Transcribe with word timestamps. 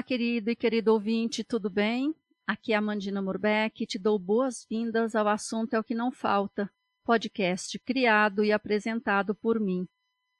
Olá, 0.00 0.06
querido 0.06 0.50
e 0.50 0.56
querido 0.56 0.94
ouvinte, 0.94 1.44
tudo 1.44 1.68
bem? 1.68 2.14
Aqui 2.46 2.72
é 2.72 2.76
a 2.76 2.80
Mandina 2.80 3.20
Morbeck 3.20 3.82
e 3.82 3.86
te 3.86 3.98
dou 3.98 4.18
boas-vindas 4.18 5.14
ao 5.14 5.28
Assunto 5.28 5.74
é 5.74 5.78
o 5.78 5.84
que 5.84 5.94
Não 5.94 6.10
Falta, 6.10 6.70
podcast 7.04 7.78
criado 7.80 8.42
e 8.42 8.50
apresentado 8.50 9.34
por 9.34 9.60
mim. 9.60 9.86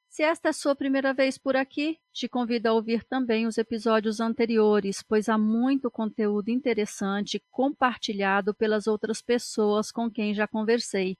Se 0.09 0.23
esta 0.23 0.49
é 0.49 0.53
sua 0.55 0.75
primeira 0.75 1.13
vez 1.13 1.37
por 1.37 1.57
aqui, 1.57 1.99
te 2.11 2.27
convido 2.27 2.71
a 2.71 2.73
ouvir 2.73 3.05
também 3.05 3.47
os 3.47 3.59
episódios 3.59 4.19
anteriores, 4.19 5.03
pois 5.03 5.29
há 5.29 5.37
muito 5.37 5.91
conteúdo 5.91 6.49
interessante 6.49 7.39
compartilhado 7.51 8.55
pelas 8.55 8.87
outras 8.87 9.21
pessoas 9.21 9.93
com 9.93 10.11
quem 10.11 10.33
já 10.33 10.49
conversei. 10.49 11.19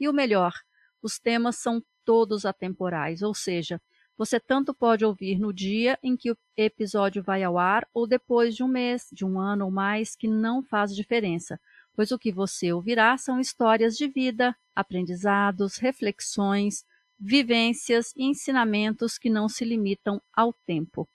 E 0.00 0.08
o 0.08 0.14
melhor, 0.14 0.54
os 1.02 1.18
temas 1.18 1.56
são 1.56 1.84
todos 2.06 2.46
atemporais, 2.46 3.20
ou 3.20 3.34
seja, 3.34 3.78
você 4.16 4.38
tanto 4.38 4.74
pode 4.74 5.04
ouvir 5.04 5.38
no 5.38 5.52
dia 5.52 5.98
em 6.02 6.16
que 6.16 6.30
o 6.30 6.36
episódio 6.56 7.22
vai 7.22 7.42
ao 7.42 7.58
ar 7.58 7.86
ou 7.92 8.06
depois 8.06 8.54
de 8.54 8.62
um 8.62 8.68
mês, 8.68 9.08
de 9.12 9.24
um 9.24 9.38
ano 9.40 9.64
ou 9.64 9.70
mais, 9.70 10.14
que 10.14 10.28
não 10.28 10.62
faz 10.62 10.94
diferença, 10.94 11.58
pois 11.94 12.10
o 12.10 12.18
que 12.18 12.32
você 12.32 12.72
ouvirá 12.72 13.16
são 13.16 13.40
histórias 13.40 13.96
de 13.96 14.06
vida, 14.08 14.54
aprendizados, 14.74 15.76
reflexões, 15.76 16.84
vivências 17.18 18.12
e 18.16 18.24
ensinamentos 18.24 19.18
que 19.18 19.30
não 19.30 19.48
se 19.48 19.64
limitam 19.64 20.20
ao 20.34 20.52
tempo. 20.52 21.08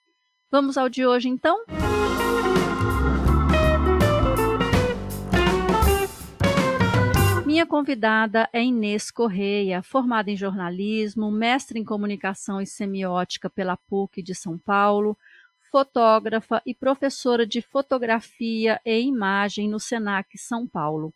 Vamos 0.49 0.77
ao 0.77 0.87
de 0.87 1.05
hoje 1.05 1.27
então? 1.27 1.65
Minha 7.57 7.65
convidada 7.65 8.47
é 8.53 8.63
Inês 8.63 9.09
Correia, 9.09 9.81
formada 9.81 10.29
em 10.29 10.37
jornalismo, 10.37 11.31
mestre 11.31 11.79
em 11.79 11.83
comunicação 11.83 12.61
e 12.61 12.67
semiótica 12.67 13.49
pela 13.49 13.75
PUC 13.75 14.21
de 14.21 14.35
São 14.35 14.59
Paulo, 14.59 15.17
fotógrafa 15.71 16.61
e 16.67 16.75
professora 16.75 17.47
de 17.47 17.59
fotografia 17.59 18.79
e 18.85 18.99
imagem 18.99 19.67
no 19.67 19.79
SENAC 19.79 20.37
São 20.37 20.67
Paulo. 20.67 21.11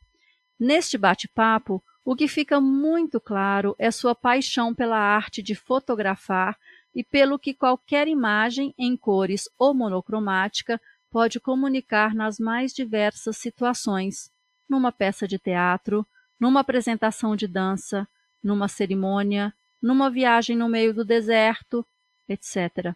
Neste 0.60 0.98
bate-papo, 0.98 1.80
o 2.04 2.16
que 2.16 2.28
fica 2.28 2.60
muito 2.60 3.22
claro 3.22 3.76
é 3.78 3.92
sua 3.92 4.16
paixão 4.16 4.74
pela 4.74 4.98
arte 4.98 5.44
de 5.44 5.54
fotografar 5.54 6.58
e 6.96 7.04
pelo 7.04 7.38
que 7.38 7.54
qualquer 7.54 8.08
imagem 8.08 8.74
em 8.80 8.98
cores 8.98 9.48
ou 9.60 9.76
monocromática 9.76 10.82
pode 11.12 11.40
comunicar 11.40 12.16
nas 12.16 12.40
mais 12.40 12.74
diversas 12.74 13.38
situações, 13.38 14.32
numa 14.68 14.92
peça 14.92 15.28
de 15.28 15.38
teatro, 15.38 16.04
numa 16.42 16.62
apresentação 16.62 17.36
de 17.36 17.48
dança, 17.48 18.08
numa 18.44 18.68
cerimônia, 18.68 19.54
numa 19.80 20.10
viagem 20.10 20.58
no 20.58 20.68
meio 20.68 20.92
do 20.92 21.06
deserto, 21.06 21.86
etc. 22.28 22.96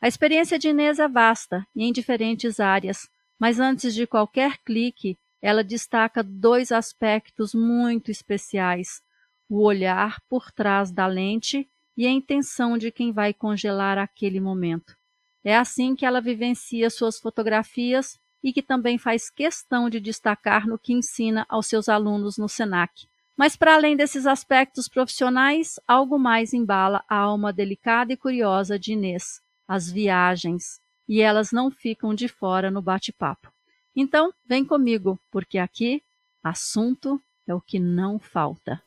A 0.00 0.08
experiência 0.08 0.58
de 0.58 0.70
Inês 0.70 0.98
é 0.98 1.06
vasta 1.06 1.66
e 1.76 1.84
em 1.84 1.92
diferentes 1.92 2.58
áreas, 2.58 3.06
mas 3.38 3.60
antes 3.60 3.94
de 3.94 4.06
qualquer 4.06 4.56
clique, 4.64 5.18
ela 5.42 5.62
destaca 5.62 6.22
dois 6.22 6.72
aspectos 6.72 7.52
muito 7.52 8.10
especiais: 8.10 9.02
o 9.50 9.62
olhar 9.62 10.22
por 10.26 10.50
trás 10.50 10.90
da 10.90 11.06
lente 11.06 11.68
e 11.94 12.06
a 12.06 12.10
intenção 12.10 12.78
de 12.78 12.90
quem 12.90 13.12
vai 13.12 13.34
congelar 13.34 13.98
aquele 13.98 14.40
momento. 14.40 14.96
É 15.44 15.54
assim 15.54 15.94
que 15.94 16.06
ela 16.06 16.22
vivencia 16.22 16.88
suas 16.88 17.18
fotografias 17.18 18.18
e 18.42 18.52
que 18.52 18.62
também 18.62 18.98
faz 18.98 19.30
questão 19.30 19.88
de 19.88 20.00
destacar 20.00 20.66
no 20.66 20.78
que 20.78 20.92
ensina 20.92 21.46
aos 21.48 21.66
seus 21.66 21.88
alunos 21.88 22.36
no 22.36 22.48
SENAC. 22.48 23.06
Mas, 23.36 23.56
para 23.56 23.74
além 23.74 23.96
desses 23.96 24.26
aspectos 24.26 24.88
profissionais, 24.88 25.80
algo 25.86 26.18
mais 26.18 26.52
embala 26.52 27.02
a 27.08 27.16
alma 27.16 27.52
delicada 27.52 28.12
e 28.12 28.16
curiosa 28.16 28.78
de 28.78 28.92
Inês: 28.92 29.40
as 29.66 29.90
viagens. 29.90 30.80
E 31.08 31.20
elas 31.20 31.50
não 31.52 31.70
ficam 31.70 32.14
de 32.14 32.28
fora 32.28 32.70
no 32.70 32.82
bate-papo. 32.82 33.52
Então, 33.94 34.32
vem 34.46 34.64
comigo, 34.64 35.18
porque 35.30 35.58
aqui 35.58 36.02
assunto 36.42 37.20
é 37.46 37.54
o 37.54 37.60
que 37.60 37.78
não 37.78 38.18
falta. 38.18 38.82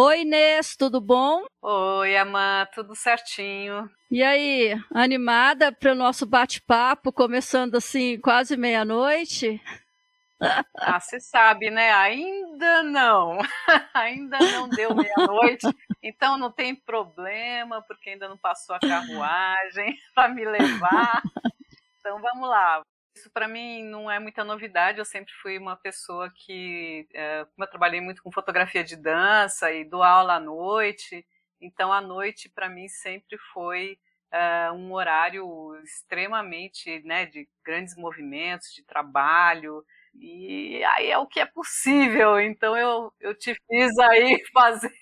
Oi, 0.00 0.20
Inês, 0.20 0.76
tudo 0.76 1.00
bom? 1.00 1.44
Oi, 1.60 2.16
Amã, 2.16 2.64
tudo 2.72 2.94
certinho. 2.94 3.90
E 4.08 4.22
aí, 4.22 4.72
animada 4.94 5.72
para 5.72 5.90
o 5.90 5.94
nosso 5.96 6.24
bate-papo, 6.24 7.12
começando 7.12 7.74
assim, 7.74 8.16
quase 8.20 8.56
meia-noite? 8.56 9.60
Ah, 10.76 11.00
você 11.00 11.18
sabe, 11.18 11.68
né? 11.68 11.90
Ainda 11.90 12.84
não. 12.84 13.38
ainda 13.92 14.38
não 14.38 14.68
deu 14.68 14.94
meia-noite, 14.94 15.66
então 16.00 16.38
não 16.38 16.52
tem 16.52 16.76
problema, 16.76 17.82
porque 17.82 18.10
ainda 18.10 18.28
não 18.28 18.38
passou 18.38 18.76
a 18.76 18.78
carruagem 18.78 19.98
para 20.14 20.28
me 20.28 20.44
levar. 20.44 21.24
Então 21.98 22.20
vamos 22.20 22.48
lá. 22.48 22.82
Isso 23.18 23.30
para 23.30 23.48
mim 23.48 23.82
não 23.82 24.08
é 24.08 24.20
muita 24.20 24.44
novidade. 24.44 24.98
Eu 24.98 25.04
sempre 25.04 25.32
fui 25.42 25.58
uma 25.58 25.76
pessoa 25.76 26.30
que, 26.32 27.08
é, 27.12 27.44
eu 27.58 27.66
trabalhei 27.66 28.00
muito 28.00 28.22
com 28.22 28.30
fotografia 28.30 28.84
de 28.84 28.94
dança 28.94 29.72
e 29.72 29.84
dou 29.84 30.04
aula 30.04 30.34
à 30.34 30.40
noite, 30.40 31.26
então 31.60 31.92
a 31.92 32.00
noite 32.00 32.48
para 32.48 32.68
mim 32.68 32.86
sempre 32.86 33.36
foi 33.52 33.98
é, 34.30 34.70
um 34.70 34.92
horário 34.92 35.74
extremamente, 35.82 37.02
né, 37.04 37.26
de 37.26 37.48
grandes 37.64 37.96
movimentos, 37.96 38.72
de 38.72 38.84
trabalho. 38.84 39.84
E 40.14 40.80
aí 40.84 41.10
é 41.10 41.18
o 41.18 41.26
que 41.26 41.40
é 41.40 41.46
possível. 41.46 42.38
Então 42.40 42.76
eu, 42.76 43.12
eu 43.18 43.36
te 43.36 43.52
fiz 43.68 43.98
aí 43.98 44.40
fazer, 44.54 44.94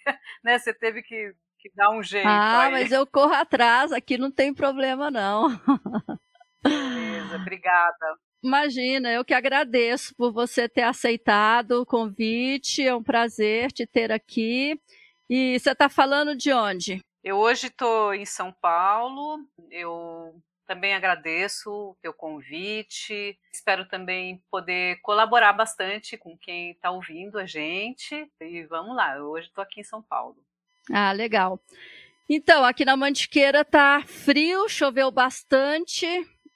né? 0.42 0.58
Você 0.58 0.72
teve 0.72 1.02
que, 1.02 1.34
que 1.58 1.70
dar 1.74 1.90
um 1.90 2.02
jeito. 2.02 2.26
Ah, 2.26 2.62
aí. 2.62 2.72
mas 2.72 2.92
eu 2.92 3.06
corro 3.06 3.34
atrás, 3.34 3.92
aqui 3.92 4.16
não 4.16 4.30
tem 4.30 4.54
problema, 4.54 5.10
não. 5.10 5.48
Obrigada. 7.34 8.18
Imagina, 8.42 9.10
eu 9.10 9.24
que 9.24 9.34
agradeço 9.34 10.14
por 10.14 10.32
você 10.32 10.68
ter 10.68 10.82
aceitado 10.82 11.82
o 11.82 11.86
convite. 11.86 12.86
É 12.86 12.94
um 12.94 13.02
prazer 13.02 13.72
te 13.72 13.86
ter 13.86 14.12
aqui. 14.12 14.80
E 15.28 15.58
você 15.58 15.72
está 15.72 15.88
falando 15.88 16.36
de 16.36 16.52
onde? 16.52 17.00
Eu 17.24 17.38
hoje 17.38 17.66
estou 17.66 18.14
em 18.14 18.24
São 18.24 18.52
Paulo. 18.52 19.44
Eu 19.68 20.40
também 20.66 20.94
agradeço 20.94 21.70
o 21.70 21.96
teu 22.00 22.12
convite. 22.12 23.36
Espero 23.52 23.88
também 23.88 24.42
poder 24.50 25.00
colaborar 25.00 25.52
bastante 25.52 26.16
com 26.16 26.38
quem 26.38 26.70
está 26.70 26.90
ouvindo 26.90 27.38
a 27.38 27.46
gente. 27.46 28.30
E 28.40 28.62
vamos 28.64 28.94
lá, 28.94 29.16
hoje 29.18 29.48
estou 29.48 29.62
aqui 29.62 29.80
em 29.80 29.84
São 29.84 30.02
Paulo. 30.02 30.36
Ah, 30.92 31.10
legal. 31.10 31.60
Então, 32.28 32.64
aqui 32.64 32.84
na 32.84 32.96
Mantiqueira 32.96 33.64
tá 33.64 34.02
frio, 34.06 34.68
choveu 34.68 35.10
bastante 35.10 36.06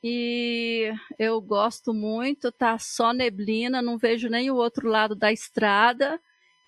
e 0.03 0.93
eu 1.19 1.41
gosto 1.43 1.93
muito, 1.93 2.50
tá 2.50 2.78
só 2.78 3.12
neblina, 3.12 3.83
não 3.83 3.99
vejo 3.99 4.31
nem 4.31 4.50
o 4.50 4.56
outro 4.56 4.88
lado 4.88 5.15
da 5.15 5.31
estrada. 5.31 6.19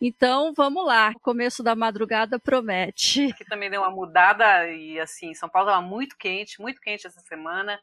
Então, 0.00 0.52
vamos 0.52 0.84
lá. 0.84 1.12
O 1.16 1.20
começo 1.20 1.62
da 1.62 1.74
madrugada 1.74 2.38
promete. 2.38 3.26
Aqui 3.32 3.44
também 3.46 3.70
deu 3.70 3.80
uma 3.80 3.90
mudada 3.90 4.68
e 4.68 5.00
assim, 5.00 5.32
São 5.32 5.48
Paulo 5.48 5.70
estava 5.70 5.86
muito 5.86 6.16
quente, 6.18 6.60
muito 6.60 6.80
quente 6.80 7.06
essa 7.06 7.20
semana. 7.20 7.80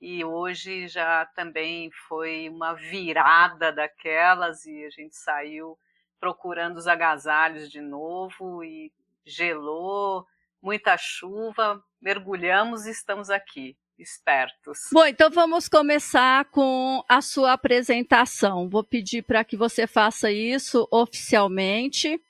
E 0.00 0.24
hoje 0.24 0.88
já 0.88 1.24
também 1.34 1.90
foi 2.08 2.48
uma 2.50 2.74
virada 2.74 3.72
daquelas 3.72 4.66
e 4.66 4.84
a 4.84 4.90
gente 4.90 5.16
saiu 5.16 5.78
procurando 6.18 6.76
os 6.76 6.86
agasalhos 6.86 7.70
de 7.70 7.80
novo 7.80 8.62
e 8.62 8.92
gelou, 9.24 10.26
muita 10.60 10.96
chuva, 10.98 11.82
mergulhamos 12.00 12.84
e 12.86 12.90
estamos 12.90 13.30
aqui 13.30 13.76
espertos. 14.00 14.78
Bom, 14.92 15.04
então 15.04 15.30
vamos 15.30 15.68
começar 15.68 16.44
com 16.46 17.04
a 17.08 17.20
sua 17.20 17.52
apresentação. 17.52 18.68
Vou 18.68 18.82
pedir 18.82 19.22
para 19.22 19.44
que 19.44 19.56
você 19.56 19.86
faça 19.86 20.30
isso 20.30 20.88
oficialmente. 20.90 22.20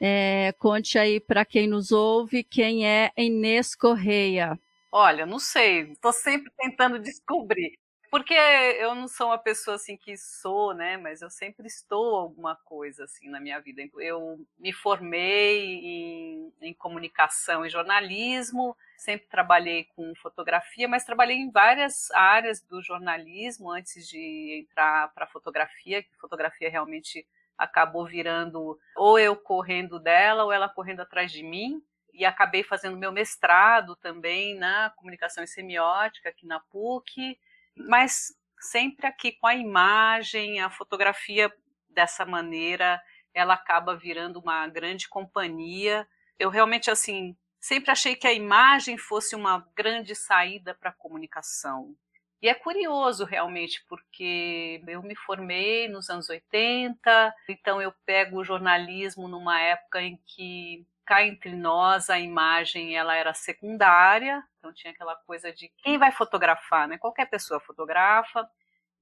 É, 0.00 0.52
conte 0.58 0.98
aí 0.98 1.20
para 1.20 1.44
quem 1.44 1.68
nos 1.68 1.92
ouve 1.92 2.42
quem 2.42 2.86
é 2.86 3.12
Inês 3.16 3.74
Correia. 3.74 4.58
Olha, 4.90 5.24
não 5.24 5.38
sei, 5.38 5.92
estou 5.92 6.12
sempre 6.12 6.52
tentando 6.58 6.98
descobrir. 6.98 7.78
Porque 8.12 8.34
eu 8.34 8.94
não 8.94 9.08
sou 9.08 9.28
uma 9.28 9.38
pessoa 9.38 9.76
assim 9.76 9.96
que 9.96 10.18
sou, 10.18 10.74
né? 10.74 10.98
Mas 10.98 11.22
eu 11.22 11.30
sempre 11.30 11.66
estou 11.66 12.14
alguma 12.14 12.54
coisa 12.54 13.04
assim 13.04 13.26
na 13.30 13.40
minha 13.40 13.58
vida. 13.58 13.80
Eu 13.96 14.38
me 14.58 14.70
formei 14.70 15.76
em, 15.76 16.52
em 16.60 16.74
comunicação 16.74 17.64
e 17.64 17.70
jornalismo, 17.70 18.76
sempre 18.98 19.26
trabalhei 19.28 19.84
com 19.96 20.14
fotografia, 20.16 20.86
mas 20.86 21.06
trabalhei 21.06 21.38
em 21.38 21.50
várias 21.50 22.10
áreas 22.10 22.60
do 22.60 22.82
jornalismo 22.82 23.70
antes 23.70 24.06
de 24.06 24.60
entrar 24.60 25.10
para 25.14 25.26
fotografia, 25.26 26.02
que 26.02 26.14
fotografia 26.20 26.68
realmente 26.68 27.26
acabou 27.56 28.04
virando 28.04 28.78
ou 28.94 29.18
eu 29.18 29.34
correndo 29.34 29.98
dela 29.98 30.44
ou 30.44 30.52
ela 30.52 30.68
correndo 30.68 31.00
atrás 31.00 31.32
de 31.32 31.42
mim. 31.42 31.82
E 32.12 32.26
acabei 32.26 32.62
fazendo 32.62 32.98
meu 32.98 33.10
mestrado 33.10 33.96
também 33.96 34.54
na 34.54 34.90
comunicação 34.90 35.42
e 35.42 35.48
semiótica 35.48 36.28
aqui 36.28 36.46
na 36.46 36.60
PUC 36.60 37.38
mas 37.76 38.34
sempre 38.60 39.06
aqui 39.06 39.32
com 39.32 39.46
a 39.46 39.54
imagem, 39.54 40.60
a 40.60 40.70
fotografia 40.70 41.52
dessa 41.88 42.24
maneira, 42.24 43.00
ela 43.34 43.54
acaba 43.54 43.96
virando 43.96 44.38
uma 44.40 44.66
grande 44.68 45.08
companhia. 45.08 46.06
Eu 46.38 46.50
realmente 46.50 46.90
assim 46.90 47.36
sempre 47.60 47.90
achei 47.90 48.16
que 48.16 48.26
a 48.26 48.32
imagem 48.32 48.98
fosse 48.98 49.36
uma 49.36 49.66
grande 49.76 50.14
saída 50.14 50.74
para 50.74 50.90
a 50.90 50.94
comunicação. 50.94 51.94
E 52.42 52.48
é 52.48 52.54
curioso 52.54 53.24
realmente, 53.24 53.84
porque 53.88 54.82
eu 54.88 55.00
me 55.00 55.14
formei 55.14 55.88
nos 55.88 56.10
anos 56.10 56.28
80, 56.28 57.32
então 57.48 57.80
eu 57.80 57.94
pego 58.04 58.40
o 58.40 58.44
jornalismo 58.44 59.28
numa 59.28 59.60
época 59.60 60.02
em 60.02 60.20
que 60.26 60.84
cá 61.04 61.24
entre 61.24 61.52
nós 61.54 62.10
a 62.10 62.18
imagem 62.18 62.96
ela 62.96 63.14
era 63.14 63.34
secundária, 63.34 64.42
então 64.58 64.72
tinha 64.72 64.92
aquela 64.92 65.16
coisa 65.16 65.52
de 65.52 65.68
quem 65.78 65.98
vai 65.98 66.12
fotografar, 66.12 66.88
né? 66.88 66.98
Qualquer 66.98 67.26
pessoa 67.26 67.60
fotografa. 67.60 68.48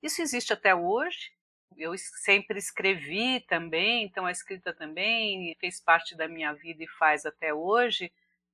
Isso 0.02 0.22
existe 0.22 0.52
até 0.52 0.74
hoje. 0.74 1.32
Eu 1.76 1.96
sempre 1.96 2.58
escrevi 2.58 3.40
também, 3.40 4.04
então 4.04 4.26
a 4.26 4.32
escrita 4.32 4.72
também 4.74 5.56
fez 5.60 5.80
parte 5.80 6.16
da 6.16 6.26
minha 6.28 6.52
vida 6.52 6.82
e 6.82 6.88
faz 6.88 7.24
até 7.24 7.54
hoje 7.54 8.10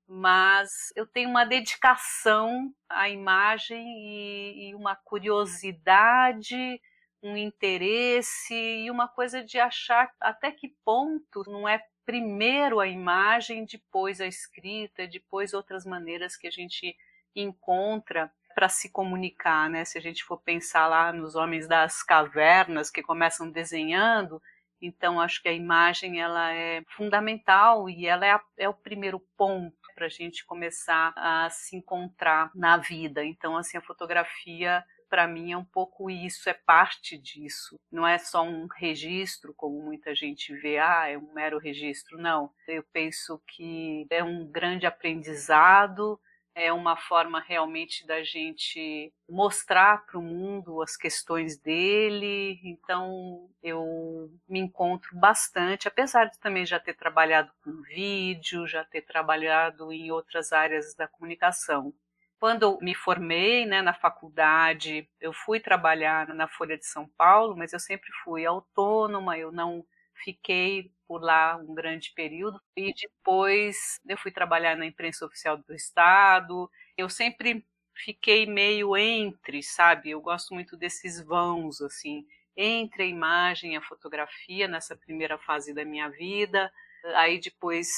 mas 0.09 0.93
eu 0.95 1.07
tenho 1.07 1.29
uma 1.29 1.45
dedicação 1.45 2.73
à 2.89 3.09
imagem 3.09 3.85
e, 3.85 4.69
e, 4.69 4.75
uma 4.75 4.95
curiosidade, 4.95 6.81
um 7.23 7.37
interesse 7.37 8.55
e 8.55 8.91
uma 8.91 9.09
coisa 9.09 9.43
de 9.43 9.59
achar 9.59 10.11
até 10.21 10.53
que 10.53 10.75
ponto 10.85 11.43
não 11.49 11.69
é 11.69 11.83
primeiro 12.07 12.79
a 12.79 12.87
imagem, 12.87 13.67
depois 13.67 14.21
a 14.21 14.27
escrita, 14.27 15.07
depois 15.07 15.53
outras 15.53 15.85
maneiras 15.85 16.37
que 16.37 16.47
a 16.47 16.51
gente 16.51 16.97
encontra 17.35 18.33
para 18.55 18.69
se 18.71 18.89
comunicar, 18.91 19.69
né? 19.69 19.85
Se 19.85 19.99
a 19.99 20.01
gente 20.01 20.25
for 20.25 20.41
pensar 20.41 20.87
lá 20.87 21.13
nos 21.13 21.35
homens 21.35 21.69
das 21.69 22.03
cavernas 22.03 22.91
que 22.91 23.03
começam 23.03 23.51
desenhando, 23.51 24.41
então 24.81 25.21
acho 25.21 25.43
que 25.43 25.49
a 25.49 25.53
imagem 25.53 26.21
ela 26.21 26.55
é 26.55 26.83
fundamental 26.97 27.91
e 27.91 28.07
ela 28.07 28.25
é, 28.25 28.31
a, 28.31 28.41
é 28.57 28.69
o 28.69 28.75
primeiro 28.75 29.21
ponto 29.37 29.77
para 29.95 30.07
a 30.07 30.11
gente 30.11 30.45
começar 30.47 31.13
a 31.17 31.51
se 31.51 31.77
encontrar 31.77 32.51
na 32.55 32.77
vida. 32.77 33.25
Então, 33.25 33.57
assim, 33.57 33.77
a 33.77 33.83
fotografia 33.83 34.85
para 35.09 35.27
mim 35.27 35.53
é 35.53 35.57
um 35.57 35.65
pouco 35.65 36.11
isso, 36.11 36.49
é 36.49 36.55
parte 36.55 37.17
disso. 37.19 37.77
Não 37.91 38.07
é 38.07 38.19
só 38.19 38.43
um 38.43 38.67
registro, 38.67 39.55
como 39.55 39.83
muita 39.83 40.15
gente 40.15 40.55
vê, 40.57 40.79
ah, 40.79 41.09
é 41.09 41.19
um 41.19 41.33
mero 41.33 41.59
registro. 41.59 42.19
Não. 42.19 42.51
Eu 42.67 42.85
penso 42.93 43.41
que 43.47 44.07
é 44.11 44.23
um 44.23 44.47
grande 44.47 44.87
aprendizado, 44.87 46.21
é 46.57 46.73
uma 46.73 46.97
forma 46.97 47.39
realmente 47.39 48.07
da 48.07 48.25
gente 48.25 49.13
mostrar 49.29 50.07
para 50.07 50.19
o 50.19 50.23
mundo 50.23 50.81
as 50.81 50.97
questões 50.97 51.59
dele. 51.59 52.59
Então 52.65 53.51
eu 53.63 54.31
me 54.49 54.59
encontro 54.59 55.15
bastante, 55.19 55.87
apesar 55.87 56.25
de 56.25 56.41
também 56.41 56.65
já 56.65 56.81
ter 56.81 56.95
trabalhado 56.95 57.53
com 57.63 57.83
vídeo, 57.83 58.67
já 58.67 58.83
ter 58.85 59.03
trabalhado 59.03 59.93
em 59.93 60.11
outras 60.11 60.51
áreas 60.51 60.95
da 60.95 61.07
comunicação. 61.07 61.93
Quando 62.39 62.63
eu 62.63 62.79
me 62.83 62.95
formei 62.95 63.65
né, 63.65 63.81
na 63.81 63.95
faculdade, 63.95 65.09
eu 65.21 65.33
fui 65.33 65.59
trabalhar 65.59 66.29
na 66.35 66.47
Folha 66.47 66.77
de 66.77 66.87
São 66.87 67.09
Paulo, 67.17 67.57
mas 67.57 67.73
eu 67.73 67.81
sempre 67.81 68.11
fui 68.23 68.45
autônoma, 68.45 69.39
eu 69.39 69.51
não 69.51 69.85
fiquei 70.23 70.91
por 71.07 71.23
lá 71.23 71.57
um 71.57 71.75
grande 71.75 72.13
período 72.15 72.61
e 72.77 72.93
depois 72.93 74.01
eu 74.07 74.19
fui 74.19 74.31
trabalhar 74.31 74.77
na 74.77 74.87
imprensa 74.87 75.25
oficial 75.25 75.57
do 75.57 75.75
estado. 75.75 76.71
Eu 76.97 77.09
sempre 77.09 77.65
fiquei 77.95 78.45
meio 78.47 78.97
entre, 78.97 79.63
sabe? 79.63 80.11
Eu 80.11 80.21
gosto 80.21 80.53
muito 80.53 80.77
desses 80.77 81.21
vãos 81.23 81.81
assim, 81.81 82.27
entre 82.57 83.05
a 83.05 83.07
imagem 83.07 83.75
e 83.75 83.77
a 83.77 83.83
fotografia 83.83 84.69
nessa 84.69 84.97
primeira 84.97 85.39
fase 85.39 85.73
da 85.73 85.85
minha 85.85 86.09
vida. 86.11 86.71
Aí 87.15 87.41
depois 87.41 87.89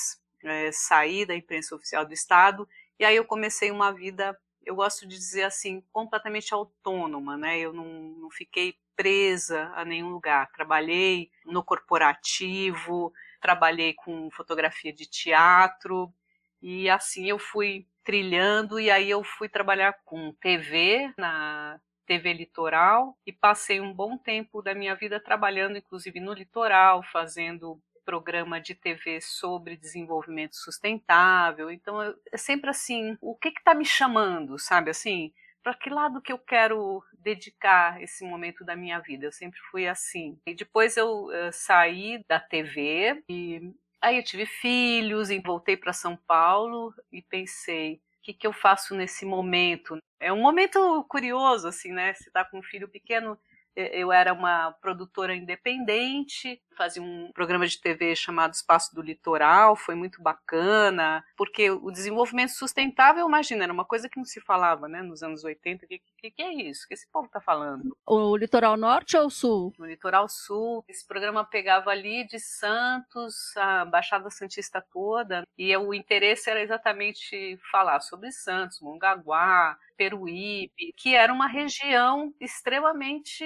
é, 0.44 0.70
saí 0.70 1.26
da 1.26 1.34
imprensa 1.34 1.75
oficial 1.75 2.05
do 2.05 2.12
estado 2.12 2.69
e 2.99 3.05
aí 3.05 3.17
eu 3.17 3.25
comecei 3.25 3.71
uma 3.71 3.93
vida 3.93 4.37
eu 4.69 4.75
gosto 4.75 5.09
de 5.09 5.17
dizer 5.17 5.45
assim, 5.45 5.83
completamente 5.91 6.53
autônoma, 6.53 7.39
né? 7.39 7.59
Eu 7.59 7.73
não, 7.73 7.87
não 7.87 8.31
fiquei 8.31 8.75
presa 8.95 9.73
a 9.75 9.85
nenhum 9.85 10.11
lugar. 10.11 10.50
Trabalhei 10.53 11.31
no 11.47 11.65
corporativo, 11.65 13.12
trabalhei 13.41 13.95
com 13.95 14.31
fotografia 14.31 14.93
de 14.93 15.06
teatro 15.06 16.12
e 16.61 16.91
assim 16.91 17.27
eu 17.27 17.39
fui 17.39 17.87
trilhando 18.05 18.79
e 18.79 18.91
aí 18.91 19.09
eu 19.09 19.25
fui 19.25 19.49
trabalhar 19.49 19.94
com 20.05 20.35
TV 20.35 21.12
na 21.17 21.81
TV 22.05 22.33
Litoral 22.33 23.17
e 23.25 23.33
passei 23.33 23.81
um 23.81 23.93
bom 23.93 24.19
tempo 24.19 24.61
da 24.61 24.75
minha 24.75 24.94
vida 24.94 25.21
trabalhando 25.21 25.79
inclusive 25.79 26.19
no 26.19 26.33
litoral, 26.33 27.03
fazendo 27.05 27.81
programa 28.08 28.58
de 28.58 28.75
TV 28.75 29.20
sobre 29.20 29.76
desenvolvimento 29.76 30.56
sustentável. 30.56 31.70
Então, 31.70 32.00
é 32.32 32.37
sempre 32.38 32.70
assim, 32.70 33.19
o 33.20 33.37
que 33.37 33.49
está 33.50 33.75
me 33.75 33.84
chamando, 33.84 34.58
sabe 34.58 34.90
assim? 34.90 35.31
para 35.62 35.75
que 35.75 35.90
lado 35.90 36.22
que 36.22 36.32
eu 36.32 36.38
quero 36.38 37.05
dedicar 37.12 38.02
esse 38.02 38.25
momento 38.25 38.64
da 38.64 38.75
minha 38.75 38.99
vida. 39.00 39.26
Eu 39.26 39.32
sempre 39.32 39.60
fui 39.70 39.87
assim. 39.87 40.38
E 40.46 40.55
depois 40.55 40.96
eu 40.96 41.26
uh, 41.26 41.52
saí 41.52 42.25
da 42.26 42.40
TV 42.40 43.22
e 43.28 43.75
aí 44.00 44.16
eu 44.16 44.25
tive 44.25 44.46
filhos 44.46 45.28
e 45.28 45.38
voltei 45.38 45.76
para 45.76 45.93
São 45.93 46.16
Paulo 46.16 46.94
e 47.12 47.20
pensei, 47.20 47.96
o 47.96 48.22
que, 48.22 48.32
que 48.32 48.46
eu 48.46 48.52
faço 48.55 48.94
nesse 48.94 49.26
momento? 49.26 49.99
É 50.19 50.32
um 50.32 50.40
momento 50.40 51.05
curioso, 51.06 51.69
assim, 51.69 51.93
né? 51.93 52.14
Você 52.14 52.31
está 52.31 52.46
com 52.46 52.60
um 52.60 52.62
filho 52.62 52.88
pequeno, 52.88 53.38
eu 53.79 54.13
era 54.13 54.33
uma 54.33 54.73
produtora 54.81 55.35
independente, 55.35 56.61
fazia 56.77 57.03
um 57.03 57.31
programa 57.33 57.67
de 57.67 57.81
TV 57.81 58.15
chamado 58.15 58.55
Espaço 58.55 58.95
do 58.95 59.03
Litoral, 59.03 59.77
foi 59.77 59.95
muito 59.95 60.23
bacana, 60.23 61.25
porque 61.37 61.71
o 61.71 61.91
desenvolvimento 61.91 62.51
sustentável, 62.51 63.27
imagina, 63.27 63.65
era 63.65 63.73
uma 63.73 63.85
coisa 63.85 64.09
que 64.09 64.17
não 64.17 64.25
se 64.25 64.41
falava, 64.41 64.89
né, 64.89 65.03
nos 65.03 65.23
anos 65.23 65.45
80, 65.45 65.85
o 65.85 65.89
que, 65.89 66.01
que, 66.19 66.31
que, 66.31 66.43
é 66.43 66.53
isso? 66.55 66.85
O 66.85 66.89
que 66.89 66.95
esse 66.95 67.11
povo 67.11 67.27
está 67.27 67.41
falando? 67.41 67.97
O 68.07 68.37
litoral 68.37 68.77
norte 68.77 69.17
ou 69.17 69.31
sul? 69.31 69.73
No 69.79 69.87
litoral 69.87 70.29
sul, 70.29 70.85
esse 70.89 71.07
programa 71.07 71.45
pegava 71.45 71.91
ali 71.91 72.27
de 72.27 72.39
Santos, 72.39 73.57
a 73.57 73.85
Baixada 73.85 74.31
Santista 74.31 74.85
toda, 74.93 75.45
e 75.57 75.77
o 75.77 75.93
interesse 75.95 76.51
era 76.51 76.63
exatamente 76.63 77.59
falar 77.71 78.01
sobre 78.01 78.31
Santos, 78.31 78.81
Mongaguá, 78.81 79.77
Peruíbe, 79.97 80.95
que 80.97 81.15
era 81.15 81.33
uma 81.33 81.49
região 81.49 82.33
extremamente 82.41 83.45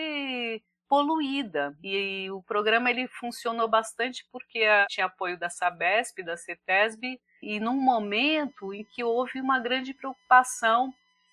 poluída. 0.88 1.74
E 1.82 2.30
o 2.30 2.42
programa 2.42 2.90
ele 2.90 3.08
funcionou 3.08 3.66
bastante 3.68 4.26
porque 4.30 4.66
tinha 4.88 5.06
apoio 5.06 5.38
da 5.38 5.48
Sabesp, 5.48 6.22
da 6.22 6.36
CETESB, 6.36 7.18
e 7.42 7.58
num 7.58 7.80
momento 7.80 8.74
em 8.74 8.84
que 8.84 9.02
houve 9.02 9.40
uma 9.40 9.58
grande 9.58 9.94
preocupação 9.94 10.92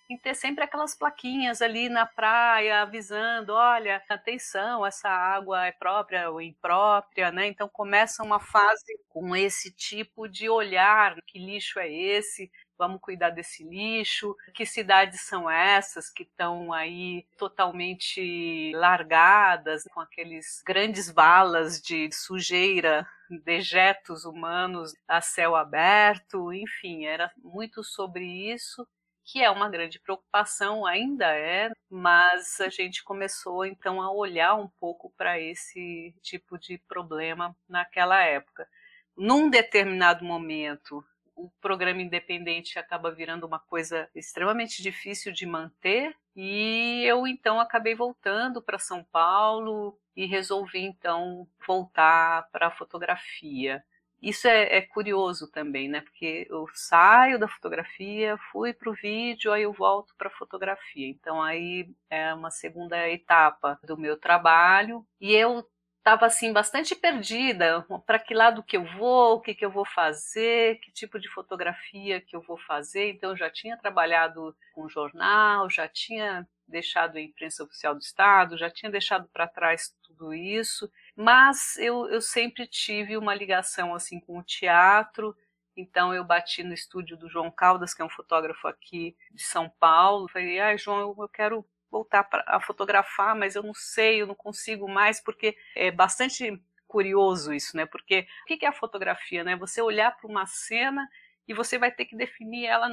em 0.09 0.17
ter 0.17 0.33
sempre 0.33 0.63
aquelas 0.63 0.97
plaquinhas 0.97 1.61
ali 1.61 1.87
na 1.87 2.05
praia 2.05 2.81
avisando, 2.81 3.53
olha, 3.53 4.01
atenção, 4.09 4.83
essa 4.83 5.07
água 5.07 5.67
é 5.67 5.71
própria 5.71 6.31
ou 6.31 6.41
imprópria, 6.41 7.31
né? 7.31 7.45
Então 7.45 7.69
começa 7.69 8.23
uma 8.23 8.39
fase 8.39 8.97
com 9.07 9.35
esse 9.35 9.71
tipo 9.71 10.27
de 10.27 10.49
olhar, 10.49 11.15
que 11.27 11.37
lixo 11.37 11.79
é 11.79 11.91
esse? 11.91 12.49
Vamos 12.79 13.01
cuidar 13.01 13.29
desse 13.29 13.63
lixo, 13.63 14.33
que 14.53 14.65
cidades 14.65 15.21
são 15.21 15.49
essas 15.49 16.09
que 16.09 16.23
estão 16.23 16.71
aí 16.71 17.25
totalmente 17.37 18.71
largadas, 18.73 19.83
com 19.93 19.99
aqueles 19.99 20.63
grandes 20.65 21.11
valas 21.11 21.81
de 21.81 22.09
sujeira, 22.11 23.05
dejetos 23.43 24.23
humanos 24.23 24.93
a 25.05 25.19
céu 25.19 25.55
aberto, 25.55 26.53
enfim, 26.53 27.05
era 27.05 27.29
muito 27.37 27.83
sobre 27.83 28.25
isso 28.25 28.87
que 29.31 29.43
é 29.43 29.49
uma 29.51 29.69
grande 29.69 29.99
preocupação, 29.99 30.87
ainda 30.87 31.27
é, 31.27 31.69
mas 31.87 32.59
a 32.59 32.69
gente 32.69 33.03
começou 33.03 33.63
então 33.63 34.01
a 34.01 34.11
olhar 34.11 34.55
um 34.55 34.67
pouco 34.79 35.13
para 35.15 35.39
esse 35.39 36.15
tipo 36.23 36.57
de 36.57 36.79
problema 36.87 37.55
naquela 37.67 38.23
época. 38.23 38.67
Num 39.15 39.47
determinado 39.47 40.25
momento, 40.25 41.05
o 41.39 41.49
programa 41.61 42.01
independente 42.01 42.77
acaba 42.77 43.11
virando 43.11 43.47
uma 43.47 43.59
coisa 43.59 44.09
extremamente 44.13 44.83
difícil 44.83 45.31
de 45.31 45.45
manter 45.45 46.13
e 46.35 47.03
eu 47.05 47.25
então 47.25 47.59
acabei 47.59 47.95
voltando 47.95 48.61
para 48.61 48.77
São 48.77 49.03
Paulo 49.05 49.97
e 50.15 50.25
resolvi 50.25 50.79
então 50.79 51.47
voltar 51.65 52.49
para 52.51 52.67
a 52.67 52.71
fotografia. 52.71 53.81
Isso 54.21 54.49
é, 54.49 54.77
é, 54.77 54.81
curioso 54.81 55.49
também, 55.49 55.87
né? 55.87 56.01
Porque 56.01 56.45
eu 56.49 56.67
saio 56.73 57.39
da 57.39 57.47
fotografia, 57.47 58.37
fui 58.51 58.73
para 58.73 58.89
o 58.89 58.93
vídeo, 58.93 59.53
aí 59.53 59.63
eu 59.63 59.71
volto 59.71 60.13
para 60.17 60.27
a 60.27 60.37
fotografia. 60.37 61.07
Então 61.07 61.41
aí 61.41 61.89
é 62.09 62.33
uma 62.33 62.51
segunda 62.51 63.09
etapa 63.09 63.79
do 63.81 63.97
meu 63.97 64.17
trabalho 64.17 65.05
e 65.21 65.33
eu 65.33 65.65
estava 65.99 66.25
assim 66.25 66.51
bastante 66.51 66.95
perdida, 66.95 67.85
para 68.05 68.19
que 68.19 68.33
lado 68.33 68.63
que 68.63 68.77
eu 68.77 68.83
vou, 68.97 69.35
o 69.35 69.41
que, 69.41 69.53
que 69.53 69.63
eu 69.65 69.71
vou 69.71 69.85
fazer, 69.85 70.79
que 70.79 70.91
tipo 70.91 71.19
de 71.19 71.29
fotografia 71.29 72.19
que 72.21 72.35
eu 72.35 72.41
vou 72.41 72.57
fazer. 72.57 73.11
Então 73.11 73.31
eu 73.31 73.37
já 73.37 73.49
tinha 73.49 73.77
trabalhado 73.77 74.55
com 74.73 74.89
jornal, 74.89 75.69
já 75.69 75.87
tinha 75.87 76.47
deixado 76.67 77.17
a 77.17 77.21
imprensa 77.21 77.63
oficial 77.63 77.93
do 77.95 78.01
estado, 78.01 78.57
já 78.57 78.69
tinha 78.69 78.91
deixado 78.91 79.27
para 79.33 79.47
trás 79.47 79.93
tudo 80.03 80.33
isso, 80.33 80.89
mas 81.15 81.77
eu, 81.77 82.07
eu 82.09 82.21
sempre 82.21 82.67
tive 82.67 83.17
uma 83.17 83.33
ligação 83.35 83.93
assim 83.95 84.19
com 84.19 84.37
o 84.39 84.43
teatro 84.43 85.35
Então 85.75 86.13
eu 86.13 86.23
bati 86.25 86.63
no 86.63 86.73
estúdio 86.73 87.17
do 87.17 87.29
João 87.29 87.51
Caldas, 87.51 87.93
que 87.93 88.01
é 88.01 88.05
um 88.05 88.09
fotógrafo 88.09 88.67
aqui 88.67 89.15
de 89.31 89.43
São 89.43 89.69
Paulo. 89.79 90.27
Falei, 90.29 90.59
ai, 90.59 90.77
João, 90.77 91.15
eu 91.17 91.29
quero 91.29 91.65
voltar 91.91 92.27
a 92.45 92.59
fotografar, 92.59 93.35
mas 93.35 93.55
eu 93.55 93.63
não 93.63 93.73
sei, 93.73 94.21
eu 94.21 94.27
não 94.27 94.35
consigo 94.35 94.87
mais, 94.87 95.19
porque 95.21 95.57
é 95.75 95.91
bastante 95.91 96.61
curioso 96.87 97.53
isso, 97.53 97.77
né? 97.77 97.85
Porque 97.85 98.27
o 98.43 98.45
que 98.45 98.65
é 98.65 98.69
a 98.69 98.73
fotografia, 98.73 99.43
né? 99.43 99.55
Você 99.55 99.81
olhar 99.81 100.15
para 100.17 100.29
uma 100.29 100.45
cena 100.45 101.07
e 101.47 101.53
você 101.53 101.77
vai 101.77 101.91
ter 101.91 102.05
que 102.05 102.15
definir 102.15 102.65
ela 102.65 102.89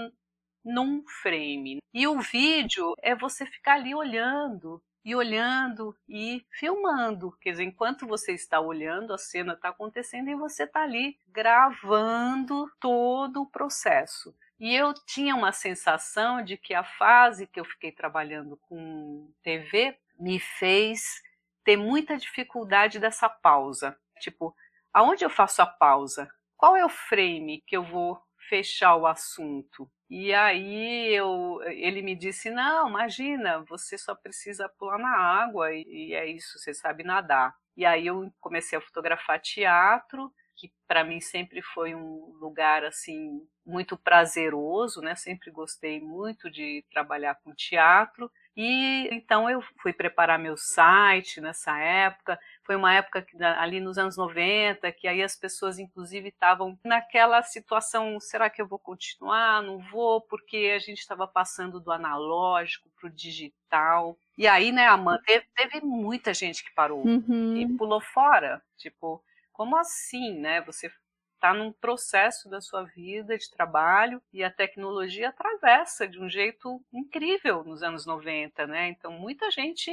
num 0.65 1.05
frame. 1.23 1.79
E 1.95 2.07
o 2.07 2.21
vídeo 2.21 2.95
é 3.01 3.15
você 3.15 3.47
ficar 3.47 3.75
ali 3.75 3.95
olhando 3.95 4.83
e 5.05 5.15
olhando 5.15 5.97
e 6.09 6.45
filmando. 6.51 7.31
Quer 7.41 7.53
dizer, 7.53 7.65
enquanto 7.65 8.07
você 8.07 8.33
está 8.33 8.61
olhando, 8.61 9.15
a 9.15 9.19
cena 9.19 9.53
está 9.53 9.69
acontecendo 9.69 10.29
e 10.29 10.35
você 10.35 10.65
está 10.65 10.83
ali 10.83 11.17
gravando 11.29 12.69
todo 12.81 13.43
o 13.43 13.47
processo. 13.47 14.35
E 14.59 14.75
eu 14.75 14.95
tinha 15.07 15.35
uma 15.35 15.53
sensação 15.53 16.43
de 16.43 16.57
que 16.57 16.73
a 16.73 16.83
fase 16.83 17.47
que 17.47 17.61
eu 17.61 17.65
fiquei 17.65 17.93
trabalhando 17.93 18.57
com 18.69 19.31
TV 19.43 19.99
me 20.19 20.41
fez 20.41 21.23
ter 21.63 21.77
muita 21.77 22.17
dificuldade 22.17 22.99
dessa 22.99 23.29
pausa. 23.29 23.99
Tipo, 24.21 24.55
aonde 24.93 25.25
eu 25.25 25.31
faço 25.31 25.61
a 25.61 25.67
pausa? 25.67 26.29
Qual 26.57 26.75
é 26.75 26.85
o 26.85 26.89
frame 26.89 27.63
que 27.67 27.77
eu 27.77 27.83
vou 27.83 28.19
fechar 28.49 28.97
o 28.97 29.07
assunto? 29.07 29.91
E 30.09 30.33
aí 30.33 31.13
eu, 31.13 31.61
ele 31.65 32.01
me 32.01 32.15
disse: 32.15 32.51
Não, 32.51 32.89
imagina, 32.89 33.65
você 33.69 33.99
só 33.99 34.15
precisa 34.15 34.69
pular 34.69 34.99
na 34.99 35.17
água 35.17 35.75
e, 35.75 35.85
e 35.87 36.15
é 36.15 36.27
isso, 36.27 36.59
você 36.59 36.73
sabe 36.73 37.03
nadar. 37.03 37.55
E 37.77 37.85
aí 37.85 38.07
eu 38.07 38.33
comecei 38.41 38.79
a 38.79 38.81
fotografar 38.81 39.41
teatro, 39.41 40.33
que 40.57 40.73
para 40.89 41.05
mim 41.05 41.21
sempre 41.21 41.61
foi 41.61 41.95
um 41.95 42.35
lugar 42.41 42.85
assim 42.85 43.47
muito 43.65 43.97
prazeroso, 43.97 45.01
né? 45.01 45.15
Sempre 45.15 45.51
gostei 45.51 46.01
muito 46.01 46.51
de 46.51 46.85
trabalhar 46.91 47.35
com 47.43 47.53
teatro. 47.53 48.31
E 48.57 49.09
então 49.13 49.51
eu 49.51 49.61
fui 49.83 49.93
preparar 49.93 50.39
meu 50.39 50.57
site 50.57 51.41
nessa 51.41 51.79
época. 51.79 52.39
Foi 52.65 52.75
uma 52.75 52.95
época 52.95 53.21
que, 53.21 53.37
ali 53.43 53.81
nos 53.81 53.99
anos 53.99 54.17
90 54.17 54.91
que 54.93 55.07
aí 55.07 55.23
as 55.23 55.37
pessoas 55.37 55.79
inclusive 55.79 56.29
estavam 56.29 56.79
naquela 56.85 57.43
situação, 57.43 58.19
será 58.19 58.49
que 58.49 58.63
eu 58.63 58.67
vou 58.67 58.79
continuar? 58.79 59.63
Não 59.63 59.79
vou, 59.79 60.23
porque 60.23 60.73
a 60.75 60.79
gente 60.79 61.01
estava 61.01 61.27
passando 61.27 61.81
do 61.81 61.93
analógico 61.93 62.89
para 62.99 63.09
o 63.09 63.13
digital. 63.13 64.17
E 64.39 64.47
aí, 64.47 64.73
né, 64.73 64.87
Amanda, 64.87 65.23
teve, 65.27 65.47
teve 65.55 65.85
muita 65.85 66.33
gente 66.33 66.65
que 66.65 66.75
parou 66.75 67.07
uhum. 67.07 67.57
e 67.57 67.77
pulou 67.77 68.01
fora. 68.01 68.63
Tipo, 68.77 69.23
como 69.57 69.75
assim, 69.75 70.39
né? 70.39 70.61
Você 70.61 70.91
está 71.35 71.55
num 71.55 71.73
processo 71.73 72.47
da 72.51 72.61
sua 72.61 72.85
vida 72.85 73.39
de 73.39 73.51
trabalho 73.51 74.21
e 74.31 74.45
a 74.45 74.51
tecnologia 74.51 75.31
atravessa 75.31 76.07
de 76.07 76.21
um 76.21 76.29
jeito 76.29 76.79
incrível 76.93 77.65
nos 77.65 77.83
anos 77.83 78.05
90, 78.05 78.67
né? 78.67 78.89
Então 78.91 79.11
muita 79.11 79.51
gente 79.51 79.91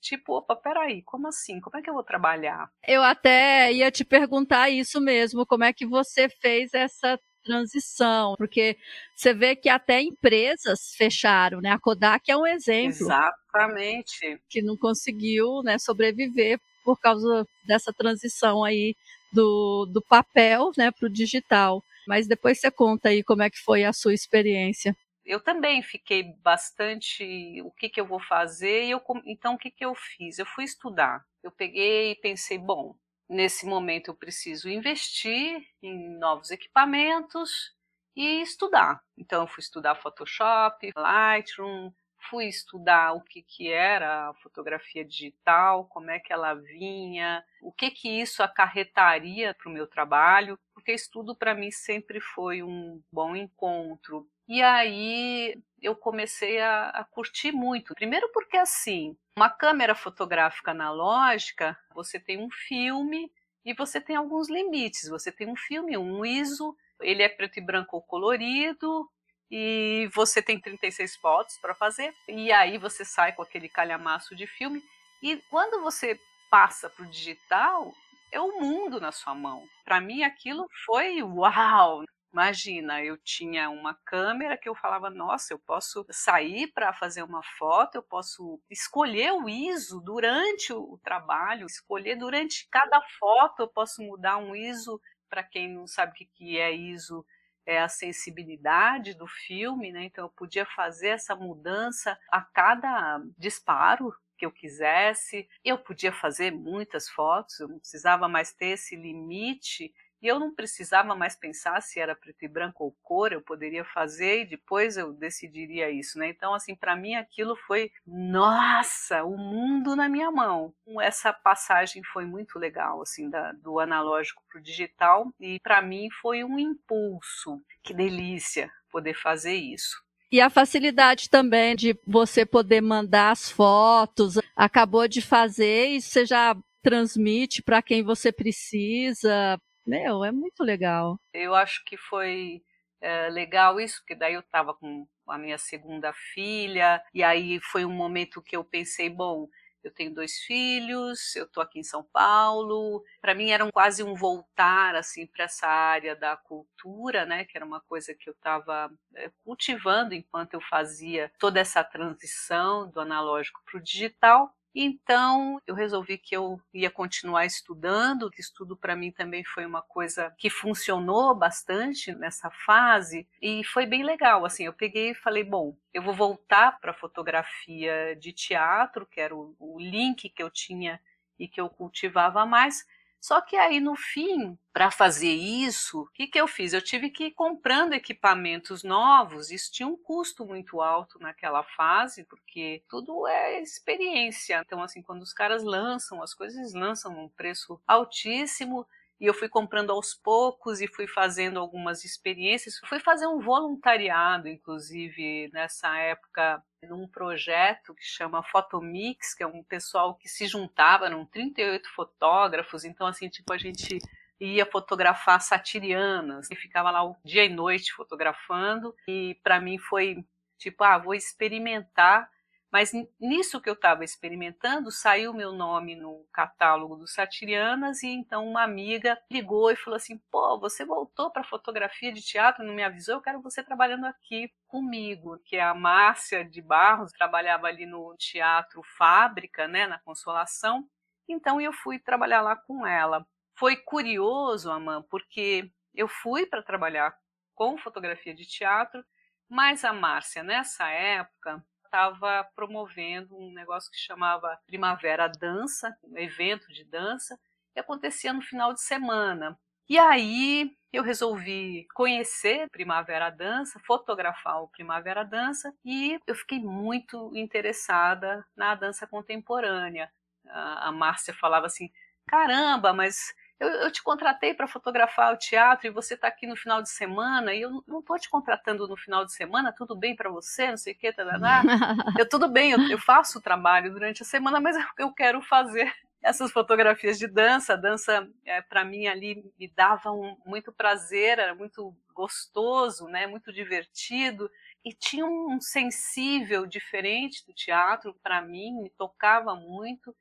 tipo, 0.00 0.36
opa, 0.36 0.54
peraí, 0.54 1.02
como 1.02 1.28
assim? 1.28 1.60
Como 1.60 1.76
é 1.76 1.82
que 1.82 1.90
eu 1.90 1.94
vou 1.94 2.04
trabalhar? 2.04 2.68
Eu 2.86 3.02
até 3.02 3.72
ia 3.72 3.90
te 3.90 4.04
perguntar 4.04 4.70
isso 4.70 5.00
mesmo, 5.00 5.46
como 5.46 5.64
é 5.64 5.72
que 5.72 5.86
você 5.86 6.28
fez 6.28 6.72
essa 6.74 7.18
transição, 7.44 8.34
porque 8.36 8.76
você 9.16 9.34
vê 9.34 9.56
que 9.56 9.68
até 9.68 10.00
empresas 10.00 10.94
fecharam, 10.96 11.60
né? 11.60 11.70
A 11.70 11.78
Kodak 11.78 12.30
é 12.30 12.36
um 12.36 12.46
exemplo. 12.46 12.90
Exatamente. 12.90 14.40
Que 14.48 14.62
não 14.62 14.76
conseguiu, 14.76 15.60
né, 15.64 15.76
sobreviver 15.78 16.60
por 16.84 16.98
causa 17.00 17.46
dessa 17.64 17.92
transição 17.92 18.64
aí 18.64 18.94
do, 19.32 19.86
do 19.86 20.02
papel 20.02 20.70
né, 20.76 20.90
para 20.90 21.06
o 21.06 21.12
digital. 21.12 21.82
Mas 22.06 22.26
depois 22.26 22.60
você 22.60 22.70
conta 22.70 23.08
aí 23.08 23.22
como 23.22 23.42
é 23.42 23.50
que 23.50 23.58
foi 23.58 23.84
a 23.84 23.92
sua 23.92 24.12
experiência. 24.12 24.96
Eu 25.24 25.40
também 25.40 25.82
fiquei 25.82 26.24
bastante 26.42 27.62
o 27.62 27.70
que, 27.70 27.88
que 27.88 28.00
eu 28.00 28.06
vou 28.06 28.18
fazer, 28.20 28.84
e 28.84 28.90
eu, 28.90 29.00
então 29.24 29.54
o 29.54 29.58
que, 29.58 29.70
que 29.70 29.84
eu 29.84 29.94
fiz? 29.94 30.38
Eu 30.38 30.46
fui 30.46 30.64
estudar. 30.64 31.24
Eu 31.42 31.52
peguei 31.52 32.10
e 32.10 32.16
pensei, 32.16 32.58
bom, 32.58 32.96
nesse 33.28 33.64
momento 33.64 34.08
eu 34.08 34.14
preciso 34.14 34.68
investir 34.68 35.64
em 35.80 36.18
novos 36.18 36.50
equipamentos 36.50 37.72
e 38.16 38.42
estudar. 38.42 39.00
Então 39.16 39.42
eu 39.42 39.46
fui 39.46 39.60
estudar 39.60 39.94
Photoshop, 39.94 40.90
Lightroom, 40.96 41.92
fui 42.28 42.46
estudar 42.46 43.12
o 43.12 43.20
que, 43.20 43.42
que 43.42 43.70
era 43.70 44.28
a 44.28 44.34
fotografia 44.34 45.04
digital, 45.04 45.86
como 45.86 46.10
é 46.10 46.18
que 46.18 46.32
ela 46.32 46.54
vinha, 46.54 47.44
o 47.60 47.72
que, 47.72 47.90
que 47.90 48.08
isso 48.08 48.42
acarretaria 48.42 49.54
para 49.54 49.68
o 49.68 49.72
meu 49.72 49.86
trabalho, 49.86 50.58
porque 50.74 50.92
estudo 50.92 51.34
para 51.34 51.54
mim 51.54 51.70
sempre 51.70 52.20
foi 52.20 52.62
um 52.62 53.00
bom 53.12 53.36
encontro. 53.36 54.26
E 54.48 54.62
aí 54.62 55.56
eu 55.80 55.96
comecei 55.96 56.60
a, 56.60 56.90
a 56.90 57.04
curtir 57.04 57.52
muito. 57.52 57.94
Primeiro 57.94 58.30
porque 58.32 58.56
assim, 58.56 59.16
uma 59.36 59.48
câmera 59.48 59.94
fotográfica 59.94 60.72
analógica, 60.72 61.78
você 61.94 62.18
tem 62.18 62.38
um 62.38 62.50
filme 62.50 63.30
e 63.64 63.72
você 63.72 64.00
tem 64.00 64.16
alguns 64.16 64.50
limites. 64.50 65.08
Você 65.08 65.30
tem 65.30 65.48
um 65.48 65.56
filme, 65.56 65.96
um 65.96 66.24
ISO, 66.24 66.76
ele 67.00 67.22
é 67.22 67.28
preto 67.28 67.58
e 67.58 67.60
branco 67.64 67.96
ou 67.96 68.02
colorido, 68.02 69.08
e 69.54 70.08
você 70.14 70.40
tem 70.40 70.58
36 70.58 71.14
fotos 71.16 71.58
para 71.58 71.74
fazer, 71.74 72.14
e 72.26 72.50
aí 72.50 72.78
você 72.78 73.04
sai 73.04 73.32
com 73.34 73.42
aquele 73.42 73.68
calhamaço 73.68 74.34
de 74.34 74.46
filme, 74.46 74.82
e 75.22 75.36
quando 75.50 75.82
você 75.82 76.18
passa 76.50 76.88
para 76.88 77.04
o 77.04 77.08
digital, 77.08 77.92
é 78.32 78.40
o 78.40 78.58
mundo 78.58 78.98
na 78.98 79.12
sua 79.12 79.34
mão. 79.34 79.68
Para 79.84 80.00
mim 80.00 80.22
aquilo 80.22 80.66
foi 80.86 81.22
uau! 81.22 82.02
Imagina, 82.32 83.04
eu 83.04 83.18
tinha 83.18 83.68
uma 83.68 83.94
câmera 84.06 84.56
que 84.56 84.66
eu 84.66 84.74
falava, 84.74 85.10
nossa, 85.10 85.52
eu 85.52 85.58
posso 85.58 86.06
sair 86.10 86.66
para 86.72 86.94
fazer 86.94 87.22
uma 87.22 87.42
foto, 87.58 87.96
eu 87.96 88.02
posso 88.02 88.58
escolher 88.70 89.32
o 89.32 89.50
ISO 89.50 90.00
durante 90.00 90.72
o 90.72 90.98
trabalho, 91.04 91.66
escolher 91.66 92.16
durante 92.16 92.66
cada 92.70 93.02
foto, 93.18 93.60
eu 93.60 93.68
posso 93.68 94.00
mudar 94.00 94.38
um 94.38 94.56
ISO. 94.56 94.98
Para 95.28 95.42
quem 95.42 95.68
não 95.68 95.86
sabe 95.86 96.12
o 96.12 96.26
que 96.34 96.58
é 96.58 96.72
ISO, 96.72 97.22
é, 97.66 97.80
a 97.80 97.88
sensibilidade 97.88 99.14
do 99.14 99.26
filme, 99.26 99.92
né? 99.92 100.04
Então 100.04 100.24
eu 100.24 100.30
podia 100.30 100.66
fazer 100.66 101.08
essa 101.08 101.34
mudança 101.34 102.18
a 102.30 102.40
cada 102.40 103.22
disparo 103.38 104.14
que 104.36 104.46
eu 104.46 104.50
quisesse. 104.50 105.48
Eu 105.64 105.78
podia 105.78 106.12
fazer 106.12 106.50
muitas 106.50 107.08
fotos, 107.08 107.60
eu 107.60 107.68
não 107.68 107.78
precisava 107.78 108.28
mais 108.28 108.52
ter 108.52 108.70
esse 108.70 108.96
limite 108.96 109.92
e 110.22 110.28
eu 110.28 110.38
não 110.38 110.54
precisava 110.54 111.16
mais 111.16 111.34
pensar 111.34 111.80
se 111.82 111.98
era 111.98 112.14
preto 112.14 112.44
e 112.44 112.48
branco 112.48 112.84
ou 112.84 112.96
cor, 113.02 113.32
eu 113.32 113.42
poderia 113.42 113.84
fazer 113.84 114.42
e 114.42 114.46
depois 114.46 114.96
eu 114.96 115.12
decidiria 115.12 115.90
isso, 115.90 116.18
né? 116.18 116.28
Então, 116.28 116.54
assim, 116.54 116.76
para 116.76 116.94
mim 116.94 117.16
aquilo 117.16 117.56
foi, 117.56 117.90
nossa, 118.06 119.24
o 119.24 119.36
mundo 119.36 119.96
na 119.96 120.08
minha 120.08 120.30
mão. 120.30 120.72
Essa 121.00 121.32
passagem 121.32 122.04
foi 122.04 122.24
muito 122.24 122.58
legal, 122.58 123.02
assim, 123.02 123.28
da, 123.28 123.50
do 123.52 123.80
analógico 123.80 124.42
para 124.48 124.60
o 124.60 124.62
digital 124.62 125.32
e 125.40 125.58
para 125.58 125.82
mim 125.82 126.08
foi 126.20 126.44
um 126.44 126.58
impulso. 126.58 127.60
Que 127.82 127.92
delícia 127.92 128.70
poder 128.92 129.14
fazer 129.14 129.54
isso. 129.54 130.00
E 130.30 130.40
a 130.40 130.48
facilidade 130.48 131.28
também 131.28 131.74
de 131.74 131.98
você 132.06 132.46
poder 132.46 132.80
mandar 132.80 133.32
as 133.32 133.50
fotos, 133.50 134.38
acabou 134.56 135.08
de 135.08 135.20
fazer 135.20 135.88
e 135.88 136.00
você 136.00 136.24
já 136.24 136.56
transmite 136.82 137.62
para 137.62 137.82
quem 137.82 138.02
você 138.02 138.32
precisa, 138.32 139.60
meu, 139.86 140.24
é 140.24 140.32
muito 140.32 140.62
legal. 140.62 141.18
Eu 141.32 141.54
acho 141.54 141.84
que 141.84 141.96
foi 141.96 142.62
é, 143.00 143.28
legal 143.28 143.80
isso, 143.80 144.00
porque 144.00 144.14
daí 144.14 144.34
eu 144.34 144.40
estava 144.40 144.74
com 144.74 145.06
a 145.26 145.38
minha 145.38 145.58
segunda 145.58 146.12
filha, 146.12 147.02
e 147.12 147.22
aí 147.22 147.60
foi 147.60 147.84
um 147.84 147.92
momento 147.92 148.42
que 148.42 148.56
eu 148.56 148.64
pensei, 148.64 149.08
bom, 149.08 149.48
eu 149.82 149.92
tenho 149.92 150.14
dois 150.14 150.38
filhos, 150.38 151.34
eu 151.34 151.44
estou 151.44 151.62
aqui 151.62 151.80
em 151.80 151.84
São 151.84 152.04
Paulo. 152.04 153.02
Para 153.20 153.34
mim 153.34 153.50
era 153.50 153.64
um, 153.64 153.70
quase 153.70 154.02
um 154.02 154.14
voltar 154.14 154.94
assim 154.94 155.26
para 155.26 155.44
essa 155.44 155.66
área 155.66 156.14
da 156.14 156.36
cultura, 156.36 157.26
né? 157.26 157.44
Que 157.44 157.58
era 157.58 157.66
uma 157.66 157.80
coisa 157.80 158.14
que 158.14 158.28
eu 158.28 158.32
estava 158.32 158.90
é, 159.16 159.30
cultivando 159.44 160.14
enquanto 160.14 160.54
eu 160.54 160.60
fazia 160.60 161.32
toda 161.38 161.58
essa 161.58 161.82
transição 161.82 162.88
do 162.88 163.00
analógico 163.00 163.60
para 163.64 163.78
o 163.78 163.82
digital. 163.82 164.54
Então, 164.74 165.60
eu 165.66 165.74
resolvi 165.74 166.16
que 166.16 166.34
eu 166.34 166.58
ia 166.72 166.90
continuar 166.90 167.44
estudando, 167.44 168.30
que 168.30 168.40
estudo 168.40 168.74
para 168.74 168.96
mim 168.96 169.12
também 169.12 169.44
foi 169.44 169.66
uma 169.66 169.82
coisa 169.82 170.34
que 170.38 170.48
funcionou 170.48 171.34
bastante 171.34 172.14
nessa 172.14 172.50
fase 172.50 173.28
e 173.40 173.62
foi 173.64 173.84
bem 173.84 174.02
legal. 174.02 174.46
Assim, 174.46 174.64
eu 174.64 174.72
peguei 174.72 175.10
e 175.10 175.14
falei, 175.14 175.44
bom, 175.44 175.76
eu 175.92 176.02
vou 176.02 176.14
voltar 176.14 176.80
para 176.80 176.92
a 176.92 176.94
fotografia 176.94 178.16
de 178.16 178.32
teatro, 178.32 179.06
que 179.06 179.20
era 179.20 179.36
o, 179.36 179.54
o 179.58 179.78
link 179.78 180.30
que 180.30 180.42
eu 180.42 180.50
tinha 180.50 180.98
e 181.38 181.46
que 181.46 181.60
eu 181.60 181.68
cultivava 181.68 182.46
mais, 182.46 182.86
só 183.22 183.40
que 183.40 183.54
aí 183.54 183.78
no 183.78 183.94
fim, 183.94 184.58
para 184.72 184.90
fazer 184.90 185.30
isso, 185.30 186.00
o 186.02 186.08
que, 186.08 186.26
que 186.26 186.40
eu 186.40 186.48
fiz? 186.48 186.72
Eu 186.72 186.82
tive 186.82 187.08
que 187.08 187.26
ir 187.26 187.30
comprando 187.30 187.92
equipamentos 187.92 188.82
novos. 188.82 189.52
Isso 189.52 189.70
tinha 189.70 189.86
um 189.86 189.96
custo 189.96 190.44
muito 190.44 190.80
alto 190.80 191.20
naquela 191.20 191.62
fase, 191.62 192.24
porque 192.24 192.82
tudo 192.88 193.24
é 193.28 193.62
experiência. 193.62 194.60
Então, 194.66 194.82
assim, 194.82 195.00
quando 195.02 195.22
os 195.22 195.32
caras 195.32 195.62
lançam 195.62 196.20
as 196.20 196.34
coisas, 196.34 196.58
eles 196.58 196.74
lançam 196.74 197.12
um 197.16 197.28
preço 197.28 197.80
altíssimo. 197.86 198.84
e 199.20 199.26
eu 199.26 199.34
fui 199.34 199.48
comprando 199.48 199.90
aos 199.92 200.14
poucos 200.14 200.80
e 200.80 200.88
fui 200.88 201.06
fazendo 201.06 201.60
algumas 201.60 202.04
experiências. 202.04 202.80
Fui 202.88 202.98
fazer 202.98 203.28
um 203.28 203.38
voluntariado, 203.38 204.48
inclusive, 204.48 205.48
nessa 205.52 205.96
época, 205.96 206.60
num 206.82 207.06
projeto 207.06 207.94
que 207.94 208.04
chama 208.04 208.42
Fotomix, 208.42 209.34
que 209.34 209.42
é 209.42 209.46
um 209.46 209.62
pessoal 209.62 210.14
que 210.14 210.28
se 210.28 210.46
juntava, 210.46 211.06
eram 211.06 211.24
38 211.24 211.88
fotógrafos, 211.90 212.84
então, 212.84 213.06
assim, 213.06 213.28
tipo, 213.28 213.52
a 213.52 213.58
gente 213.58 213.98
ia 214.40 214.66
fotografar 214.66 215.40
satirianas 215.40 216.50
e 216.50 216.56
ficava 216.56 216.90
lá 216.90 217.04
o 217.04 217.16
dia 217.24 217.44
e 217.44 217.48
noite 217.48 217.92
fotografando. 217.92 218.94
E 219.06 219.38
para 219.42 219.60
mim 219.60 219.78
foi 219.78 220.24
tipo 220.58 220.82
ah 220.84 220.98
vou 220.98 221.14
experimentar 221.14 222.28
mas 222.72 222.90
nisso 223.20 223.60
que 223.60 223.68
eu 223.68 223.74
estava 223.74 224.02
experimentando, 224.02 224.90
saiu 224.90 225.34
meu 225.34 225.52
nome 225.52 225.94
no 225.94 226.24
catálogo 226.32 226.96
do 226.96 227.06
Satirianas 227.06 228.02
e 228.02 228.08
então 228.08 228.48
uma 228.48 228.62
amiga 228.62 229.18
ligou 229.30 229.70
e 229.70 229.76
falou 229.76 229.96
assim: 229.96 230.18
"Pô, 230.30 230.58
você 230.58 230.84
voltou 230.84 231.30
para 231.30 231.44
fotografia 231.44 232.10
de 232.12 232.22
teatro, 232.22 232.64
não 232.64 232.72
me 232.74 232.82
avisou? 232.82 233.16
Eu 233.16 233.20
quero 233.22 233.42
você 233.42 233.62
trabalhando 233.62 234.06
aqui 234.06 234.50
comigo". 234.66 235.38
Que 235.44 235.58
a 235.58 235.74
Márcia 235.74 236.44
de 236.44 236.62
Barros 236.62 237.12
trabalhava 237.12 237.66
ali 237.66 237.84
no 237.84 238.16
Teatro 238.16 238.82
Fábrica, 238.96 239.68
né, 239.68 239.86
na 239.86 239.98
Consolação. 239.98 240.88
Então 241.28 241.60
eu 241.60 241.72
fui 241.74 241.98
trabalhar 241.98 242.40
lá 242.42 242.56
com 242.56 242.86
ela. 242.86 243.26
Foi 243.58 243.76
curioso, 243.76 244.70
Amã, 244.70 245.02
porque 245.10 245.70
eu 245.94 246.08
fui 246.08 246.46
para 246.46 246.62
trabalhar 246.62 247.14
com 247.54 247.76
fotografia 247.78 248.34
de 248.34 248.46
teatro, 248.46 249.04
mas 249.48 249.84
a 249.84 249.92
Márcia 249.92 250.42
nessa 250.42 250.88
época 250.88 251.62
estava 251.92 252.42
promovendo 252.56 253.36
um 253.36 253.52
negócio 253.52 253.90
que 253.90 253.98
chamava 253.98 254.58
Primavera 254.66 255.28
Dança, 255.28 255.94
um 256.02 256.16
evento 256.16 256.72
de 256.72 256.84
dança, 256.84 257.38
que 257.74 257.80
acontecia 257.80 258.32
no 258.32 258.40
final 258.40 258.72
de 258.72 258.80
semana. 258.80 259.58
E 259.86 259.98
aí 259.98 260.74
eu 260.90 261.02
resolvi 261.02 261.86
conhecer 261.94 262.66
Primavera 262.70 263.28
Dança, 263.28 263.78
fotografar 263.80 264.62
o 264.62 264.68
Primavera 264.68 265.22
Dança 265.22 265.74
e 265.84 266.18
eu 266.26 266.34
fiquei 266.34 266.60
muito 266.60 267.30
interessada 267.34 268.42
na 268.56 268.74
dança 268.74 269.06
contemporânea. 269.06 270.10
A 270.48 270.90
Márcia 270.90 271.34
falava 271.34 271.66
assim: 271.66 271.90
caramba, 272.26 272.94
mas 272.94 273.34
eu, 273.62 273.68
eu 273.68 273.92
te 273.92 274.02
contratei 274.02 274.52
para 274.52 274.66
fotografar 274.66 275.32
o 275.32 275.36
teatro 275.36 275.86
e 275.86 275.90
você 275.90 276.14
está 276.14 276.26
aqui 276.26 276.48
no 276.48 276.56
final 276.56 276.82
de 276.82 276.90
semana 276.90 277.54
e 277.54 277.60
eu 277.60 277.70
não 277.86 278.00
estou 278.00 278.18
te 278.18 278.28
contratando 278.28 278.88
no 278.88 278.96
final 278.96 279.24
de 279.24 279.32
semana, 279.32 279.72
tudo 279.72 279.94
bem 279.94 280.16
para 280.16 280.28
você, 280.28 280.68
não 280.68 280.76
sei 280.76 280.92
o 280.94 280.96
que, 280.96 281.12
tadadá. 281.12 281.62
eu 282.18 282.28
tudo 282.28 282.48
bem, 282.48 282.72
eu, 282.72 282.80
eu 282.90 282.98
faço 282.98 283.38
o 283.38 283.40
trabalho 283.40 283.92
durante 283.92 284.22
a 284.22 284.26
semana, 284.26 284.60
mas 284.60 284.76
eu 284.98 285.12
quero 285.12 285.40
fazer 285.42 285.92
essas 286.20 286.50
fotografias 286.50 287.18
de 287.18 287.28
dança. 287.28 287.74
A 287.74 287.76
dança, 287.76 288.28
é, 288.44 288.60
para 288.62 288.84
mim, 288.84 289.06
ali 289.06 289.44
me 289.56 289.68
dava 289.68 290.10
um, 290.10 290.36
muito 290.44 290.72
prazer, 290.72 291.38
era 291.38 291.54
muito 291.54 291.94
gostoso, 292.12 293.06
né, 293.06 293.28
muito 293.28 293.52
divertido. 293.52 294.50
E 294.84 294.92
tinha 294.92 295.24
um 295.24 295.60
sensível 295.60 296.66
diferente 296.66 297.46
do 297.46 297.54
teatro, 297.54 298.12
para 298.22 298.42
mim, 298.42 298.82
me 298.82 298.90
tocava 298.90 299.54
muito. 299.54 300.12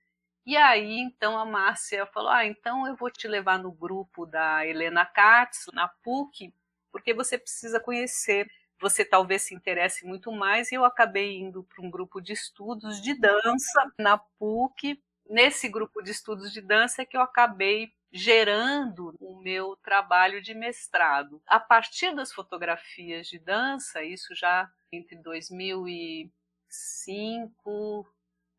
E 0.46 0.58
aí, 0.58 0.98
então, 1.00 1.38
a 1.38 1.46
Márcia 1.46 2.06
falou: 2.08 2.30
Ah, 2.30 2.46
então 2.46 2.88
eu 2.88 2.96
vou 2.96 3.12
te 3.12 3.28
levar 3.28 3.60
no 3.60 3.72
grupo 3.72 4.26
da 4.26 4.66
Helena 4.66 5.06
Katz, 5.06 5.66
na 5.74 5.88
PUC, 5.88 6.54
porque 6.92 7.14
você 7.14 7.38
precisa 7.38 7.80
conhecer. 7.80 8.50
Você 8.80 9.06
talvez 9.06 9.44
se 9.44 9.54
interesse 9.54 10.06
muito 10.06 10.32
mais. 10.32 10.72
E 10.72 10.76
eu 10.76 10.84
acabei 10.84 11.38
indo 11.38 11.64
para 11.64 11.86
um 11.86 11.92
grupo 11.92 12.20
de 12.20 12.34
estudos 12.34 13.00
de 13.02 13.14
dança 13.14 13.92
na 14.00 14.18
PUC. 14.18 15.00
Nesse 15.30 15.70
grupo 15.70 16.02
de 16.02 16.12
estudos 16.12 16.52
de 16.52 16.62
dança 16.62 17.04
é 17.04 17.06
que 17.06 17.16
eu 17.16 17.22
acabei 17.22 17.94
gerando 18.12 19.16
o 19.20 19.40
meu 19.40 19.76
trabalho 19.78 20.42
de 20.42 20.54
mestrado. 20.54 21.42
A 21.48 21.60
partir 21.60 22.14
das 22.16 22.34
fotografias 22.34 23.28
de 23.28 23.40
dança, 23.40 24.04
isso 24.04 24.36
já 24.36 24.70
entre 24.92 25.16
2005 25.18 28.06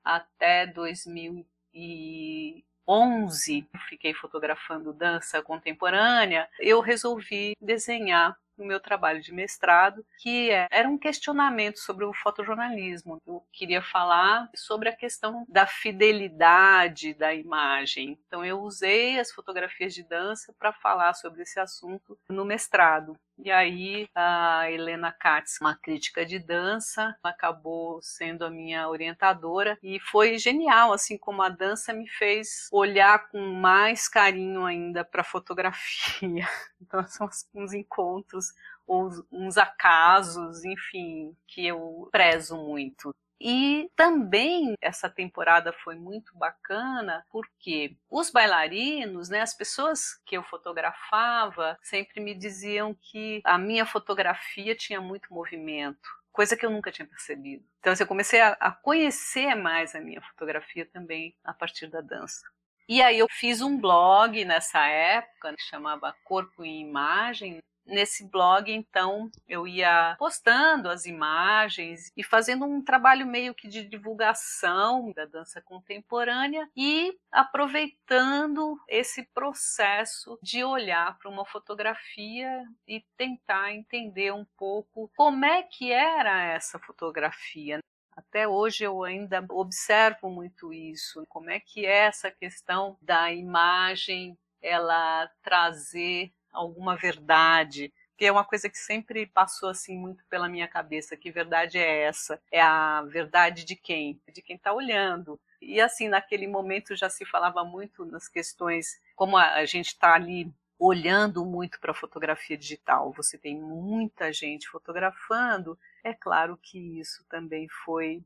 até 0.04 0.66
2000 0.66 1.46
2011, 1.72 3.66
fiquei 3.88 4.14
fotografando 4.14 4.92
dança 4.92 5.42
contemporânea, 5.42 6.48
eu 6.58 6.80
resolvi 6.80 7.54
desenhar 7.60 8.36
no 8.56 8.66
meu 8.66 8.78
trabalho 8.78 9.20
de 9.20 9.32
mestrado, 9.32 10.04
que 10.18 10.50
é, 10.50 10.68
era 10.70 10.88
um 10.88 10.98
questionamento 10.98 11.78
sobre 11.78 12.04
o 12.04 12.12
fotojornalismo. 12.12 13.20
Eu 13.26 13.42
queria 13.50 13.82
falar 13.82 14.48
sobre 14.54 14.88
a 14.88 14.96
questão 14.96 15.44
da 15.48 15.66
fidelidade 15.66 17.14
da 17.14 17.34
imagem. 17.34 18.18
Então 18.26 18.44
eu 18.44 18.60
usei 18.60 19.18
as 19.18 19.32
fotografias 19.32 19.94
de 19.94 20.02
dança 20.02 20.54
para 20.58 20.72
falar 20.72 21.14
sobre 21.14 21.42
esse 21.42 21.58
assunto 21.58 22.18
no 22.28 22.44
mestrado. 22.44 23.16
E 23.38 23.50
aí 23.50 24.08
a 24.14 24.70
Helena 24.70 25.10
Katz, 25.12 25.58
uma 25.60 25.74
crítica 25.74 26.24
de 26.24 26.38
dança, 26.38 27.16
acabou 27.22 28.00
sendo 28.02 28.44
a 28.44 28.50
minha 28.50 28.88
orientadora 28.88 29.78
e 29.82 29.98
foi 29.98 30.38
genial, 30.38 30.92
assim 30.92 31.18
como 31.18 31.42
a 31.42 31.48
dança 31.48 31.92
me 31.92 32.08
fez 32.08 32.68
olhar 32.70 33.28
com 33.30 33.40
mais 33.54 34.08
carinho 34.08 34.64
ainda 34.64 35.04
para 35.04 35.22
a 35.22 35.24
fotografia. 35.24 36.46
Então 36.82 37.06
são 37.06 37.28
uns 37.54 37.72
encontros 37.72 38.46
ou 38.86 39.08
uns 39.30 39.56
acasos, 39.56 40.64
enfim, 40.64 41.34
que 41.46 41.64
eu 41.66 42.08
prezo 42.10 42.56
muito. 42.56 43.14
E 43.44 43.90
também 43.96 44.76
essa 44.80 45.10
temporada 45.10 45.72
foi 45.72 45.96
muito 45.96 46.32
bacana 46.38 47.26
porque 47.28 47.96
os 48.08 48.30
bailarinos, 48.30 49.28
né, 49.28 49.40
as 49.40 49.52
pessoas 49.52 50.14
que 50.24 50.36
eu 50.36 50.44
fotografava, 50.44 51.76
sempre 51.82 52.20
me 52.20 52.36
diziam 52.36 52.94
que 52.94 53.42
a 53.44 53.58
minha 53.58 53.84
fotografia 53.84 54.76
tinha 54.76 55.00
muito 55.00 55.34
movimento, 55.34 56.08
coisa 56.30 56.56
que 56.56 56.64
eu 56.64 56.70
nunca 56.70 56.92
tinha 56.92 57.08
percebido. 57.08 57.64
Então 57.80 57.92
assim, 57.92 58.04
eu 58.04 58.08
comecei 58.08 58.40
a, 58.40 58.50
a 58.60 58.70
conhecer 58.70 59.56
mais 59.56 59.96
a 59.96 60.00
minha 60.00 60.22
fotografia 60.22 60.86
também 60.86 61.36
a 61.42 61.52
partir 61.52 61.88
da 61.88 62.00
dança. 62.00 62.44
E 62.88 63.02
aí 63.02 63.18
eu 63.18 63.26
fiz 63.28 63.60
um 63.60 63.76
blog 63.76 64.44
nessa 64.44 64.86
época 64.86 65.52
que 65.56 65.62
chamava 65.62 66.14
Corpo 66.22 66.64
em 66.64 66.80
Imagem, 66.80 67.58
Nesse 67.84 68.28
blog, 68.28 68.72
então, 68.72 69.30
eu 69.48 69.66
ia 69.66 70.14
postando 70.18 70.88
as 70.88 71.04
imagens 71.04 72.12
e 72.16 72.22
fazendo 72.22 72.64
um 72.64 72.82
trabalho 72.82 73.26
meio 73.26 73.54
que 73.54 73.68
de 73.68 73.84
divulgação 73.84 75.12
da 75.12 75.24
dança 75.24 75.60
contemporânea 75.60 76.68
e 76.76 77.12
aproveitando 77.30 78.78
esse 78.88 79.24
processo 79.34 80.38
de 80.40 80.62
olhar 80.62 81.18
para 81.18 81.30
uma 81.30 81.44
fotografia 81.44 82.64
e 82.86 83.04
tentar 83.16 83.72
entender 83.72 84.32
um 84.32 84.46
pouco 84.56 85.10
como 85.16 85.44
é 85.44 85.62
que 85.64 85.90
era 85.90 86.44
essa 86.44 86.78
fotografia. 86.78 87.80
Até 88.14 88.46
hoje 88.46 88.84
eu 88.84 89.02
ainda 89.02 89.44
observo 89.50 90.30
muito 90.30 90.72
isso, 90.72 91.24
como 91.28 91.50
é 91.50 91.58
que 91.58 91.84
é 91.84 92.06
essa 92.06 92.30
questão 92.30 92.96
da 93.00 93.32
imagem 93.32 94.38
ela 94.60 95.28
trazer 95.42 96.32
alguma 96.52 96.96
verdade, 96.96 97.92
que 98.16 98.26
é 98.26 98.30
uma 98.32 98.44
coisa 98.44 98.68
que 98.68 98.78
sempre 98.78 99.26
passou 99.26 99.68
assim 99.68 99.96
muito 99.96 100.24
pela 100.26 100.48
minha 100.48 100.68
cabeça, 100.68 101.16
que 101.16 101.30
verdade 101.30 101.78
é 101.78 102.02
essa? 102.02 102.40
É 102.50 102.60
a 102.60 103.02
verdade 103.02 103.64
de 103.64 103.74
quem? 103.74 104.20
De 104.32 104.42
quem 104.42 104.56
está 104.56 104.72
olhando. 104.72 105.40
E 105.60 105.80
assim, 105.80 106.08
naquele 106.08 106.46
momento 106.46 106.94
já 106.94 107.08
se 107.08 107.24
falava 107.24 107.64
muito 107.64 108.04
nas 108.04 108.28
questões, 108.28 109.00
como 109.16 109.36
a 109.36 109.64
gente 109.64 109.88
está 109.88 110.14
ali 110.14 110.52
olhando 110.78 111.44
muito 111.44 111.78
para 111.80 111.92
a 111.92 111.94
fotografia 111.94 112.56
digital, 112.56 113.12
você 113.12 113.38
tem 113.38 113.56
muita 113.56 114.32
gente 114.32 114.68
fotografando, 114.68 115.78
é 116.02 116.12
claro 116.12 116.58
que 116.60 116.98
isso 116.98 117.24
também 117.28 117.68
foi 117.84 118.20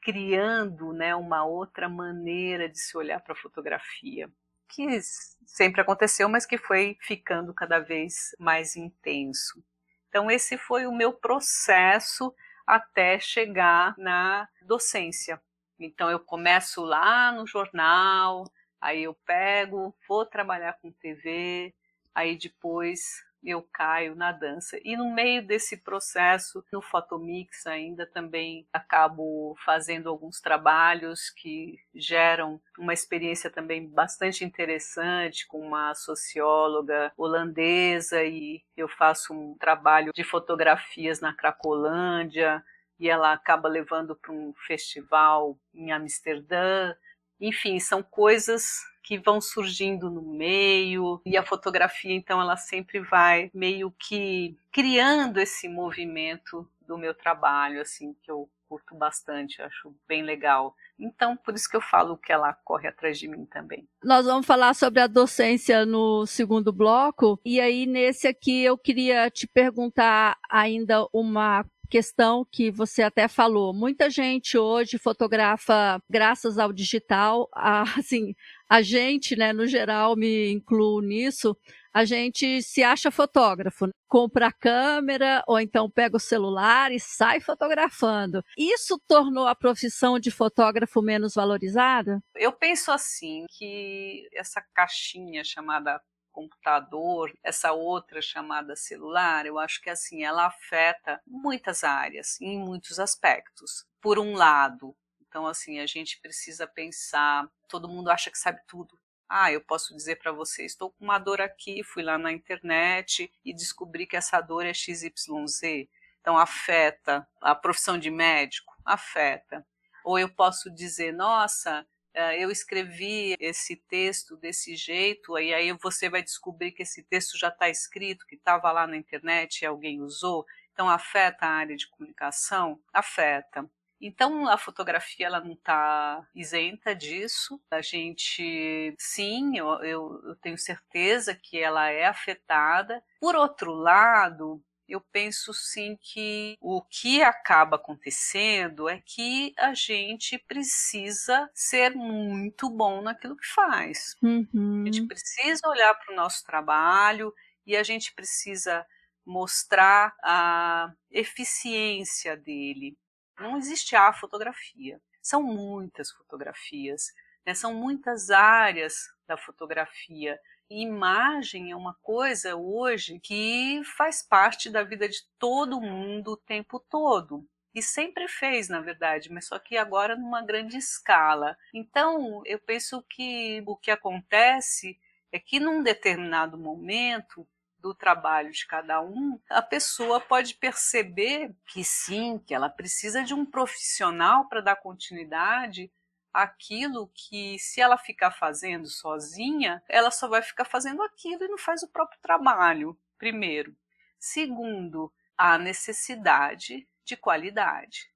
criando 0.00 0.92
né, 0.92 1.16
uma 1.16 1.44
outra 1.44 1.88
maneira 1.88 2.68
de 2.68 2.78
se 2.78 2.96
olhar 2.96 3.20
para 3.20 3.32
a 3.32 3.36
fotografia 3.36 4.30
que 4.68 5.00
sempre 5.46 5.80
aconteceu, 5.80 6.28
mas 6.28 6.46
que 6.46 6.58
foi 6.58 6.96
ficando 7.00 7.54
cada 7.54 7.78
vez 7.78 8.34
mais 8.38 8.76
intenso. 8.76 9.62
Então, 10.08 10.30
esse 10.30 10.56
foi 10.56 10.86
o 10.86 10.94
meu 10.94 11.12
processo 11.12 12.34
até 12.66 13.18
chegar 13.18 13.94
na 13.98 14.48
docência. 14.62 15.40
Então, 15.78 16.10
eu 16.10 16.18
começo 16.18 16.82
lá 16.82 17.30
no 17.32 17.46
jornal, 17.46 18.44
aí 18.80 19.02
eu 19.04 19.14
pego, 19.26 19.94
vou 20.08 20.24
trabalhar 20.24 20.74
com 20.80 20.90
TV, 20.90 21.74
aí 22.14 22.36
depois 22.36 23.25
eu 23.46 23.62
caio 23.72 24.14
na 24.14 24.32
dança. 24.32 24.78
E 24.84 24.96
no 24.96 25.14
meio 25.14 25.46
desse 25.46 25.76
processo, 25.76 26.64
no 26.72 26.82
Fotomix 26.82 27.66
ainda 27.66 28.04
também 28.04 28.66
acabo 28.72 29.54
fazendo 29.64 30.08
alguns 30.08 30.40
trabalhos 30.40 31.30
que 31.30 31.78
geram 31.94 32.60
uma 32.78 32.92
experiência 32.92 33.48
também 33.48 33.88
bastante 33.88 34.44
interessante 34.44 35.46
com 35.46 35.60
uma 35.60 35.94
socióloga 35.94 37.12
holandesa 37.16 38.24
e 38.24 38.62
eu 38.76 38.88
faço 38.88 39.32
um 39.32 39.56
trabalho 39.58 40.12
de 40.14 40.24
fotografias 40.24 41.20
na 41.20 41.32
Cracolândia 41.32 42.62
e 42.98 43.08
ela 43.08 43.32
acaba 43.32 43.68
levando 43.68 44.16
para 44.16 44.32
um 44.32 44.52
festival 44.66 45.58
em 45.74 45.92
Amsterdã. 45.92 46.94
Enfim, 47.38 47.78
são 47.78 48.02
coisas 48.02 48.80
que 49.06 49.16
vão 49.16 49.40
surgindo 49.40 50.10
no 50.10 50.20
meio, 50.20 51.22
e 51.24 51.36
a 51.36 51.42
fotografia, 51.44 52.12
então, 52.12 52.40
ela 52.40 52.56
sempre 52.56 52.98
vai 52.98 53.52
meio 53.54 53.94
que 53.96 54.58
criando 54.72 55.38
esse 55.38 55.68
movimento 55.68 56.68
do 56.84 56.98
meu 56.98 57.14
trabalho, 57.14 57.80
assim, 57.80 58.16
que 58.20 58.28
eu 58.28 58.50
curto 58.68 58.96
bastante, 58.96 59.62
acho 59.62 59.94
bem 60.08 60.24
legal. 60.24 60.74
Então, 60.98 61.36
por 61.36 61.54
isso 61.54 61.70
que 61.70 61.76
eu 61.76 61.80
falo 61.80 62.18
que 62.18 62.32
ela 62.32 62.52
corre 62.64 62.88
atrás 62.88 63.16
de 63.16 63.28
mim 63.28 63.44
também. 63.44 63.86
Nós 64.02 64.26
vamos 64.26 64.44
falar 64.44 64.74
sobre 64.74 65.00
a 65.00 65.06
docência 65.06 65.86
no 65.86 66.26
segundo 66.26 66.72
bloco, 66.72 67.40
e 67.44 67.60
aí 67.60 67.86
nesse 67.86 68.26
aqui 68.26 68.64
eu 68.64 68.76
queria 68.76 69.30
te 69.30 69.46
perguntar 69.46 70.36
ainda 70.50 71.06
uma 71.12 71.64
questão 71.86 72.44
que 72.50 72.70
você 72.70 73.02
até 73.02 73.28
falou. 73.28 73.72
Muita 73.72 74.10
gente 74.10 74.58
hoje 74.58 74.98
fotografa 74.98 76.00
graças 76.10 76.58
ao 76.58 76.72
digital, 76.72 77.48
assim, 77.96 78.34
a 78.68 78.82
gente, 78.82 79.36
né, 79.36 79.52
no 79.52 79.66
geral, 79.66 80.16
me 80.16 80.50
incluo 80.50 81.00
nisso, 81.00 81.56
a 81.92 82.04
gente 82.04 82.60
se 82.62 82.82
acha 82.82 83.10
fotógrafo, 83.10 83.88
compra 84.06 84.48
a 84.48 84.52
câmera 84.52 85.42
ou 85.46 85.58
então 85.58 85.90
pega 85.90 86.16
o 86.16 86.20
celular 86.20 86.92
e 86.92 87.00
sai 87.00 87.40
fotografando. 87.40 88.42
Isso 88.58 89.00
tornou 89.08 89.46
a 89.46 89.54
profissão 89.54 90.18
de 90.18 90.30
fotógrafo 90.30 91.00
menos 91.00 91.34
valorizada? 91.34 92.20
Eu 92.34 92.52
penso 92.52 92.92
assim 92.92 93.46
que 93.48 94.28
essa 94.34 94.62
caixinha 94.74 95.42
chamada 95.42 95.98
computador, 96.30 97.32
essa 97.42 97.72
outra 97.72 98.20
chamada 98.20 98.76
celular, 98.76 99.46
eu 99.46 99.58
acho 99.58 99.80
que 99.80 99.88
assim, 99.88 100.22
ela 100.22 100.44
afeta 100.44 101.18
muitas 101.26 101.82
áreas, 101.82 102.38
em 102.42 102.58
muitos 102.58 103.00
aspectos. 103.00 103.86
Por 104.02 104.18
um 104.18 104.34
lado, 104.34 104.94
então 105.36 105.46
assim, 105.46 105.80
a 105.80 105.86
gente 105.86 106.18
precisa 106.18 106.66
pensar, 106.66 107.46
todo 107.68 107.90
mundo 107.90 108.08
acha 108.08 108.30
que 108.30 108.38
sabe 108.38 108.58
tudo. 108.66 108.98
Ah, 109.28 109.52
eu 109.52 109.60
posso 109.60 109.94
dizer 109.94 110.16
para 110.16 110.32
você, 110.32 110.64
estou 110.64 110.90
com 110.90 111.04
uma 111.04 111.18
dor 111.18 111.42
aqui, 111.42 111.84
fui 111.84 112.02
lá 112.02 112.16
na 112.16 112.32
internet 112.32 113.30
e 113.44 113.52
descobri 113.52 114.06
que 114.06 114.16
essa 114.16 114.40
dor 114.40 114.64
é 114.64 114.72
XYZ. 114.72 115.90
Então 116.22 116.38
afeta 116.38 117.28
a 117.38 117.54
profissão 117.54 117.98
de 117.98 118.10
médico, 118.10 118.74
afeta. 118.82 119.62
Ou 120.02 120.18
eu 120.18 120.30
posso 120.30 120.70
dizer, 120.70 121.12
nossa, 121.12 121.86
eh, 122.14 122.42
eu 122.42 122.50
escrevi 122.50 123.36
esse 123.38 123.76
texto 123.76 124.38
desse 124.38 124.74
jeito, 124.74 125.38
e 125.38 125.52
aí 125.52 125.70
você 125.74 126.08
vai 126.08 126.22
descobrir 126.22 126.72
que 126.72 126.82
esse 126.82 127.02
texto 127.02 127.36
já 127.36 127.48
está 127.48 127.68
escrito, 127.68 128.26
que 128.26 128.36
estava 128.36 128.72
lá 128.72 128.86
na 128.86 128.96
internet 128.96 129.60
e 129.60 129.66
alguém 129.66 130.00
usou. 130.00 130.46
Então 130.72 130.88
afeta 130.88 131.44
a 131.44 131.50
área 131.50 131.76
de 131.76 131.86
comunicação? 131.90 132.80
Afeta. 132.90 133.68
Então 134.00 134.48
a 134.48 134.58
fotografia 134.58 135.26
ela 135.26 135.40
não 135.40 135.52
está 135.52 136.26
isenta 136.34 136.94
disso. 136.94 137.60
A 137.70 137.80
gente, 137.80 138.94
sim, 138.98 139.56
eu, 139.56 139.68
eu, 139.82 140.20
eu 140.24 140.36
tenho 140.36 140.58
certeza 140.58 141.34
que 141.34 141.58
ela 141.58 141.88
é 141.88 142.06
afetada. 142.06 143.02
Por 143.20 143.34
outro 143.34 143.72
lado, 143.72 144.62
eu 144.88 145.00
penso 145.00 145.52
sim 145.52 145.96
que 146.00 146.56
o 146.60 146.80
que 146.82 147.22
acaba 147.22 147.76
acontecendo 147.76 148.88
é 148.88 149.02
que 149.04 149.52
a 149.58 149.74
gente 149.74 150.38
precisa 150.46 151.50
ser 151.54 151.94
muito 151.94 152.70
bom 152.70 153.02
naquilo 153.02 153.36
que 153.36 153.46
faz. 153.46 154.14
Uhum. 154.22 154.82
A 154.82 154.86
gente 154.86 155.06
precisa 155.06 155.68
olhar 155.68 155.94
para 155.94 156.12
o 156.12 156.16
nosso 156.16 156.44
trabalho 156.44 157.32
e 157.66 157.76
a 157.76 157.82
gente 157.82 158.14
precisa 158.14 158.86
mostrar 159.24 160.14
a 160.22 160.92
eficiência 161.10 162.36
dele 162.36 162.96
não 163.38 163.56
existe 163.56 163.94
a 163.94 164.12
fotografia. 164.12 165.00
São 165.20 165.42
muitas 165.42 166.10
fotografias, 166.10 167.12
né? 167.44 167.54
são 167.54 167.74
muitas 167.74 168.30
áreas 168.30 169.08
da 169.26 169.36
fotografia. 169.36 170.38
Imagem 170.68 171.70
é 171.70 171.76
uma 171.76 171.94
coisa 172.02 172.56
hoje 172.56 173.20
que 173.20 173.80
faz 173.96 174.22
parte 174.22 174.68
da 174.70 174.82
vida 174.82 175.08
de 175.08 175.18
todo 175.38 175.80
mundo 175.80 176.32
o 176.32 176.36
tempo 176.36 176.80
todo. 176.80 177.46
E 177.74 177.82
sempre 177.82 178.26
fez, 178.26 178.68
na 178.68 178.80
verdade, 178.80 179.30
mas 179.30 179.46
só 179.46 179.58
que 179.58 179.76
agora 179.76 180.16
numa 180.16 180.42
grande 180.42 180.78
escala. 180.78 181.58
Então, 181.74 182.42
eu 182.46 182.58
penso 182.58 183.02
que 183.02 183.62
o 183.66 183.76
que 183.76 183.90
acontece 183.90 184.98
é 185.30 185.38
que 185.38 185.60
num 185.60 185.82
determinado 185.82 186.56
momento 186.56 187.46
do 187.78 187.94
trabalho 187.94 188.50
de 188.50 188.66
cada 188.66 189.00
um, 189.00 189.38
a 189.50 189.62
pessoa 189.62 190.20
pode 190.20 190.54
perceber 190.54 191.54
que 191.66 191.84
sim, 191.84 192.38
que 192.38 192.54
ela 192.54 192.68
precisa 192.68 193.22
de 193.22 193.34
um 193.34 193.44
profissional 193.44 194.48
para 194.48 194.60
dar 194.60 194.76
continuidade 194.76 195.90
àquilo 196.32 197.10
que, 197.14 197.58
se 197.58 197.80
ela 197.80 197.96
ficar 197.96 198.30
fazendo 198.30 198.88
sozinha, 198.88 199.82
ela 199.88 200.10
só 200.10 200.28
vai 200.28 200.42
ficar 200.42 200.64
fazendo 200.64 201.02
aquilo 201.02 201.44
e 201.44 201.48
não 201.48 201.58
faz 201.58 201.82
o 201.82 201.88
próprio 201.88 202.20
trabalho, 202.20 202.98
primeiro. 203.18 203.74
Segundo, 204.18 205.12
a 205.36 205.58
necessidade 205.58 206.86
de 207.04 207.16
qualidade. 207.16 208.10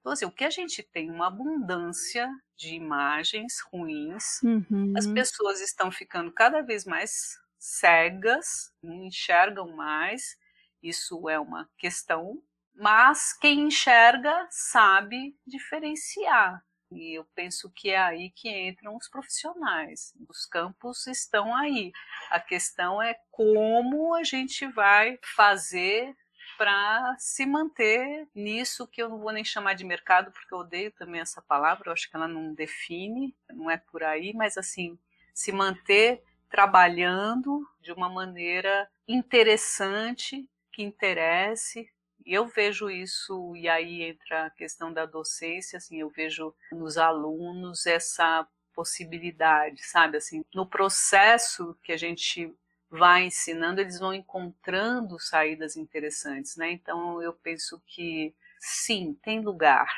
Então, 0.00 0.12
assim, 0.12 0.24
o 0.24 0.32
que 0.32 0.44
a 0.44 0.50
gente 0.50 0.82
tem 0.82 1.10
uma 1.10 1.28
abundância 1.28 2.28
de 2.56 2.74
imagens 2.74 3.60
ruins, 3.72 4.42
uhum. 4.42 4.92
as 4.96 5.06
pessoas 5.06 5.60
estão 5.60 5.92
ficando 5.92 6.32
cada 6.32 6.60
vez 6.60 6.84
mais 6.84 7.38
cegas, 7.62 8.74
não 8.82 9.04
enxergam 9.04 9.68
mais, 9.68 10.36
isso 10.82 11.28
é 11.28 11.38
uma 11.38 11.70
questão, 11.78 12.42
mas 12.74 13.32
quem 13.32 13.68
enxerga 13.68 14.48
sabe 14.50 15.36
diferenciar. 15.46 16.60
E 16.90 17.16
eu 17.16 17.24
penso 17.36 17.70
que 17.70 17.90
é 17.90 17.98
aí 17.98 18.30
que 18.30 18.50
entram 18.50 18.96
os 18.96 19.08
profissionais. 19.08 20.12
Os 20.28 20.44
campos 20.44 21.06
estão 21.06 21.54
aí. 21.54 21.92
A 22.30 22.40
questão 22.40 23.00
é 23.00 23.16
como 23.30 24.12
a 24.12 24.24
gente 24.24 24.66
vai 24.66 25.16
fazer 25.22 26.16
para 26.58 27.14
se 27.16 27.46
manter 27.46 28.28
nisso 28.34 28.88
que 28.88 29.00
eu 29.00 29.08
não 29.08 29.20
vou 29.20 29.32
nem 29.32 29.44
chamar 29.44 29.74
de 29.74 29.84
mercado, 29.84 30.32
porque 30.32 30.52
eu 30.52 30.58
odeio 30.58 30.90
também 30.90 31.20
essa 31.20 31.40
palavra, 31.40 31.88
eu 31.88 31.92
acho 31.92 32.10
que 32.10 32.16
ela 32.16 32.28
não 32.28 32.52
define, 32.52 33.34
não 33.50 33.70
é 33.70 33.76
por 33.76 34.02
aí, 34.02 34.32
mas 34.34 34.58
assim, 34.58 34.98
se 35.32 35.52
manter 35.52 36.22
trabalhando 36.52 37.66
de 37.80 37.90
uma 37.92 38.10
maneira 38.10 38.86
interessante, 39.08 40.46
que 40.70 40.82
interesse. 40.82 41.88
Eu 42.24 42.46
vejo 42.46 42.90
isso, 42.90 43.56
e 43.56 43.68
aí 43.68 44.02
entra 44.02 44.46
a 44.46 44.50
questão 44.50 44.92
da 44.92 45.06
docência, 45.06 45.78
assim, 45.78 45.98
eu 46.00 46.10
vejo 46.10 46.54
nos 46.70 46.98
alunos 46.98 47.86
essa 47.86 48.46
possibilidade, 48.74 49.82
sabe? 49.82 50.18
Assim, 50.18 50.44
no 50.54 50.66
processo 50.66 51.76
que 51.82 51.90
a 51.90 51.96
gente 51.96 52.54
vai 52.90 53.24
ensinando, 53.24 53.80
eles 53.80 53.98
vão 53.98 54.12
encontrando 54.12 55.18
saídas 55.18 55.76
interessantes, 55.76 56.56
né? 56.56 56.70
Então 56.70 57.20
eu 57.22 57.32
penso 57.32 57.82
que 57.86 58.34
sim, 58.60 59.18
tem 59.22 59.40
lugar 59.40 59.88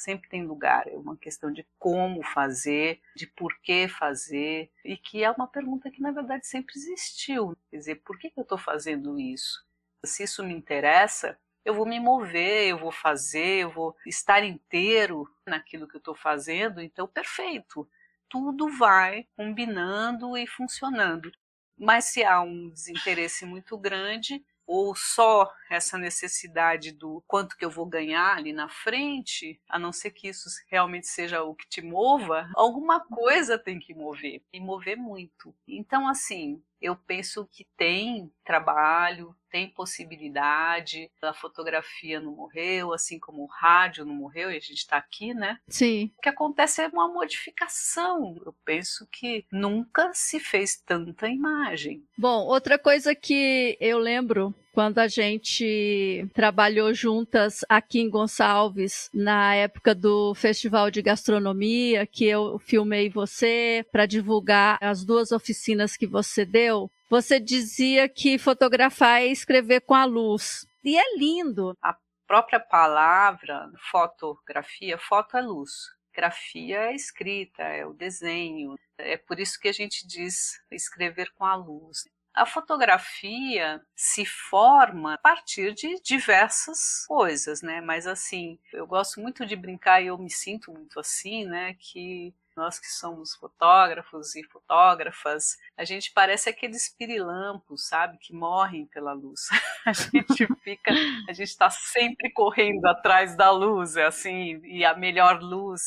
sempre 0.00 0.28
tem 0.28 0.46
lugar. 0.46 0.86
É 0.88 0.96
uma 0.96 1.16
questão 1.16 1.52
de 1.52 1.66
como 1.78 2.22
fazer, 2.22 3.00
de 3.14 3.26
por 3.26 3.56
que 3.60 3.88
fazer, 3.88 4.70
e 4.84 4.96
que 4.96 5.22
é 5.22 5.30
uma 5.30 5.46
pergunta 5.46 5.90
que 5.90 6.00
na 6.00 6.10
verdade 6.10 6.46
sempre 6.46 6.74
existiu. 6.76 7.56
Quer 7.70 7.76
dizer, 7.76 7.94
por 7.96 8.18
que, 8.18 8.32
eu 8.36 8.42
estou 8.42 8.58
fazendo 8.58 9.18
isso? 9.18 9.64
Se 10.04 10.24
isso 10.24 10.42
me 10.42 10.54
interessa, 10.54 11.38
eu 11.64 11.74
vou 11.74 11.86
me 11.86 12.00
mover, 12.00 12.68
eu 12.68 12.78
vou 12.78 12.92
fazer, 12.92 13.64
eu 13.64 13.70
vou 13.70 13.96
estar 14.06 14.42
inteiro 14.42 15.28
naquilo 15.46 15.86
que 15.86 15.96
eu 15.96 16.00
estou 16.00 16.14
fazendo, 16.14 16.80
então 16.80 17.06
perfeito. 17.06 17.88
Tudo 18.28 18.68
vai 18.78 19.26
combinando 19.36 20.36
e 20.36 20.46
funcionando. 20.46 21.30
Mas 21.76 22.06
se 22.06 22.22
há 22.22 22.40
um 22.40 22.70
desinteresse 22.70 23.44
muito 23.44 23.76
grande, 23.76 24.44
ou 24.66 24.94
só 24.94 25.50
essa 25.70 25.96
necessidade 25.96 26.90
do 26.90 27.22
quanto 27.26 27.56
que 27.56 27.64
eu 27.64 27.70
vou 27.70 27.86
ganhar 27.86 28.36
ali 28.36 28.52
na 28.52 28.68
frente, 28.68 29.60
a 29.68 29.78
não 29.78 29.92
ser 29.92 30.10
que 30.10 30.28
isso 30.28 30.48
realmente 30.68 31.06
seja 31.06 31.42
o 31.42 31.54
que 31.54 31.68
te 31.68 31.80
mova, 31.80 32.50
alguma 32.54 33.00
coisa 33.00 33.56
tem 33.56 33.78
que 33.78 33.94
mover 33.94 34.42
e 34.52 34.58
mover 34.58 34.96
muito. 34.96 35.54
Então, 35.68 36.08
assim, 36.08 36.60
eu 36.80 36.96
penso 36.96 37.46
que 37.52 37.66
tem 37.76 38.32
trabalho, 38.44 39.36
tem 39.50 39.68
possibilidade. 39.68 41.10
A 41.20 41.34
fotografia 41.34 42.20
não 42.20 42.32
morreu, 42.32 42.92
assim 42.92 43.18
como 43.18 43.42
o 43.42 43.46
rádio 43.46 44.04
não 44.04 44.14
morreu, 44.14 44.50
e 44.50 44.56
a 44.56 44.60
gente 44.60 44.78
está 44.78 44.96
aqui, 44.96 45.34
né? 45.34 45.58
Sim. 45.68 46.10
O 46.16 46.22
que 46.22 46.28
acontece 46.28 46.80
é 46.80 46.88
uma 46.88 47.08
modificação. 47.08 48.40
Eu 48.44 48.54
penso 48.64 49.06
que 49.12 49.44
nunca 49.52 50.10
se 50.14 50.40
fez 50.40 50.80
tanta 50.80 51.28
imagem. 51.28 52.02
Bom, 52.16 52.46
outra 52.46 52.78
coisa 52.78 53.14
que 53.14 53.76
eu 53.80 53.98
lembro 53.98 54.54
quando 54.72 54.98
a 54.98 55.08
gente 55.08 56.26
trabalhou 56.32 56.94
juntas 56.94 57.64
aqui 57.68 58.00
em 58.00 58.10
Gonçalves, 58.10 59.10
na 59.12 59.54
época 59.54 59.94
do 59.94 60.34
Festival 60.34 60.90
de 60.90 61.02
Gastronomia, 61.02 62.06
que 62.06 62.24
eu 62.24 62.58
filmei 62.58 63.08
você 63.08 63.84
para 63.90 64.06
divulgar 64.06 64.78
as 64.80 65.04
duas 65.04 65.32
oficinas 65.32 65.96
que 65.96 66.06
você 66.06 66.44
deu, 66.44 66.90
você 67.08 67.40
dizia 67.40 68.08
que 68.08 68.38
fotografar 68.38 69.22
é 69.22 69.26
escrever 69.26 69.80
com 69.80 69.94
a 69.94 70.04
luz. 70.04 70.66
E 70.84 70.96
é 70.96 71.16
lindo. 71.16 71.76
A 71.82 71.96
própria 72.26 72.60
palavra 72.60 73.68
fotografia, 73.90 74.96
foto 74.96 75.36
é 75.36 75.42
luz. 75.42 75.70
grafia 76.14 76.90
é 76.90 76.94
escrita, 76.94 77.62
é 77.62 77.84
o 77.84 77.92
desenho. 77.92 78.76
É 78.98 79.16
por 79.16 79.40
isso 79.40 79.58
que 79.58 79.68
a 79.68 79.72
gente 79.72 80.06
diz 80.06 80.60
escrever 80.70 81.32
com 81.36 81.44
a 81.44 81.56
luz. 81.56 82.04
A 82.34 82.46
fotografia 82.46 83.82
se 83.94 84.24
forma 84.24 85.14
a 85.14 85.18
partir 85.18 85.74
de 85.74 86.00
diversas 86.00 87.04
coisas, 87.06 87.60
né? 87.60 87.80
Mas 87.80 88.06
assim, 88.06 88.58
eu 88.72 88.86
gosto 88.86 89.20
muito 89.20 89.44
de 89.44 89.56
brincar 89.56 90.00
e 90.00 90.06
eu 90.06 90.16
me 90.18 90.30
sinto 90.30 90.72
muito 90.72 91.00
assim, 91.00 91.44
né? 91.44 91.74
Que 91.74 92.32
nós 92.56 92.78
que 92.78 92.88
somos 92.88 93.34
fotógrafos 93.34 94.36
e 94.36 94.44
fotógrafas, 94.44 95.56
a 95.76 95.84
gente 95.84 96.12
parece 96.12 96.48
aqueles 96.48 96.88
pirilampos, 96.88 97.88
sabe, 97.88 98.18
que 98.18 98.34
morrem 98.34 98.86
pela 98.86 99.12
luz. 99.12 99.48
A 99.86 99.94
gente 99.94 100.46
fica, 100.62 100.92
a 101.26 101.32
gente 101.32 101.48
está 101.48 101.70
sempre 101.70 102.30
correndo 102.32 102.84
atrás 102.84 103.34
da 103.34 103.50
luz, 103.50 103.96
assim, 103.96 104.60
e 104.62 104.84
a 104.84 104.94
melhor 104.94 105.40
luz 105.40 105.80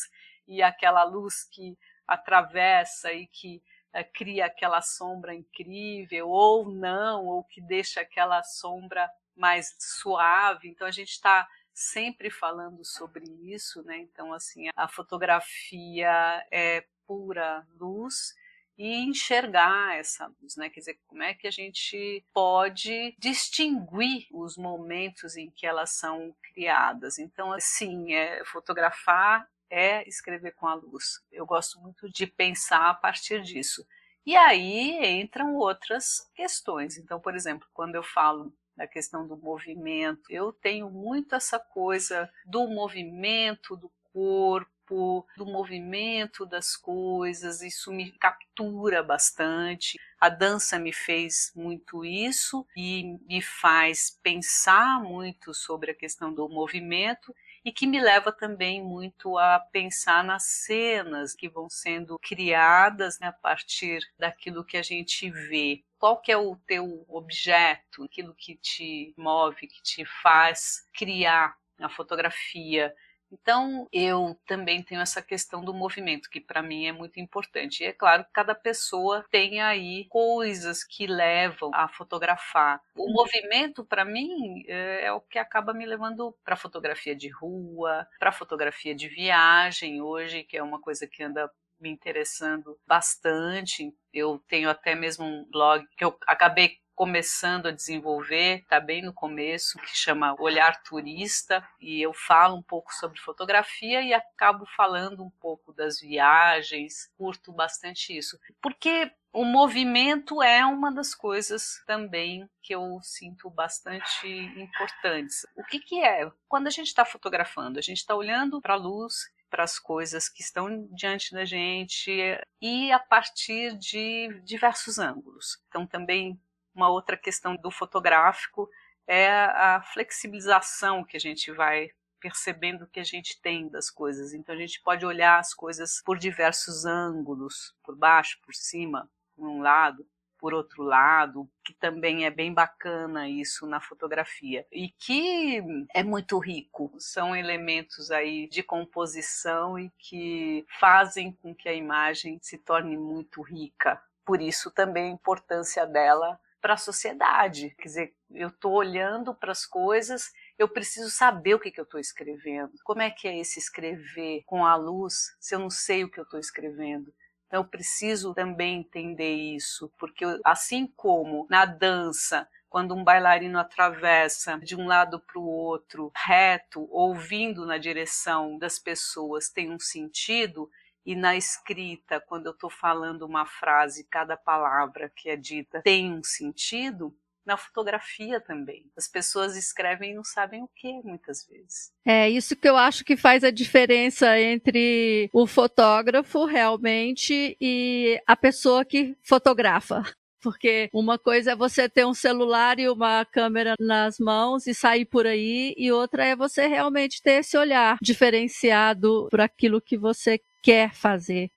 e 0.47 0.63
aquela 0.63 1.03
luz 1.03 1.43
que 1.43 1.77
atravessa 2.08 3.13
e 3.13 3.27
que 3.27 3.62
cria 4.01 4.45
aquela 4.45 4.82
sombra 4.82 5.36
incrível, 5.36 6.29
ou 6.29 6.71
não, 6.71 7.25
ou 7.25 7.43
que 7.43 7.60
deixa 7.60 7.99
aquela 7.99 8.41
sombra 8.41 9.10
mais 9.36 9.75
suave. 9.77 10.69
Então 10.69 10.88
a 10.88 10.91
gente 10.91 11.10
está 11.10 11.45
sempre 11.73 12.29
falando 12.29 12.86
sobre 12.86 13.25
isso, 13.43 13.84
né? 13.84 13.97
Então 13.97 14.32
assim 14.32 14.69
a 14.75 14.88
fotografia 14.88 16.45
é 16.49 16.86
pura 17.06 17.67
luz 17.77 18.34
e 18.77 19.03
enxergar 19.03 19.97
essa 19.97 20.27
luz, 20.41 20.56
né? 20.56 20.69
Quer 20.69 20.79
dizer, 20.79 20.99
como 21.08 21.21
é 21.21 21.34
que 21.34 21.47
a 21.47 21.51
gente 21.51 22.25
pode 22.34 23.15
distinguir 23.19 24.27
os 24.32 24.58
momentos 24.58 25.38
em 25.38 25.51
que 25.51 25.65
elas 25.65 25.91
são 25.91 26.36
criadas? 26.41 27.19
Então, 27.19 27.51
assim, 27.51 28.13
é, 28.13 28.43
fotografar 28.45 29.47
é 29.69 30.08
escrever 30.08 30.52
com 30.52 30.67
a 30.67 30.73
luz. 30.73 31.21
Eu 31.32 31.45
gosto 31.45 31.80
muito 31.80 32.10
de 32.10 32.28
pensar 32.28 32.89
a 32.89 32.93
partir 32.93 33.41
disso. 33.41 33.86
E 34.26 34.36
aí 34.36 35.21
entram 35.21 35.56
outras 35.56 36.30
questões. 36.34 36.97
Então, 36.97 37.19
por 37.19 37.36
exemplo, 37.36 37.67
quando 37.73 37.95
eu 37.95 38.04
falo 38.04 38.54
da 38.76 38.88
questão 38.88 39.28
do 39.28 39.38
movimento, 39.38 40.23
eu 40.30 40.52
tenho 40.52 40.89
muito 40.89 41.36
essa 41.36 41.60
coisa 41.60 42.32
do 42.45 42.67
movimento 42.67 43.76
do 43.76 43.91
corpo, 44.12 45.28
do 45.38 45.45
movimento 45.45 46.45
das 46.45 46.76
coisas, 46.76 47.62
isso 47.62 47.91
me 47.91 48.12
captura 48.13 49.02
bastante. 49.02 49.99
A 50.19 50.30
dança 50.30 50.78
me 50.80 50.93
fez 50.93 51.52
muito 51.56 52.06
isso 52.06 52.65
e 52.76 53.17
me 53.28 53.41
faz 53.41 54.19
pensar 54.21 55.02
muito 55.02 55.54
sobre 55.54 55.91
a 55.91 55.95
questão 55.95 56.34
do 56.34 56.47
movimento 56.47 57.34
e 57.63 57.71
que 57.71 57.88
me 57.88 57.99
leva 57.99 58.32
também 58.32 58.84
muito 58.84 59.38
a 59.38 59.60
pensar 59.60 60.23
nas 60.23 60.43
cenas 60.43 61.34
que 61.34 61.47
vão 61.47 61.69
sendo 61.69 62.19
criadas 62.19 63.19
né, 63.19 63.28
a 63.28 63.34
partir 63.34 64.02
daquilo 64.17 64.65
que 64.65 64.78
a 64.78 64.84
gente 64.84 65.30
vê. 65.30 65.84
Qual 65.97 66.19
que 66.19 66.32
é 66.32 66.38
o 66.38 66.56
teu 66.67 67.06
objeto, 67.08 68.04
aquilo 68.04 68.36
que 68.36 68.58
te 68.58 69.13
move, 69.17 69.67
que 69.67 69.82
te 69.82 70.06
faz 70.21 70.86
criar 70.93 71.56
a 71.80 71.89
fotografia, 71.89 72.93
então, 73.34 73.88
eu 73.91 74.39
também 74.46 74.84
tenho 74.84 75.02
essa 75.02 75.22
questão 75.22 75.63
do 75.63 75.74
movimento, 75.74 76.30
que 76.30 76.39
para 76.39 76.62
mim 76.62 76.86
é 76.86 76.91
muito 76.91 77.19
importante. 77.19 77.84
E 77.84 77.88
é 77.88 77.93
claro 77.93 78.24
que 78.24 78.32
cada 78.32 78.54
pessoa 78.54 79.26
tem 79.32 79.60
aí 79.62 80.06
coisas 80.10 80.84
que 80.84 81.08
levam 81.08 81.72
a 81.74 81.88
fotografar. 81.88 82.80
O 82.96 83.12
movimento, 83.12 83.84
para 83.84 84.06
mim, 84.06 84.63
é, 84.67 85.06
é 85.06 85.12
o 85.12 85.19
que 85.22 85.39
acaba 85.39 85.74
me 85.74 85.86
levando 85.86 86.36
para 86.43 86.56
fotografia 86.56 87.15
de 87.15 87.30
rua, 87.30 88.08
para 88.19 88.32
fotografia 88.32 88.93
de 88.93 89.08
viagem 89.08 90.02
hoje, 90.02 90.43
que 90.43 90.56
é 90.56 90.63
uma 90.63 90.80
coisa 90.80 91.08
que 91.08 91.24
anda 91.24 91.50
me 91.80 91.89
interessando 91.89 92.80
bastante. 92.88 93.93
Eu 94.13 94.41
tenho 94.48 94.69
até 94.69 94.96
mesmo 94.96 95.26
um 95.26 95.46
blog 95.52 95.86
que 95.98 96.06
eu 96.06 96.17
acabei 96.28 96.78
começando 96.95 97.67
a 97.67 97.71
desenvolver, 97.71 98.60
está 98.60 98.79
bem 98.79 99.01
no 99.01 99.13
começo, 99.13 99.77
que 99.79 99.97
chama 99.97 100.36
Olhar 100.39 100.82
Turista, 100.84 101.67
e 101.79 102.01
eu 102.01 102.13
falo 102.13 102.56
um 102.58 102.62
pouco 102.62 102.93
sobre 102.93 103.19
fotografia 103.19 104.01
e 104.01 104.13
acabo 104.13 104.65
falando 104.75 105.23
um 105.23 105.29
pouco 105.29 105.73
das 105.73 105.99
viagens, 105.99 107.12
curto 107.17 107.51
bastante 107.51 108.15
isso. 108.15 108.39
Porque 108.62 109.12
o 109.32 109.43
movimento 109.43 110.43
é 110.43 110.63
uma 110.63 110.91
das 110.91 111.15
coisas 111.15 111.84
também 111.88 112.47
que 112.62 112.75
eu 112.75 112.99
sinto 113.01 113.49
bastante 113.49 114.27
importantes. 114.27 115.45
O 115.56 115.63
que, 115.63 115.79
que 115.79 116.03
é? 116.03 116.32
Quando 116.47 116.67
a 116.67 116.69
gente 116.69 116.88
está 116.88 117.03
fotografando, 117.03 117.79
a 117.79 117.82
gente 117.82 117.97
está 117.97 118.15
olhando 118.15 118.62
para 118.62 118.75
a 118.75 118.77
luz 118.77 119.32
para 119.53 119.63
as 119.63 119.77
coisas 119.77 120.27
que 120.27 120.41
estão 120.41 120.88
diante 120.95 121.32
da 121.32 121.45
gente 121.45 122.12
e 122.60 122.91
a 122.91 122.97
partir 122.97 123.77
de 123.77 124.41
diversos 124.43 124.97
ângulos. 124.97 125.62
Então, 125.67 125.86
também 125.86 126.41
uma 126.73 126.89
outra 126.89 127.15
questão 127.17 127.55
do 127.55 127.71
fotográfico 127.71 128.69
é 129.07 129.29
a 129.29 129.81
flexibilização 129.93 131.03
que 131.03 131.17
a 131.17 131.19
gente 131.19 131.51
vai 131.51 131.89
percebendo 132.19 132.88
que 132.88 133.01
a 133.01 133.03
gente 133.03 133.41
tem 133.41 133.67
das 133.67 133.89
coisas. 133.89 134.33
Então 134.33 134.55
a 134.55 134.57
gente 134.57 134.81
pode 134.81 135.05
olhar 135.05 135.39
as 135.39 135.53
coisas 135.53 136.01
por 136.05 136.17
diversos 136.17 136.86
ângulos, 136.86 137.75
por 137.83 137.97
baixo, 137.97 138.39
por 138.45 138.55
cima, 138.55 139.09
por 139.36 139.45
um 139.45 139.62
lado, 139.62 140.07
por 140.39 140.53
outro 140.53 140.83
lado, 140.83 141.49
que 141.65 141.73
também 141.73 142.25
é 142.25 142.29
bem 142.29 142.53
bacana 142.53 143.29
isso 143.29 143.67
na 143.67 143.81
fotografia 143.81 144.65
e 144.71 144.89
que 144.89 145.62
é 145.93 146.01
muito 146.01 146.38
rico. 146.38 146.93
São 146.97 147.36
elementos 147.36 148.09
aí 148.09 148.47
de 148.47 148.63
composição 148.63 149.77
e 149.77 149.89
que 149.97 150.65
fazem 150.79 151.33
com 151.41 151.53
que 151.53 151.67
a 151.67 151.73
imagem 151.73 152.39
se 152.41 152.57
torne 152.57 152.97
muito 152.97 153.41
rica. 153.41 154.01
Por 154.25 154.41
isso 154.41 154.71
também 154.71 155.12
a 155.12 155.13
importância 155.13 155.86
dela 155.86 156.39
para 156.63 156.76
a 156.76 156.78
sociedade. 156.78 157.76
Quer 157.78 157.84
dizer, 157.84 158.13
eu 158.32 158.47
estou 158.47 158.71
olhando 158.71 159.36
para 159.36 159.52
as 159.52 159.65
coisas, 159.65 160.32
eu 160.58 160.69
preciso 160.69 161.12
saber 161.12 161.56
o 161.56 161.60
que, 161.60 161.69
que 161.69 161.80
eu 161.80 161.84
estou 161.84 161.99
escrevendo. 161.99 162.71
Como 162.86 163.02
é 163.02 163.12
que 163.12 163.28
é 163.28 163.38
esse 163.38 163.60
escrever 163.60 164.43
com 164.45 164.65
a 164.65 164.73
luz 164.78 165.36
se 165.41 165.54
eu 165.54 165.60
não 165.60 165.69
sei 165.69 166.06
o 166.06 166.10
que 166.10 166.17
eu 166.17 166.23
estou 166.23 166.39
escrevendo? 166.39 167.13
Então, 167.47 167.60
eu 167.60 167.67
preciso 167.67 168.34
também 168.34 168.80
entender 168.80 169.34
isso, 169.34 169.91
porque 169.99 170.23
assim 170.45 170.88
como 170.95 171.45
na 171.49 171.65
dança, 171.65 172.47
quando 172.69 172.95
um 172.95 173.04
bailarino 173.04 173.60
atravessa 173.60 174.58
de 174.60 174.73
um 174.73 174.88
lado 174.88 175.19
para 175.19 175.39
o 175.39 175.45
outro, 175.45 176.13
reto, 176.15 176.88
ouvindo 176.89 177.65
na 177.65 177.78
direção 177.78 178.58
das 178.58 178.80
pessoas, 178.80 179.49
tem 179.49 179.69
um 179.69 179.80
sentido, 179.80 180.71
e 181.05 181.15
na 181.15 181.35
escrita, 181.35 182.19
quando 182.19 182.47
eu 182.47 182.51
estou 182.51 182.69
falando 182.69 183.23
uma 183.23 183.45
frase, 183.45 184.07
cada 184.09 184.37
palavra 184.37 185.11
que 185.15 185.29
é 185.29 185.35
dita 185.35 185.81
tem 185.81 186.11
um 186.11 186.23
sentido, 186.23 187.15
na 187.45 187.57
fotografia 187.57 188.39
também. 188.39 188.85
As 188.97 189.07
pessoas 189.07 189.55
escrevem 189.55 190.11
e 190.11 190.15
não 190.15 190.23
sabem 190.23 190.63
o 190.63 190.69
que, 190.75 190.93
muitas 191.03 191.45
vezes. 191.45 191.91
É 192.05 192.29
isso 192.29 192.55
que 192.55 192.67
eu 192.67 192.77
acho 192.77 193.03
que 193.03 193.17
faz 193.17 193.43
a 193.43 193.51
diferença 193.51 194.39
entre 194.39 195.29
o 195.33 195.45
fotógrafo 195.45 196.45
realmente 196.45 197.57
e 197.59 198.21
a 198.25 198.35
pessoa 198.35 198.85
que 198.85 199.17
fotografa. 199.21 200.03
Porque 200.43 200.89
uma 200.93 201.17
coisa 201.17 201.53
é 201.53 201.56
você 201.56 201.88
ter 201.88 202.06
um 202.06 202.13
celular 202.13 202.77
e 202.77 202.89
uma 202.89 203.23
câmera 203.23 203.75
nas 203.79 204.19
mãos 204.19 204.67
e 204.67 204.73
sair 204.73 205.06
por 205.06 205.25
aí, 205.25 205.73
e 205.77 205.91
outra 205.91 206.25
é 206.25 206.36
você 206.36 206.67
realmente 206.67 207.21
ter 207.23 207.39
esse 207.39 207.58
olhar 207.58 207.97
diferenciado 208.01 209.27
por 209.32 209.39
aquilo 209.39 209.82
que 209.82 209.97
você 209.97 210.39
quer 210.62 210.93
fazer. 210.93 211.49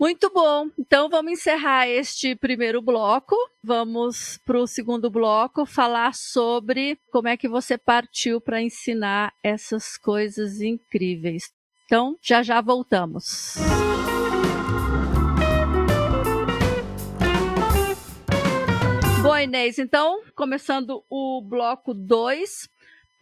Muito 0.00 0.30
bom. 0.30 0.68
Então 0.78 1.08
vamos 1.08 1.32
encerrar 1.32 1.88
este 1.88 2.36
primeiro 2.36 2.80
bloco. 2.80 3.34
Vamos 3.64 4.38
para 4.46 4.58
o 4.58 4.66
segundo 4.66 5.10
bloco 5.10 5.66
falar 5.66 6.14
sobre 6.14 6.96
como 7.10 7.26
é 7.26 7.36
que 7.36 7.48
você 7.48 7.76
partiu 7.76 8.40
para 8.40 8.62
ensinar 8.62 9.32
essas 9.42 9.96
coisas 9.96 10.60
incríveis. 10.60 11.50
Então 11.86 12.16
já 12.22 12.42
já 12.44 12.60
voltamos. 12.60 13.56
Bom, 19.38 19.42
Inês, 19.42 19.78
então, 19.78 20.20
começando 20.34 21.04
o 21.08 21.40
bloco 21.40 21.94
2, 21.94 22.68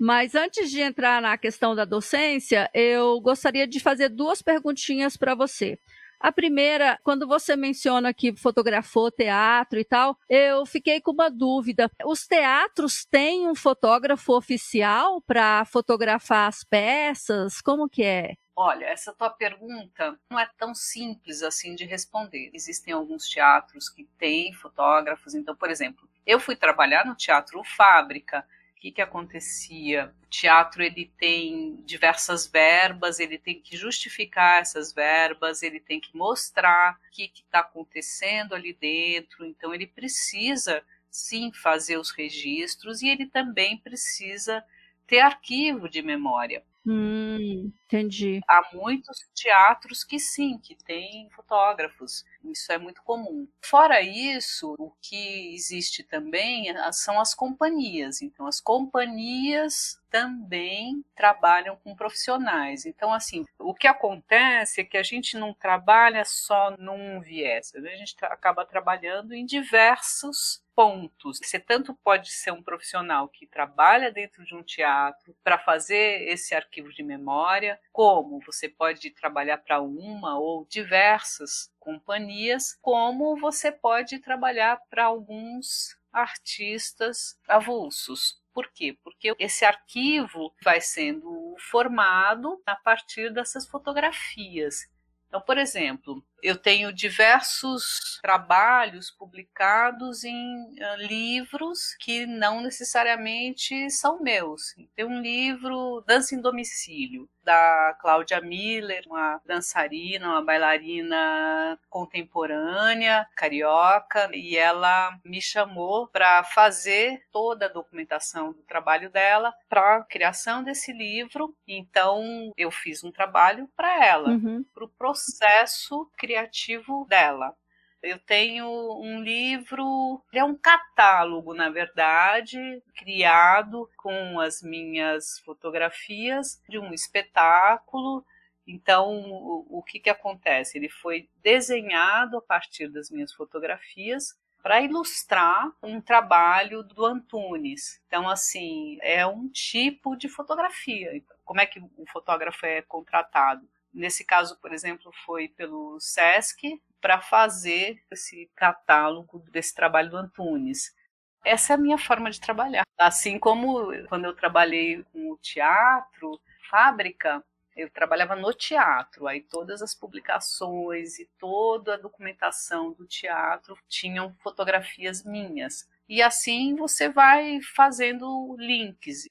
mas 0.01 0.35
antes 0.35 0.71
de 0.71 0.81
entrar 0.81 1.21
na 1.21 1.37
questão 1.37 1.75
da 1.75 1.85
docência, 1.85 2.71
eu 2.73 3.21
gostaria 3.21 3.67
de 3.67 3.79
fazer 3.79 4.09
duas 4.09 4.41
perguntinhas 4.41 5.15
para 5.15 5.35
você. 5.35 5.79
A 6.19 6.33
primeira, 6.33 6.99
quando 7.03 7.27
você 7.27 7.57
menciona 7.57 8.13
que 8.13 8.35
fotografou 8.37 9.11
teatro 9.11 9.79
e 9.79 9.85
tal, 9.85 10.19
eu 10.29 10.65
fiquei 10.65 11.01
com 11.01 11.13
uma 11.13 11.31
dúvida. 11.31 11.91
Os 12.05 12.27
teatros 12.27 13.05
têm 13.05 13.49
um 13.49 13.55
fotógrafo 13.55 14.37
oficial 14.37 15.21
para 15.21 15.65
fotografar 15.65 16.49
as 16.49 16.65
peças? 16.65 17.61
Como 17.61 17.89
que 17.89 18.03
é? 18.03 18.35
Olha, 18.59 18.87
essa 18.87 19.13
tua 19.13 19.29
pergunta 19.29 20.19
não 20.31 20.41
é 20.41 20.49
tão 20.57 20.75
simples 20.75 21.43
assim 21.43 21.75
de 21.75 21.85
responder. 21.85 22.51
Existem 22.55 22.95
alguns 22.95 23.29
teatros 23.29 23.91
que 23.91 24.05
têm 24.19 24.55
fotógrafos. 24.55 25.35
Então, 25.35 25.55
por 25.55 25.71
exemplo, 25.71 26.09
eu 26.27 26.41
fui 26.41 26.57
trabalhar 26.57 27.05
no 27.05 27.15
Teatro 27.15 27.63
Fábrica 27.63 28.47
que, 28.77 28.93
que 28.93 29.03
acontecia? 29.03 30.13
O 30.23 30.27
teatro 30.27 30.83
ele 30.83 31.11
tem 31.19 31.77
diversas 31.85 32.47
verbas, 32.47 33.19
ele 33.19 33.39
tem 33.39 33.61
que 33.61 33.77
justificar 33.77 34.61
essas 34.61 34.93
verbas, 34.93 35.63
ele 35.63 35.81
tem 35.81 35.99
que 35.99 36.15
mostrar 36.17 36.99
o 37.09 37.11
que 37.11 37.33
está 37.35 37.61
acontecendo 37.61 38.55
ali 38.55 38.75
dentro, 38.75 39.45
então 39.45 39.75
ele 39.75 39.87
precisa 39.87 40.83
sim 41.11 41.51
fazer 41.53 41.97
os 41.97 42.11
registros 42.11 43.01
e 43.01 43.09
ele 43.09 43.27
também 43.27 43.79
precisa 43.79 44.63
ter 45.07 45.21
arquivo 45.21 45.89
de 45.89 46.03
memória. 46.03 46.63
Hum, 46.87 47.73
entendi. 47.85 48.41
Há 48.47 48.63
muitos 48.73 49.19
teatros 49.35 50.05
que 50.05 50.21
sim, 50.21 50.59
que 50.59 50.77
têm 50.77 51.29
fotógrafos. 51.31 52.25
Isso 52.51 52.73
é 52.73 52.79
muito 52.79 53.03
comum. 53.03 53.49
Fora 53.61 54.01
isso, 54.01 54.75
o 54.79 54.93
que 55.01 55.55
existe 55.55 56.03
também 56.03 56.67
são 56.93 57.21
as 57.21 57.35
companhias. 57.35 58.23
Então, 58.23 58.47
as 58.47 58.61
companhias 58.61 60.01
também 60.11 61.05
trabalham 61.15 61.77
com 61.77 61.95
profissionais. 61.95 62.87
Então, 62.87 63.13
assim, 63.13 63.45
o 63.59 63.75
que 63.75 63.87
acontece 63.87 64.81
é 64.81 64.85
que 64.85 64.97
a 64.97 65.03
gente 65.03 65.37
não 65.37 65.53
trabalha 65.53 66.25
só 66.25 66.75
num 66.79 67.21
viés, 67.21 67.73
né? 67.75 67.93
a 67.93 67.97
gente 67.97 68.17
acaba 68.23 68.65
trabalhando 68.65 69.35
em 69.35 69.45
diversos 69.45 70.65
pontos. 70.75 71.39
Você 71.43 71.59
tanto 71.59 71.95
pode 71.95 72.31
ser 72.31 72.51
um 72.53 72.63
profissional 72.63 73.29
que 73.29 73.47
trabalha 73.47 74.13
dentro 74.13 74.45
de 74.45 74.55
um 74.55 74.63
teatro 74.63 75.35
para 75.43 75.59
fazer 75.59 76.29
esse 76.29 76.55
arquivo 76.55 76.93
de 76.93 77.03
memória, 77.03 77.81
como 77.91 78.41
você 78.41 78.69
pode 78.69 79.11
trabalhar 79.11 79.59
para 79.59 79.81
uma 79.81 80.39
ou 80.39 80.67
diversas 80.67 81.71
companhias, 81.87 82.77
como 82.83 83.39
você 83.39 83.71
pode 83.71 84.19
trabalhar 84.19 84.77
para 84.91 85.05
alguns 85.05 85.97
artistas 86.13 87.39
avulsos. 87.49 88.43
Por 88.53 88.69
quê? 88.73 88.99
Porque 89.05 89.37
esse 89.39 89.65
arquivo 89.65 90.53
vai 90.65 90.81
sendo 90.81 91.55
formado 91.71 92.61
a 92.67 92.75
partir 92.75 93.33
dessas 93.33 93.69
fotografias. 93.69 94.89
Então, 95.29 95.41
por 95.41 95.59
exemplo, 95.59 96.25
eu 96.43 96.57
tenho 96.57 96.93
diversos 96.93 98.19
trabalhos 98.23 99.11
publicados 99.11 100.25
em 100.25 100.35
uh, 100.35 100.97
livros 100.99 101.95
que 102.01 102.27
não 102.27 102.61
necessariamente 102.61 103.91
são 103.91 104.23
meus. 104.23 104.75
Tem 104.95 105.05
um 105.05 105.21
livro 105.21 106.03
Dança 106.07 106.35
em 106.35 106.41
Domicílio, 106.41 107.29
da 107.47 107.97
Cláudia 108.01 108.41
Miller, 108.41 109.05
uma 109.07 109.41
dançarina, 109.47 110.31
uma 110.31 110.45
bailarina 110.45 111.79
contemporânea, 111.89 113.25
carioca, 113.37 114.29
e 114.35 114.57
ela 114.57 115.17
me 115.25 115.41
chamou 115.41 116.09
para 116.09 116.43
fazer 116.43 117.23
toda 117.31 117.67
a 117.67 117.73
documentação 117.73 118.53
do 118.53 118.63
trabalho 118.65 119.09
dela 119.11 119.55
para 119.69 119.99
a 119.99 120.03
criação 120.03 120.65
desse 120.65 120.93
livro. 120.93 121.55
Então, 121.69 122.53
eu 122.57 122.71
fiz 122.73 123.05
um 123.05 123.13
trabalho 123.13 123.71
para 123.77 124.05
ela, 124.05 124.31
uhum. 124.31 124.65
para 124.75 124.85
o 124.85 124.89
processo 124.89 126.11
criativo 126.27 127.07
dela. 127.09 127.55
Eu 128.03 128.19
tenho 128.19 128.67
um 129.01 129.23
livro, 129.23 130.23
é 130.33 130.45
um 130.45 130.57
catálogo, 130.57 131.55
na 131.55 131.71
verdade, 131.71 132.83
criado 132.97 133.89
com 133.97 134.39
as 134.39 134.61
minhas 134.63 135.39
fotografias 135.41 136.61
de 136.69 136.79
um 136.79 136.93
espetáculo. 136.93 138.25
Então, 138.67 139.23
o, 139.31 139.79
o 139.79 139.83
que, 139.83 140.01
que 140.01 140.11
acontece? 140.11 140.77
Ele 140.77 140.89
foi 140.89 141.29
desenhado 141.43 142.37
a 142.37 142.43
partir 142.43 142.89
das 142.89 143.11
minhas 143.11 143.33
fotografias 143.33 144.37
para 144.63 144.83
ilustrar 144.83 145.71
um 145.81 146.01
trabalho 146.01 146.83
do 146.83 147.07
Antunes. 147.07 148.01
Então, 148.09 148.29
assim, 148.29 148.99
é 149.01 149.25
um 149.25 149.49
tipo 149.49 150.17
de 150.17 150.29
fotografia. 150.29 151.23
Como 151.45 151.61
é 151.61 151.67
que 151.67 151.79
o 151.79 152.05
fotógrafo 152.13 152.67
é 152.67 152.83
contratado? 152.83 153.67
Nesse 153.97 154.27
caso, 154.27 154.59
por 154.61 154.75
exemplo, 154.75 155.11
foi 155.25 155.49
pelo 155.49 155.99
SESC 155.99 156.79
para 157.01 157.19
fazer 157.19 158.05
esse 158.11 158.51
catálogo 158.55 159.43
desse 159.51 159.75
trabalho 159.75 160.11
do 160.11 160.19
Antunes. 160.19 160.95
Essa 161.43 161.73
é 161.73 161.77
a 161.77 161.79
minha 161.79 161.97
forma 161.97 162.31
de 162.31 162.39
trabalhar. 162.39 162.85
Assim 162.99 163.39
como 163.39 163.91
quando 164.09 164.27
eu 164.27 164.37
trabalhei 164.37 165.03
com 165.05 165.31
o 165.31 165.39
teatro, 165.39 166.39
fábrica, 166.69 167.43
eu 167.75 167.89
trabalhava 167.89 168.37
no 168.37 168.53
teatro, 168.53 169.27
aí 169.27 169.41
todas 169.41 169.81
as 169.81 169.95
publicações 169.95 171.19
e 171.19 171.27
toda 171.39 171.95
a 171.95 171.99
documentação 171.99 172.93
do 172.93 173.07
teatro 173.07 173.79
tinham 173.89 174.35
fotografias 174.43 175.25
minhas. 175.25 175.89
E 176.07 176.21
assim 176.21 176.75
você 176.75 177.09
vai 177.09 177.61
fazendo 177.75 178.57
links. 178.59 179.27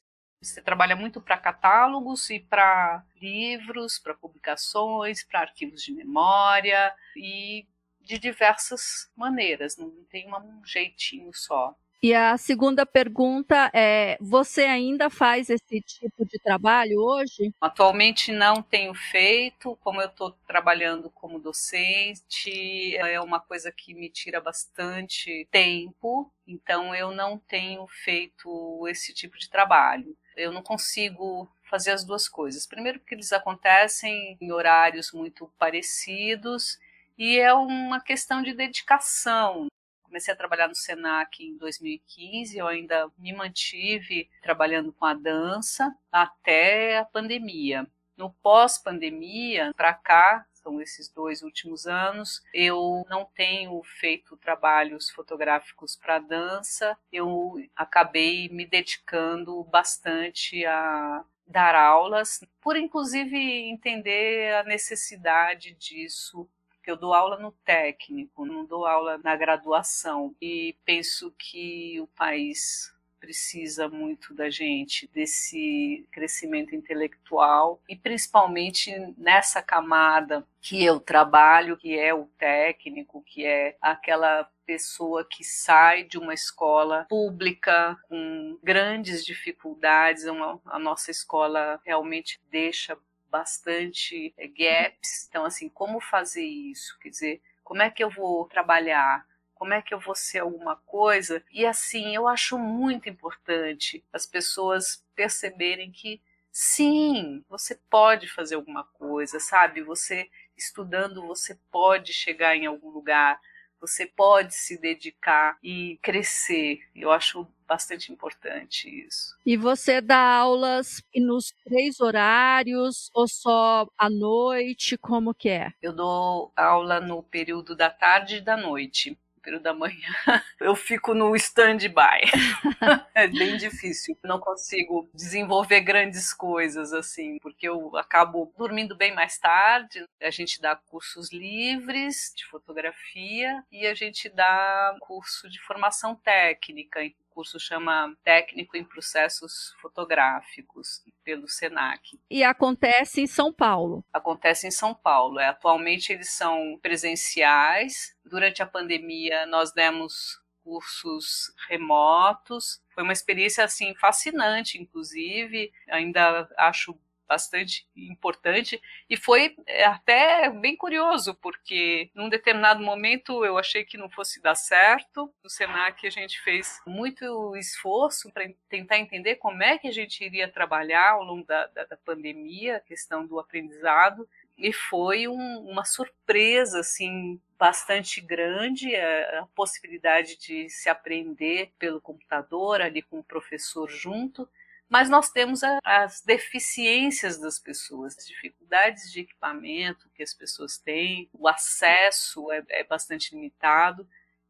Você 0.45 0.61
trabalha 0.61 0.95
muito 0.95 1.19
para 1.19 1.37
catálogos 1.37 2.29
e 2.29 2.39
para 2.39 3.03
livros, 3.19 3.97
para 3.99 4.13
publicações, 4.13 5.23
para 5.23 5.41
arquivos 5.41 5.81
de 5.81 5.93
memória 5.93 6.93
e 7.15 7.65
de 7.99 8.19
diversas 8.19 9.09
maneiras, 9.15 9.77
não 9.77 9.91
tem 10.09 10.31
um 10.31 10.63
jeitinho 10.63 11.31
só. 11.33 11.75
E 12.03 12.13
a 12.13 12.37
segunda 12.37 12.85
pergunta 12.85 13.71
é: 13.73 14.15
você 14.21 14.65
ainda 14.65 15.09
faz 15.09 15.49
esse 15.49 15.81
tipo 15.81 16.23
de 16.23 16.37
trabalho 16.37 16.99
hoje? 16.99 17.51
Atualmente 17.59 18.31
não 18.31 18.61
tenho 18.61 18.93
feito, 18.93 19.75
como 19.81 20.01
eu 20.01 20.07
estou 20.07 20.31
trabalhando 20.45 21.09
como 21.09 21.39
docente, 21.39 22.95
é 22.97 23.19
uma 23.19 23.39
coisa 23.39 23.71
que 23.71 23.95
me 23.95 24.07
tira 24.09 24.39
bastante 24.39 25.47
tempo, 25.49 26.31
então 26.45 26.93
eu 26.93 27.11
não 27.11 27.39
tenho 27.39 27.87
feito 27.87 28.87
esse 28.87 29.11
tipo 29.11 29.35
de 29.39 29.49
trabalho. 29.49 30.15
Eu 30.35 30.51
não 30.51 30.61
consigo 30.61 31.49
fazer 31.69 31.91
as 31.91 32.03
duas 32.03 32.27
coisas. 32.27 32.65
Primeiro, 32.67 32.99
porque 32.99 33.15
eles 33.15 33.31
acontecem 33.33 34.37
em 34.39 34.51
horários 34.51 35.11
muito 35.11 35.51
parecidos 35.57 36.79
e 37.17 37.39
é 37.39 37.53
uma 37.53 38.01
questão 38.01 38.41
de 38.41 38.53
dedicação. 38.53 39.67
Comecei 40.03 40.33
a 40.33 40.37
trabalhar 40.37 40.67
no 40.67 40.75
Senac 40.75 41.43
em 41.43 41.57
2015, 41.57 42.57
eu 42.57 42.67
ainda 42.67 43.11
me 43.17 43.33
mantive 43.33 44.29
trabalhando 44.41 44.93
com 44.93 45.05
a 45.05 45.13
dança 45.13 45.93
até 46.11 46.99
a 46.99 47.05
pandemia. 47.05 47.87
No 48.15 48.31
pós-pandemia, 48.31 49.73
para 49.75 49.93
cá, 49.93 50.45
são 50.65 50.81
esses 50.81 51.07
dois 51.07 51.43
últimos 51.43 51.85
anos. 51.85 52.41
Eu 52.51 53.05
não 53.07 53.23
tenho 53.23 53.79
feito 53.83 54.35
trabalhos 54.35 55.11
fotográficos 55.11 55.95
para 55.95 56.17
dança, 56.17 56.97
eu 57.11 57.53
acabei 57.75 58.49
me 58.49 58.65
dedicando 58.65 59.63
bastante 59.65 60.65
a 60.65 61.23
dar 61.47 61.75
aulas, 61.75 62.43
por 62.59 62.75
inclusive 62.75 63.37
entender 63.69 64.55
a 64.55 64.63
necessidade 64.63 65.75
disso 65.75 66.49
porque 66.69 66.91
eu 66.91 66.97
dou 66.97 67.15
aula 67.15 67.39
no 67.39 67.51
técnico, 67.51 68.45
não 68.45 68.63
dou 68.63 68.85
aula 68.85 69.17
na 69.17 69.35
graduação. 69.35 70.35
E 70.39 70.75
penso 70.85 71.33
que 71.35 71.99
o 71.99 72.05
país 72.05 72.94
precisa 73.25 73.89
muito 73.89 74.35
da 74.35 74.51
gente, 74.51 75.09
desse 75.11 76.07
crescimento 76.11 76.75
intelectual 76.75 77.81
e 77.89 77.95
principalmente 77.95 78.91
nessa 79.17 79.63
camada 79.63 80.45
que 80.61 80.85
eu 80.85 80.99
trabalho, 80.99 81.75
que 81.75 81.97
é 81.97 82.13
o 82.13 82.25
técnico, 82.37 83.23
que 83.23 83.43
é 83.43 83.75
aquela 83.81 84.47
pessoa 84.63 85.25
que 85.27 85.43
sai 85.43 86.03
de 86.03 86.19
uma 86.19 86.35
escola 86.35 87.07
pública 87.09 87.97
com 88.07 88.59
grandes 88.63 89.25
dificuldades, 89.25 90.25
uma, 90.25 90.61
a 90.65 90.77
nossa 90.77 91.09
escola 91.09 91.81
realmente 91.83 92.39
deixa 92.51 92.95
bastante 93.29 94.35
eh, 94.37 94.47
gaps. 94.47 95.25
Então, 95.27 95.45
assim, 95.45 95.67
como 95.67 95.99
fazer 95.99 96.45
isso? 96.45 96.95
Quer 96.99 97.09
dizer, 97.09 97.41
como 97.63 97.81
é 97.81 97.89
que 97.89 98.03
eu 98.03 98.09
vou 98.09 98.45
trabalhar? 98.45 99.25
Como 99.55 99.73
é 99.73 99.81
que 99.81 99.93
eu 99.93 99.99
vou 99.99 100.15
ser 100.15 100.39
alguma 100.39 100.75
coisa? 100.75 101.43
E 101.51 101.65
assim, 101.65 102.15
eu 102.15 102.27
acho 102.27 102.57
muito 102.57 103.09
importante 103.09 104.03
as 104.13 104.27
pessoas 104.27 105.03
perceberem 105.15 105.91
que 105.91 106.21
sim, 106.51 107.43
você 107.49 107.75
pode 107.89 108.27
fazer 108.27 108.55
alguma 108.55 108.83
coisa, 108.83 109.39
sabe? 109.39 109.81
Você 109.81 110.29
estudando, 110.55 111.25
você 111.25 111.57
pode 111.71 112.13
chegar 112.13 112.55
em 112.55 112.65
algum 112.65 112.89
lugar 112.89 113.39
você 113.85 114.05
pode 114.05 114.55
se 114.55 114.79
dedicar 114.79 115.57
e 115.63 115.99
crescer. 116.01 116.79
Eu 116.95 117.11
acho 117.11 117.47
bastante 117.67 118.11
importante 118.11 118.89
isso. 118.89 119.37
E 119.45 119.55
você 119.55 120.01
dá 120.01 120.37
aulas 120.37 121.03
nos 121.15 121.53
três 121.63 121.99
horários 121.99 123.09
ou 123.13 123.27
só 123.27 123.87
à 123.97 124.09
noite? 124.09 124.97
Como 124.97 125.33
que 125.35 125.49
é? 125.49 125.71
Eu 125.81 125.93
dou 125.93 126.51
aula 126.55 126.99
no 126.99 127.21
período 127.21 127.75
da 127.75 127.89
tarde 127.89 128.37
e 128.37 128.41
da 128.41 128.57
noite 128.57 129.17
período 129.45 129.63
da 129.63 129.73
manhã, 129.73 130.09
eu 130.59 130.75
fico 130.75 131.13
no 131.13 131.35
stand-by. 131.35 132.25
é 133.13 133.27
bem 133.27 133.55
difícil. 133.57 134.17
Não 134.23 134.39
consigo 134.39 135.07
desenvolver 135.13 135.81
grandes 135.81 136.33
coisas 136.33 136.91
assim, 136.91 137.37
porque 137.39 137.69
eu 137.69 137.95
acabo 137.95 138.51
dormindo 138.57 138.95
bem 138.95 139.13
mais 139.13 139.37
tarde. 139.37 140.03
A 140.19 140.31
gente 140.31 140.59
dá 140.59 140.75
cursos 140.75 141.31
livres 141.31 142.33
de 142.35 142.45
fotografia 142.47 143.63
e 143.71 143.85
a 143.85 143.93
gente 143.93 144.27
dá 144.29 144.97
curso 144.99 145.47
de 145.49 145.61
formação 145.61 146.15
técnica 146.15 146.99
curso 147.35 147.59
chama 147.59 148.15
Técnico 148.23 148.77
em 148.77 148.83
Processos 148.85 149.75
Fotográficos, 149.81 151.03
pelo 151.25 151.49
SENAC. 151.49 152.19
E 152.29 152.43
acontece 152.43 153.19
em 153.19 153.27
São 153.27 153.51
Paulo? 153.51 154.05
Acontece 154.13 154.67
em 154.67 154.71
São 154.71 154.93
Paulo. 154.93 155.39
É, 155.39 155.47
atualmente 155.47 156.13
eles 156.13 156.29
são 156.29 156.79
presenciais. 156.81 158.15
Durante 158.23 158.61
a 158.61 158.65
pandemia, 158.65 159.45
nós 159.47 159.73
demos 159.73 160.39
cursos 160.63 161.53
remotos. 161.67 162.81
Foi 162.89 163.03
uma 163.03 163.13
experiência 163.13 163.63
assim 163.63 163.93
fascinante, 163.95 164.81
inclusive. 164.81 165.71
Ainda 165.89 166.47
acho 166.57 166.97
bastante 167.27 167.87
importante 167.95 168.81
e 169.09 169.17
foi 169.17 169.55
é, 169.67 169.85
até 169.85 170.49
bem 170.49 170.75
curioso 170.75 171.35
porque 171.35 172.09
num 172.13 172.29
determinado 172.29 172.83
momento 172.83 173.43
eu 173.43 173.57
achei 173.57 173.83
que 173.83 173.97
não 173.97 174.09
fosse 174.09 174.41
dar 174.41 174.55
certo. 174.55 175.33
No 175.43 175.49
Senac 175.49 176.05
a 176.05 176.09
gente 176.09 176.39
fez 176.41 176.79
muito 176.85 177.55
esforço 177.55 178.31
para 178.31 178.47
tentar 178.69 178.97
entender 178.97 179.35
como 179.35 179.63
é 179.63 179.77
que 179.77 179.87
a 179.87 179.91
gente 179.91 180.23
iria 180.23 180.47
trabalhar 180.47 181.11
ao 181.11 181.23
longo 181.23 181.45
da, 181.45 181.67
da, 181.67 181.85
da 181.85 181.97
pandemia 181.97 182.77
a 182.77 182.81
questão 182.81 183.25
do 183.25 183.39
aprendizado. 183.39 184.27
E 184.57 184.71
foi 184.71 185.27
um, 185.27 185.59
uma 185.69 185.83
surpresa 185.83 186.79
assim 186.79 187.39
bastante 187.57 188.21
grande 188.21 188.95
a, 188.95 189.41
a 189.41 189.47
possibilidade 189.55 190.37
de 190.37 190.69
se 190.69 190.89
aprender 190.89 191.71
pelo 191.77 191.99
computador 191.99 192.81
ali 192.81 193.01
com 193.01 193.19
o 193.19 193.23
professor 193.23 193.89
junto 193.89 194.47
mas 194.89 195.09
nós 195.09 195.29
temos 195.29 195.61
as 195.83 196.21
deficiências 196.21 197.39
das 197.39 197.59
pessoas, 197.59 198.17
as 198.17 198.27
dificuldades 198.27 199.11
de 199.11 199.21
equipamento 199.21 200.09
que 200.13 200.23
as 200.23 200.33
pessoas 200.33 200.77
têm, 200.77 201.29
o 201.33 201.47
acesso 201.47 202.51
é, 202.51 202.63
é 202.69 202.83
bastante 202.83 203.33
limitado, 203.33 204.07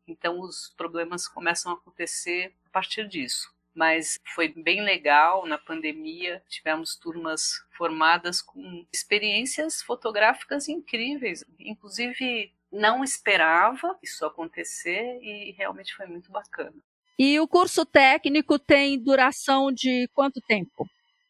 então 0.07 0.39
os 0.39 0.73
problemas 0.75 1.27
começam 1.27 1.71
a 1.71 1.75
acontecer 1.75 2.53
a 2.65 2.69
partir 2.69 3.07
disso. 3.07 3.53
Mas 3.73 4.17
foi 4.33 4.47
bem 4.47 4.81
legal 4.83 5.45
na 5.45 5.57
pandemia, 5.57 6.41
tivemos 6.47 6.95
turmas 6.95 7.61
formadas 7.71 8.41
com 8.41 8.85
experiências 8.91 9.81
fotográficas 9.81 10.69
incríveis, 10.69 11.43
inclusive 11.59 12.53
não 12.71 13.03
esperava 13.03 13.97
isso 14.01 14.25
acontecer 14.25 15.19
e 15.21 15.51
realmente 15.57 15.95
foi 15.95 16.05
muito 16.07 16.31
bacana. 16.31 16.75
E 17.17 17.39
o 17.39 17.47
curso 17.47 17.85
técnico 17.85 18.59
tem 18.59 19.01
duração 19.01 19.71
de 19.71 20.09
quanto 20.13 20.41
tempo? 20.41 20.85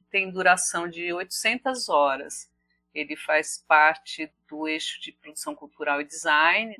Tem 0.09 0.31
duração 0.31 0.89
de 0.89 1.13
800 1.13 1.89
horas. 1.89 2.49
Ele 2.91 3.15
faz 3.15 3.63
parte 3.67 4.31
do 4.49 4.67
eixo 4.67 4.99
de 4.99 5.11
produção 5.11 5.53
cultural 5.53 6.01
e 6.01 6.05
design. 6.05 6.75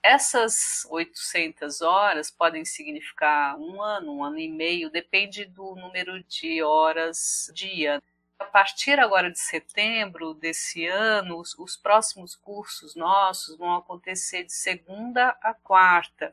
Essas 0.00 0.86
800 0.88 1.82
horas 1.82 2.30
podem 2.30 2.64
significar 2.64 3.58
um 3.58 3.82
ano, 3.82 4.18
um 4.18 4.22
ano 4.22 4.38
e 4.38 4.48
meio, 4.48 4.90
depende 4.90 5.44
do 5.44 5.74
número 5.74 6.22
de 6.22 6.62
horas 6.62 7.50
dia. 7.52 8.00
A 8.38 8.44
partir 8.44 9.00
agora 9.00 9.28
de 9.28 9.40
setembro 9.40 10.34
desse 10.34 10.86
ano, 10.86 11.40
os, 11.40 11.58
os 11.58 11.76
próximos 11.76 12.36
cursos 12.36 12.94
nossos 12.94 13.58
vão 13.58 13.74
acontecer 13.74 14.44
de 14.44 14.52
segunda 14.52 15.30
a 15.42 15.52
quarta 15.52 16.32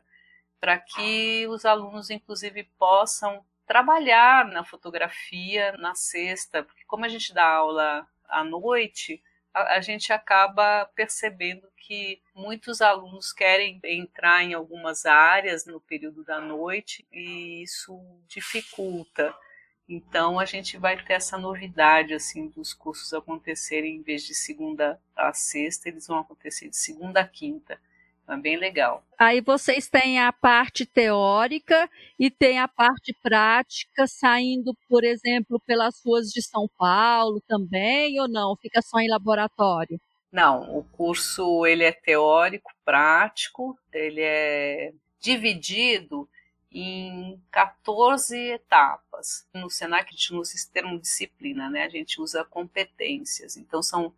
para 0.64 0.78
que 0.78 1.46
os 1.48 1.66
alunos, 1.66 2.08
inclusive, 2.08 2.64
possam 2.78 3.44
trabalhar 3.66 4.46
na 4.46 4.64
fotografia 4.64 5.72
na 5.72 5.94
sexta, 5.94 6.62
porque 6.62 6.86
como 6.86 7.04
a 7.04 7.08
gente 7.08 7.34
dá 7.34 7.44
aula 7.44 8.08
à 8.26 8.42
noite, 8.42 9.22
a, 9.52 9.74
a, 9.74 9.80
gente 9.82 10.10
acaba 10.10 10.86
percebendo 10.94 11.68
que 11.76 12.18
muitos 12.34 12.80
alunos 12.80 13.30
querem 13.30 13.78
entrar 13.84 14.42
em 14.42 14.54
algumas 14.54 15.04
áreas 15.04 15.66
no 15.66 15.82
período 15.82 16.24
da 16.24 16.40
noite 16.40 17.06
e 17.12 17.62
isso 17.62 18.00
dificulta. 18.26 19.36
Então 19.86 20.40
a 20.40 20.46
gente 20.46 20.78
vai 20.78 20.96
ter 20.96 21.12
essa 21.12 21.36
novidade 21.36 22.14
assim 22.14 22.48
dos 22.48 22.72
cursos 22.72 23.12
acontecerem 23.12 23.96
em 23.96 24.02
vez 24.02 24.22
de 24.24 24.34
segunda 24.34 24.98
a 25.14 25.30
sexta, 25.34 25.90
eles 25.90 26.06
vão 26.06 26.20
acontecer 26.20 26.70
de 26.70 26.76
segunda 26.78 27.20
a 27.20 27.28
quinta. 27.28 27.78
É 28.26 28.36
bem 28.36 28.56
legal. 28.56 29.04
Aí 29.18 29.40
vocês 29.40 29.88
têm 29.88 30.18
a 30.18 30.32
parte 30.32 30.86
teórica 30.86 31.88
e 32.18 32.30
tem 32.30 32.58
a 32.58 32.66
parte 32.66 33.14
prática 33.22 34.06
saindo, 34.06 34.74
por 34.88 35.04
exemplo, 35.04 35.60
pelas 35.66 36.00
ruas 36.04 36.28
de 36.30 36.42
São 36.42 36.68
Paulo 36.78 37.40
também 37.46 38.18
ou 38.20 38.28
não? 38.28 38.56
Fica 38.56 38.80
só 38.80 38.98
em 38.98 39.08
laboratório? 39.08 40.00
Não, 40.32 40.76
o 40.76 40.82
curso 40.82 41.64
ele 41.64 41.84
é 41.84 41.92
teórico, 41.92 42.72
prático, 42.84 43.78
ele 43.92 44.20
é 44.20 44.92
dividido 45.20 46.28
em 46.72 47.40
14 47.52 48.36
etapas. 48.36 49.46
No 49.54 49.70
Senac 49.70 50.08
a 50.08 50.10
gente 50.10 50.32
não 50.32 50.40
usa 50.40 50.54
esse 50.54 50.68
termo 50.72 50.98
disciplina, 50.98 51.70
né? 51.70 51.84
A 51.84 51.88
gente 51.88 52.20
usa 52.20 52.44
competências. 52.44 53.56
Então 53.56 53.80
são 53.80 54.12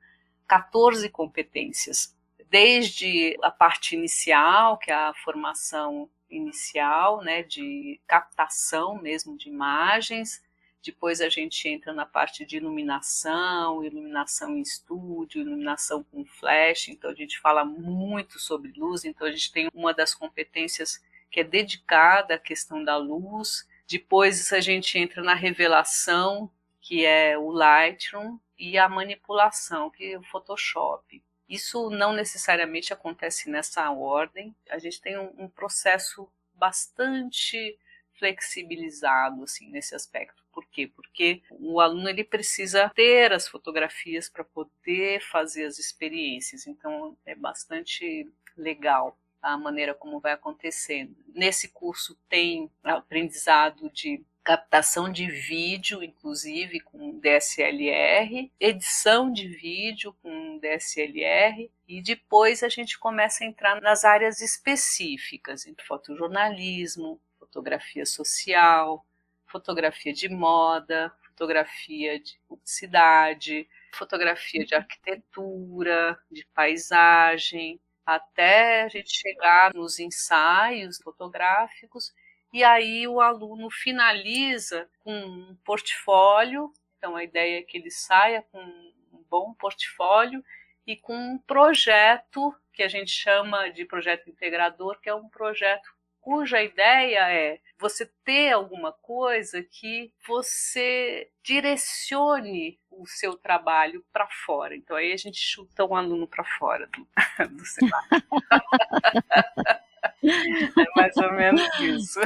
14 0.46 1.08
competências 1.10 2.15
desde 2.50 3.36
a 3.42 3.50
parte 3.50 3.94
inicial, 3.94 4.78
que 4.78 4.90
é 4.90 4.94
a 4.94 5.14
formação 5.14 6.08
inicial, 6.30 7.22
né, 7.22 7.42
de 7.42 8.00
captação 8.06 9.00
mesmo 9.00 9.36
de 9.36 9.48
imagens, 9.48 10.42
depois 10.86 11.20
a 11.20 11.28
gente 11.28 11.68
entra 11.68 11.92
na 11.92 12.06
parte 12.06 12.44
de 12.44 12.56
iluminação, 12.58 13.84
iluminação 13.84 14.56
em 14.56 14.60
estúdio, 14.60 15.40
iluminação 15.40 16.04
com 16.04 16.24
flash, 16.24 16.88
então 16.88 17.10
a 17.10 17.14
gente 17.14 17.40
fala 17.40 17.64
muito 17.64 18.38
sobre 18.38 18.72
luz, 18.76 19.04
então 19.04 19.26
a 19.26 19.32
gente 19.32 19.50
tem 19.50 19.68
uma 19.74 19.92
das 19.92 20.14
competências 20.14 21.02
que 21.28 21.40
é 21.40 21.44
dedicada 21.44 22.34
à 22.34 22.38
questão 22.38 22.84
da 22.84 22.96
luz. 22.96 23.68
Depois 23.88 24.52
a 24.52 24.60
gente 24.60 24.96
entra 24.96 25.22
na 25.24 25.34
revelação, 25.34 26.48
que 26.80 27.04
é 27.04 27.36
o 27.36 27.50
Lightroom, 27.50 28.38
e 28.56 28.78
a 28.78 28.88
manipulação, 28.88 29.90
que 29.90 30.12
é 30.12 30.18
o 30.18 30.22
Photoshop. 30.22 31.22
Isso 31.48 31.90
não 31.90 32.12
necessariamente 32.12 32.92
acontece 32.92 33.48
nessa 33.48 33.90
ordem. 33.90 34.54
A 34.70 34.78
gente 34.78 35.00
tem 35.00 35.18
um, 35.18 35.32
um 35.38 35.48
processo 35.48 36.28
bastante 36.54 37.78
flexibilizado 38.18 39.42
assim 39.42 39.68
nesse 39.70 39.94
aspecto. 39.94 40.42
Por 40.52 40.66
quê? 40.66 40.86
Porque 40.86 41.42
o 41.50 41.80
aluno 41.80 42.08
ele 42.08 42.24
precisa 42.24 42.88
ter 42.94 43.32
as 43.32 43.46
fotografias 43.46 44.28
para 44.28 44.42
poder 44.42 45.20
fazer 45.20 45.66
as 45.66 45.78
experiências. 45.78 46.66
Então 46.66 47.16
é 47.26 47.34
bastante 47.34 48.26
legal 48.56 49.18
a 49.42 49.56
maneira 49.56 49.94
como 49.94 50.18
vai 50.18 50.32
acontecendo. 50.32 51.14
Nesse 51.28 51.68
curso 51.68 52.18
tem 52.28 52.70
aprendizado 52.82 53.90
de 53.90 54.24
captação 54.46 55.10
de 55.10 55.28
vídeo, 55.28 56.04
inclusive 56.04 56.78
com 56.78 57.18
DSLR, 57.18 58.48
edição 58.60 59.32
de 59.32 59.48
vídeo 59.48 60.16
com 60.22 60.60
DSLR, 60.60 61.68
e 61.88 62.00
depois 62.00 62.62
a 62.62 62.68
gente 62.68 62.96
começa 62.96 63.42
a 63.42 63.46
entrar 63.48 63.80
nas 63.80 64.04
áreas 64.04 64.40
específicas, 64.40 65.66
em 65.66 65.74
fotojornalismo, 65.84 67.20
fotografia 67.40 68.06
social, 68.06 69.04
fotografia 69.46 70.12
de 70.12 70.28
moda, 70.28 71.12
fotografia 71.24 72.20
de 72.20 72.38
publicidade, 72.46 73.68
fotografia 73.92 74.64
de 74.64 74.76
arquitetura, 74.76 76.16
de 76.30 76.46
paisagem, 76.54 77.80
até 78.06 78.84
a 78.84 78.88
gente 78.88 79.10
chegar 79.12 79.74
nos 79.74 79.98
ensaios 79.98 80.98
fotográficos 81.02 82.14
e 82.52 82.64
aí 82.64 83.06
o 83.06 83.20
aluno 83.20 83.70
finaliza 83.70 84.88
com 85.00 85.12
um 85.12 85.56
portfólio. 85.64 86.72
Então 86.96 87.16
a 87.16 87.24
ideia 87.24 87.58
é 87.58 87.62
que 87.62 87.78
ele 87.78 87.90
saia 87.90 88.42
com 88.50 88.60
um 88.60 89.24
bom 89.28 89.52
portfólio 89.54 90.42
e 90.86 90.96
com 90.96 91.14
um 91.14 91.38
projeto 91.38 92.54
que 92.72 92.82
a 92.82 92.88
gente 92.88 93.10
chama 93.10 93.68
de 93.70 93.84
projeto 93.84 94.30
integrador, 94.30 95.00
que 95.00 95.08
é 95.08 95.14
um 95.14 95.28
projeto 95.28 95.96
cuja 96.26 96.60
ideia 96.60 97.30
é 97.30 97.60
você 97.78 98.04
ter 98.24 98.50
alguma 98.50 98.92
coisa 98.92 99.62
que 99.62 100.12
você 100.26 101.30
direcione 101.40 102.80
o 102.90 103.06
seu 103.06 103.36
trabalho 103.36 104.04
para 104.12 104.26
fora. 104.44 104.74
Então 104.74 104.96
aí 104.96 105.12
a 105.12 105.16
gente 105.16 105.38
chuta 105.38 105.84
um 105.84 105.94
aluno 105.94 106.26
para 106.26 106.42
fora 106.58 106.88
do, 106.88 107.06
do 107.48 107.62
É 110.22 110.84
mais 110.96 111.16
ou 111.16 111.32
menos 111.32 111.62
isso. 111.80 112.20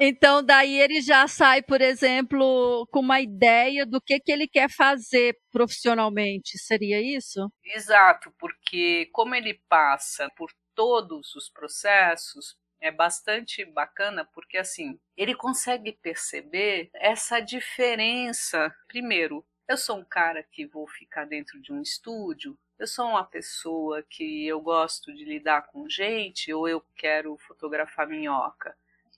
Então, 0.00 0.42
daí 0.42 0.78
ele 0.80 1.00
já 1.00 1.26
sai, 1.26 1.62
por 1.62 1.80
exemplo, 1.80 2.86
com 2.90 3.00
uma 3.00 3.20
ideia 3.20 3.86
do 3.86 4.00
que, 4.00 4.18
que 4.18 4.32
ele 4.32 4.48
quer 4.48 4.70
fazer 4.70 5.36
profissionalmente, 5.50 6.58
seria 6.58 7.00
isso? 7.00 7.50
Exato, 7.64 8.32
porque 8.38 9.08
como 9.12 9.34
ele 9.34 9.60
passa 9.68 10.28
por 10.36 10.50
todos 10.74 11.34
os 11.34 11.48
processos, 11.48 12.56
é 12.80 12.90
bastante 12.90 13.64
bacana 13.64 14.24
porque 14.34 14.58
assim 14.58 14.98
ele 15.16 15.34
consegue 15.34 15.92
perceber 15.92 16.90
essa 16.94 17.40
diferença. 17.40 18.74
Primeiro, 18.86 19.44
eu 19.68 19.76
sou 19.76 19.98
um 19.98 20.04
cara 20.04 20.42
que 20.52 20.66
vou 20.66 20.86
ficar 20.86 21.24
dentro 21.24 21.60
de 21.60 21.72
um 21.72 21.80
estúdio 21.80 22.56
eu 22.78 22.86
sou 22.86 23.06
uma 23.06 23.24
pessoa 23.24 24.02
que 24.02 24.46
eu 24.46 24.60
gosto 24.60 25.12
de 25.14 25.24
lidar 25.24 25.62
com 25.68 25.88
gente 25.88 26.52
ou 26.52 26.68
eu 26.68 26.84
quero 26.94 27.36
fotografar 27.38 28.06
minhoca. 28.06 28.76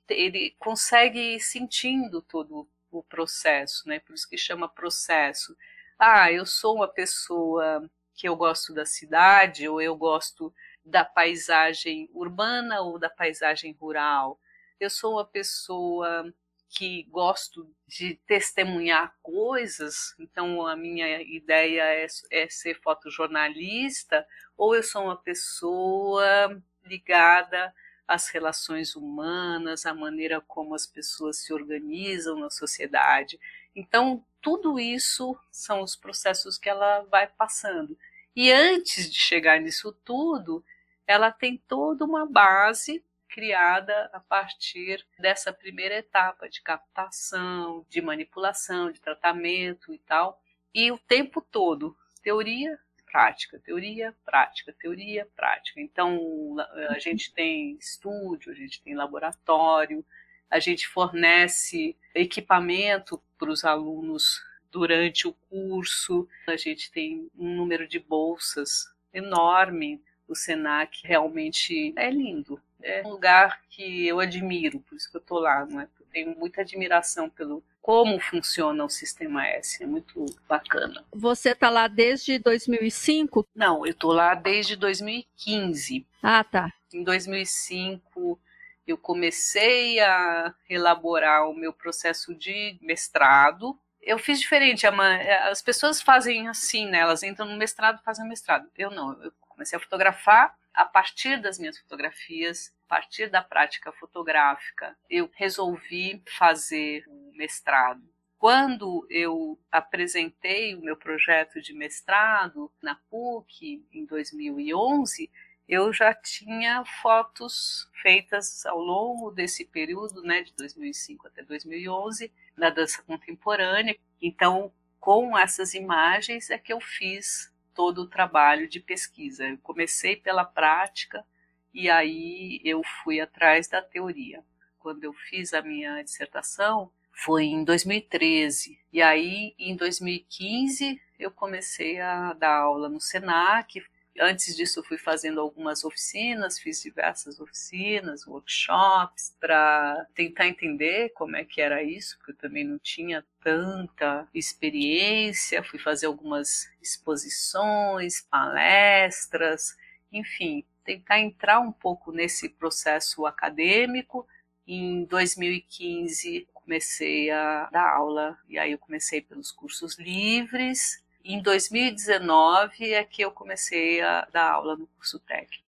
ele 0.08 0.54
consegue 0.58 1.36
ir 1.36 1.40
sentindo 1.40 2.22
todo 2.22 2.68
o 2.90 3.02
processo, 3.02 3.86
né? 3.88 4.00
Por 4.00 4.14
isso 4.14 4.28
que 4.28 4.38
chama 4.38 4.68
processo. 4.68 5.56
Ah, 5.98 6.32
eu 6.32 6.46
sou 6.46 6.76
uma 6.76 6.88
pessoa 6.88 7.88
que 8.14 8.28
eu 8.28 8.34
gosto 8.36 8.72
da 8.72 8.86
cidade, 8.86 9.68
ou 9.68 9.80
eu 9.80 9.94
gosto 9.96 10.52
da 10.84 11.04
paisagem 11.04 12.08
urbana 12.14 12.80
ou 12.80 12.98
da 12.98 13.10
paisagem 13.10 13.76
rural. 13.78 14.40
Eu 14.80 14.90
sou 14.90 15.14
uma 15.14 15.24
pessoa 15.24 16.32
que 16.68 17.04
gosto 17.04 17.70
de 17.86 18.14
testemunhar 18.26 19.14
coisas, 19.22 20.14
então 20.18 20.66
a 20.66 20.76
minha 20.76 21.22
ideia 21.22 21.82
é, 21.82 22.06
é 22.30 22.48
ser 22.48 22.80
fotojornalista, 22.80 24.26
ou 24.56 24.74
eu 24.74 24.82
sou 24.82 25.04
uma 25.04 25.16
pessoa 25.16 26.62
ligada 26.84 27.74
às 28.06 28.28
relações 28.28 28.94
humanas, 28.94 29.86
à 29.86 29.94
maneira 29.94 30.40
como 30.40 30.74
as 30.74 30.86
pessoas 30.86 31.38
se 31.38 31.52
organizam 31.52 32.38
na 32.38 32.50
sociedade. 32.50 33.38
Então, 33.74 34.24
tudo 34.40 34.78
isso 34.78 35.38
são 35.50 35.82
os 35.82 35.96
processos 35.96 36.58
que 36.58 36.68
ela 36.68 37.00
vai 37.10 37.26
passando. 37.26 37.98
E 38.34 38.52
antes 38.52 39.10
de 39.10 39.18
chegar 39.18 39.60
nisso 39.60 39.92
tudo, 40.04 40.64
ela 41.06 41.30
tem 41.32 41.56
toda 41.66 42.04
uma 42.04 42.26
base 42.26 43.02
criada 43.28 44.10
a 44.12 44.20
partir 44.20 45.06
dessa 45.18 45.52
primeira 45.52 45.96
etapa 45.96 46.48
de 46.48 46.62
captação, 46.62 47.84
de 47.88 48.00
manipulação, 48.00 48.90
de 48.90 49.00
tratamento 49.00 49.92
e 49.92 49.98
tal. 49.98 50.42
E 50.74 50.90
o 50.90 50.98
tempo 50.98 51.40
todo, 51.40 51.96
teoria, 52.22 52.78
prática, 53.04 53.58
teoria, 53.58 54.14
prática, 54.24 54.72
teoria, 54.72 55.26
prática. 55.34 55.80
Então, 55.80 56.56
a 56.90 56.98
gente 56.98 57.32
tem 57.32 57.76
estúdio, 57.78 58.52
a 58.52 58.54
gente 58.54 58.82
tem 58.82 58.94
laboratório, 58.94 60.04
a 60.50 60.58
gente 60.58 60.86
fornece 60.86 61.96
equipamento 62.14 63.22
para 63.38 63.50
os 63.50 63.64
alunos 63.64 64.42
durante 64.70 65.26
o 65.26 65.32
curso, 65.32 66.28
a 66.46 66.56
gente 66.56 66.90
tem 66.90 67.30
um 67.36 67.54
número 67.54 67.88
de 67.88 67.98
bolsas 67.98 68.92
enorme. 69.12 70.02
O 70.28 70.34
SENAC 70.34 71.00
realmente 71.04 71.92
é 71.96 72.10
lindo, 72.10 72.60
é 72.82 73.02
um 73.04 73.10
lugar 73.10 73.62
que 73.70 74.06
eu 74.06 74.20
admiro, 74.20 74.80
por 74.80 74.94
isso 74.94 75.10
que 75.10 75.16
eu 75.16 75.20
estou 75.20 75.38
lá, 75.38 75.64
não 75.66 75.80
é? 75.80 75.88
Eu 75.98 76.06
tenho 76.12 76.38
muita 76.38 76.60
admiração 76.60 77.28
pelo 77.28 77.64
como 77.80 78.20
funciona 78.20 78.84
o 78.84 78.90
sistema 78.90 79.46
S, 79.46 79.82
é 79.82 79.86
muito 79.86 80.26
bacana. 80.46 81.02
Você 81.10 81.52
está 81.52 81.70
lá 81.70 81.88
desde 81.88 82.38
2005? 82.38 83.48
Não, 83.54 83.86
eu 83.86 83.92
estou 83.92 84.12
lá 84.12 84.34
desde 84.34 84.76
2015. 84.76 86.06
Ah, 86.22 86.44
tá. 86.44 86.70
Em 86.92 87.02
2005 87.02 88.38
eu 88.86 88.98
comecei 88.98 90.00
a 90.00 90.54
elaborar 90.68 91.48
o 91.48 91.54
meu 91.54 91.72
processo 91.72 92.34
de 92.34 92.78
mestrado. 92.82 93.78
Eu 94.02 94.18
fiz 94.18 94.38
diferente, 94.38 94.86
as 94.86 95.62
pessoas 95.62 96.00
fazem 96.00 96.48
assim, 96.48 96.86
né? 96.86 96.98
Elas 96.98 97.22
entram 97.22 97.46
no 97.46 97.56
mestrado, 97.56 98.02
fazem 98.02 98.28
mestrado. 98.28 98.68
Eu 98.76 98.90
não, 98.90 99.22
eu 99.22 99.32
comecei 99.58 99.76
a 99.76 99.80
fotografar 99.80 100.56
a 100.72 100.84
partir 100.84 101.42
das 101.42 101.58
minhas 101.58 101.76
fotografias, 101.76 102.72
a 102.86 102.88
partir 102.88 103.28
da 103.28 103.42
prática 103.42 103.90
fotográfica, 103.90 104.96
eu 105.10 105.28
resolvi 105.34 106.22
fazer 106.38 107.04
o 107.08 107.32
mestrado. 107.36 108.08
Quando 108.38 109.04
eu 109.10 109.58
apresentei 109.72 110.76
o 110.76 110.80
meu 110.80 110.96
projeto 110.96 111.60
de 111.60 111.74
mestrado 111.74 112.70
na 112.80 112.94
PUC 113.10 113.84
em 113.92 114.06
2011, 114.06 115.28
eu 115.68 115.92
já 115.92 116.14
tinha 116.14 116.84
fotos 117.02 117.90
feitas 118.00 118.64
ao 118.64 118.78
longo 118.78 119.32
desse 119.32 119.64
período, 119.64 120.22
né, 120.22 120.42
de 120.42 120.54
2005 120.54 121.26
até 121.26 121.42
2011, 121.42 122.32
da 122.56 122.70
dança 122.70 123.02
contemporânea. 123.02 123.98
Então, 124.22 124.72
com 125.00 125.36
essas 125.36 125.74
imagens 125.74 126.48
é 126.48 126.58
que 126.58 126.72
eu 126.72 126.80
fiz 126.80 127.52
todo 127.78 128.02
o 128.02 128.08
trabalho 128.08 128.68
de 128.68 128.80
pesquisa. 128.80 129.46
Eu 129.46 129.56
comecei 129.58 130.16
pela 130.16 130.44
prática 130.44 131.24
e 131.72 131.88
aí 131.88 132.60
eu 132.64 132.82
fui 132.82 133.20
atrás 133.20 133.68
da 133.68 133.80
teoria. 133.80 134.42
Quando 134.80 135.04
eu 135.04 135.12
fiz 135.12 135.54
a 135.54 135.62
minha 135.62 136.02
dissertação 136.02 136.90
foi 137.12 137.44
em 137.44 137.62
2013 137.62 138.80
e 138.92 139.00
aí 139.00 139.54
em 139.56 139.76
2015 139.76 141.00
eu 141.20 141.30
comecei 141.30 142.00
a 142.00 142.32
dar 142.32 142.56
aula 142.56 142.88
no 142.88 143.00
Senac, 143.00 143.80
Antes 144.20 144.56
disso, 144.56 144.82
fui 144.82 144.98
fazendo 144.98 145.40
algumas 145.40 145.84
oficinas, 145.84 146.58
fiz 146.58 146.82
diversas 146.82 147.38
oficinas, 147.38 148.26
workshops, 148.26 149.36
para 149.40 150.06
tentar 150.14 150.46
entender 150.46 151.10
como 151.10 151.36
é 151.36 151.44
que 151.44 151.60
era 151.60 151.82
isso, 151.82 152.16
porque 152.18 152.32
eu 152.32 152.36
também 152.36 152.64
não 152.64 152.78
tinha 152.78 153.24
tanta 153.40 154.28
experiência. 154.34 155.62
Fui 155.62 155.78
fazer 155.78 156.06
algumas 156.06 156.68
exposições, 156.82 158.20
palestras, 158.22 159.76
enfim, 160.12 160.64
tentar 160.84 161.20
entrar 161.20 161.60
um 161.60 161.72
pouco 161.72 162.10
nesse 162.10 162.48
processo 162.48 163.26
acadêmico. 163.26 164.26
Em 164.66 165.04
2015, 165.04 166.48
comecei 166.52 167.30
a 167.30 167.68
dar 167.70 167.88
aula, 167.88 168.38
e 168.48 168.58
aí 168.58 168.72
eu 168.72 168.78
comecei 168.78 169.20
pelos 169.20 169.50
cursos 169.50 169.98
livres 169.98 171.02
em 171.28 171.42
2019 171.42 172.92
é 172.94 173.04
que 173.04 173.22
eu 173.22 173.30
comecei 173.30 174.00
a 174.00 174.26
dar 174.32 174.52
aula 174.52 174.76
no 174.76 174.86
curso 174.86 175.18
técnico. 175.20 175.62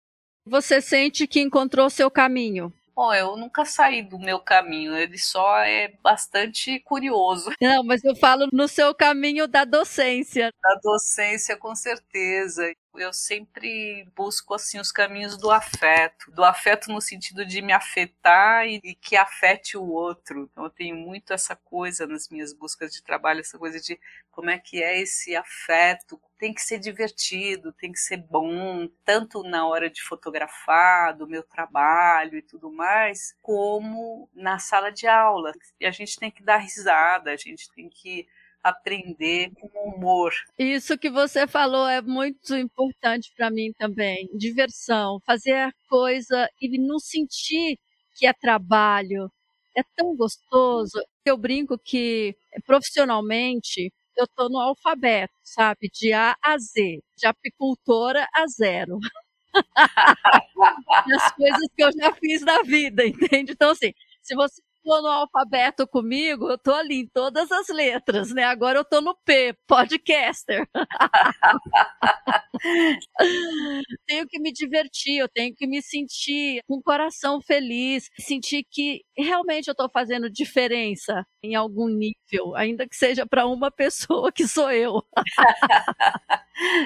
Você 0.46 0.80
sente 0.80 1.26
que 1.26 1.40
encontrou 1.40 1.90
seu 1.90 2.11
caminho? 2.11 2.72
Bom, 2.94 3.12
eu 3.14 3.36
nunca 3.36 3.64
saí 3.64 4.02
do 4.02 4.18
meu 4.18 4.40
caminho, 4.40 4.96
ele 4.96 5.18
só 5.18 5.59
é 5.59 5.88
bastante 6.02 6.80
curioso. 6.80 7.50
Não, 7.62 7.84
mas 7.84 8.02
eu 8.02 8.16
falo 8.16 8.48
no 8.52 8.66
seu 8.66 8.94
caminho 8.94 9.46
da 9.46 9.64
docência. 9.64 10.52
Da 10.61 10.80
docência, 10.82 11.56
com 11.56 11.74
certeza 11.74 12.72
eu 12.95 13.12
sempre 13.12 14.07
busco 14.16 14.55
assim 14.55 14.78
os 14.78 14.91
caminhos 14.91 15.36
do 15.36 15.51
afeto, 15.51 16.30
do 16.32 16.45
afeto 16.45 16.91
no 16.93 17.01
sentido 17.01 17.45
de 17.45 17.61
me 17.62 17.72
afetar 17.72 18.66
e, 18.66 18.80
e, 18.82 18.95
que 18.95 19.16
afete 19.16 19.76
o 19.76 19.86
outro. 19.86 20.49
Então 20.51 20.64
eu 20.64 20.70
tenho 20.70 20.97
muito 20.97 21.32
essa 21.32 21.55
coisa 21.55 22.07
nas 22.07 22.28
minhas 22.28 22.53
buscas 22.53 22.93
de 22.93 23.03
trabalho, 23.03 23.41
essa 23.41 23.59
coisa 23.59 23.80
de 23.80 23.99
como 24.30 24.51
é 24.51 24.59
que 24.59 24.82
é 24.82 25.01
esse 25.01 25.36
afeto. 25.36 26.20
Tem 26.39 26.55
que 26.55 26.62
ser 26.62 26.78
divertido, 26.78 27.72
tem 27.72 27.93
que 27.93 27.99
ser 27.99 28.18
bom, 28.18 28.89
tanto 29.05 29.43
na 29.43 29.66
hora 29.66 29.91
de 29.91 30.03
fotografar, 30.03 31.16
do 31.16 31.26
meu 31.26 31.43
trabalho 31.43 32.39
e 32.39 32.43
tudo 32.43 32.70
mais, 32.70 33.34
como 33.43 34.28
na 34.34 34.59
sala 34.59 34.91
de 34.91 35.07
aula. 35.07 35.53
E 35.80 35.86
a 35.86 35.91
gente 35.91 36.16
tem 36.18 36.30
que 36.30 36.43
dar 36.43 36.59
risada, 36.59 37.32
a 37.32 37.36
gente 37.36 37.70
tem 37.72 37.89
que 37.89 38.28
aprender 38.62 39.50
com 39.54 39.68
humor. 39.90 40.32
Isso 40.59 40.98
que 40.98 41.11
você 41.11 41.46
falou 41.46 41.86
é 41.88 42.00
muito 42.02 42.56
importante 42.56 43.32
para 43.36 43.50
mim 43.50 43.72
também. 43.78 44.28
Diversão, 44.34 45.20
fazer 45.26 45.54
a 45.54 45.72
coisa 45.88 46.48
e 46.61 46.78
não 46.78 46.98
sentir 46.98 47.78
que 48.16 48.26
é 48.26 48.32
trabalho. 48.32 49.30
É 49.76 49.82
tão 49.96 50.16
gostoso. 50.16 51.00
Eu 51.24 51.36
brinco 51.36 51.78
que 51.78 52.34
profissionalmente 52.66 53.92
eu 54.16 54.24
estou 54.24 54.50
no 54.50 54.59
alfabeto, 54.59 55.32
sabe? 55.44 55.88
De 55.92 56.12
A 56.12 56.36
a 56.42 56.59
Z, 56.59 57.00
de 57.16 57.26
apicultora 57.26 58.26
a 58.34 58.46
zero. 58.48 58.98
As 61.14 61.32
coisas 61.32 61.68
que 61.76 61.82
eu 61.84 61.90
já 61.92 62.12
fiz 62.14 62.42
na 62.42 62.62
vida, 62.62 63.06
entende? 63.06 63.52
Então, 63.52 63.70
assim, 63.70 63.92
se 64.22 64.34
você 64.34 64.61
for 64.83 65.03
no 65.03 65.09
alfabeto 65.09 65.87
comigo, 65.87 66.51
eu 66.51 66.59
tô 66.59 66.72
ali 66.72 67.01
em 67.01 67.07
todas 67.07 67.51
as 67.53 67.68
letras, 67.68 68.33
né? 68.33 68.45
Agora 68.45 68.79
eu 68.79 68.85
tô 68.85 69.01
no 69.01 69.14
P, 69.24 69.55
podcaster. 69.66 70.66
tenho 74.07 74.26
que 74.26 74.39
me 74.41 74.53
divertir, 74.53 75.18
eu 75.18 75.29
tenho 75.29 75.55
que 75.55 75.66
me 75.66 75.83
sentir 75.83 76.62
com 76.66 76.76
o 76.76 76.83
coração 76.83 77.41
feliz, 77.41 78.09
sentir 78.18 78.64
que 78.70 79.03
realmente 79.16 79.68
eu 79.68 79.72
estou 79.72 79.89
fazendo 79.91 80.31
diferença 80.31 81.24
em 81.43 81.55
algum 81.55 81.89
nível, 81.89 82.55
ainda 82.57 82.87
que 82.89 82.97
seja 82.97 83.26
para 83.26 83.47
uma 83.47 83.70
pessoa 83.70 84.33
que 84.33 84.47
sou 84.47 84.70
eu. 84.70 85.03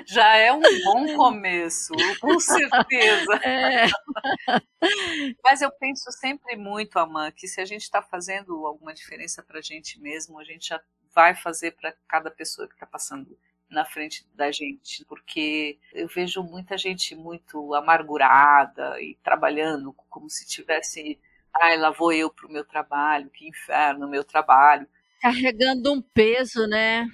Já 0.06 0.36
é 0.36 0.52
um 0.52 0.60
bom 0.60 1.16
começo, 1.16 1.92
com 2.20 2.38
certeza. 2.38 3.32
É. 3.44 3.86
Mas 5.42 5.62
eu 5.62 5.70
penso 5.78 6.10
sempre 6.12 6.56
muito, 6.56 6.98
Amã, 6.98 7.30
que 7.30 7.48
se 7.48 7.60
a 7.60 7.64
gente 7.64 7.82
está 7.92 8.02
fazendo 8.02 8.66
alguma 8.66 8.94
diferença 8.94 9.42
para 9.42 9.58
a 9.58 9.62
gente 9.62 10.00
mesmo, 10.00 10.40
a 10.40 10.44
gente 10.44 10.68
já 10.68 10.80
vai 11.14 11.34
fazer 11.34 11.72
para 11.72 11.94
cada 12.08 12.30
pessoa 12.30 12.66
que 12.66 12.72
está 12.72 12.86
passando 12.86 13.38
na 13.68 13.84
frente 13.84 14.26
da 14.34 14.50
gente, 14.50 15.04
porque 15.04 15.78
eu 15.92 16.08
vejo 16.08 16.42
muita 16.42 16.76
gente 16.78 17.14
muito 17.14 17.74
amargurada 17.74 19.00
e 19.00 19.18
trabalhando 19.22 19.94
como 20.08 20.28
se 20.28 20.46
tivesse, 20.46 21.18
ai, 21.54 21.76
lá 21.76 21.90
vou 21.90 22.12
eu 22.12 22.30
para 22.30 22.46
o 22.46 22.52
meu 22.52 22.64
trabalho, 22.64 23.30
que 23.30 23.46
inferno, 23.46 24.08
meu 24.08 24.24
trabalho. 24.24 24.86
Carregando 25.20 25.92
um 25.92 26.02
peso, 26.02 26.66
né? 26.66 27.06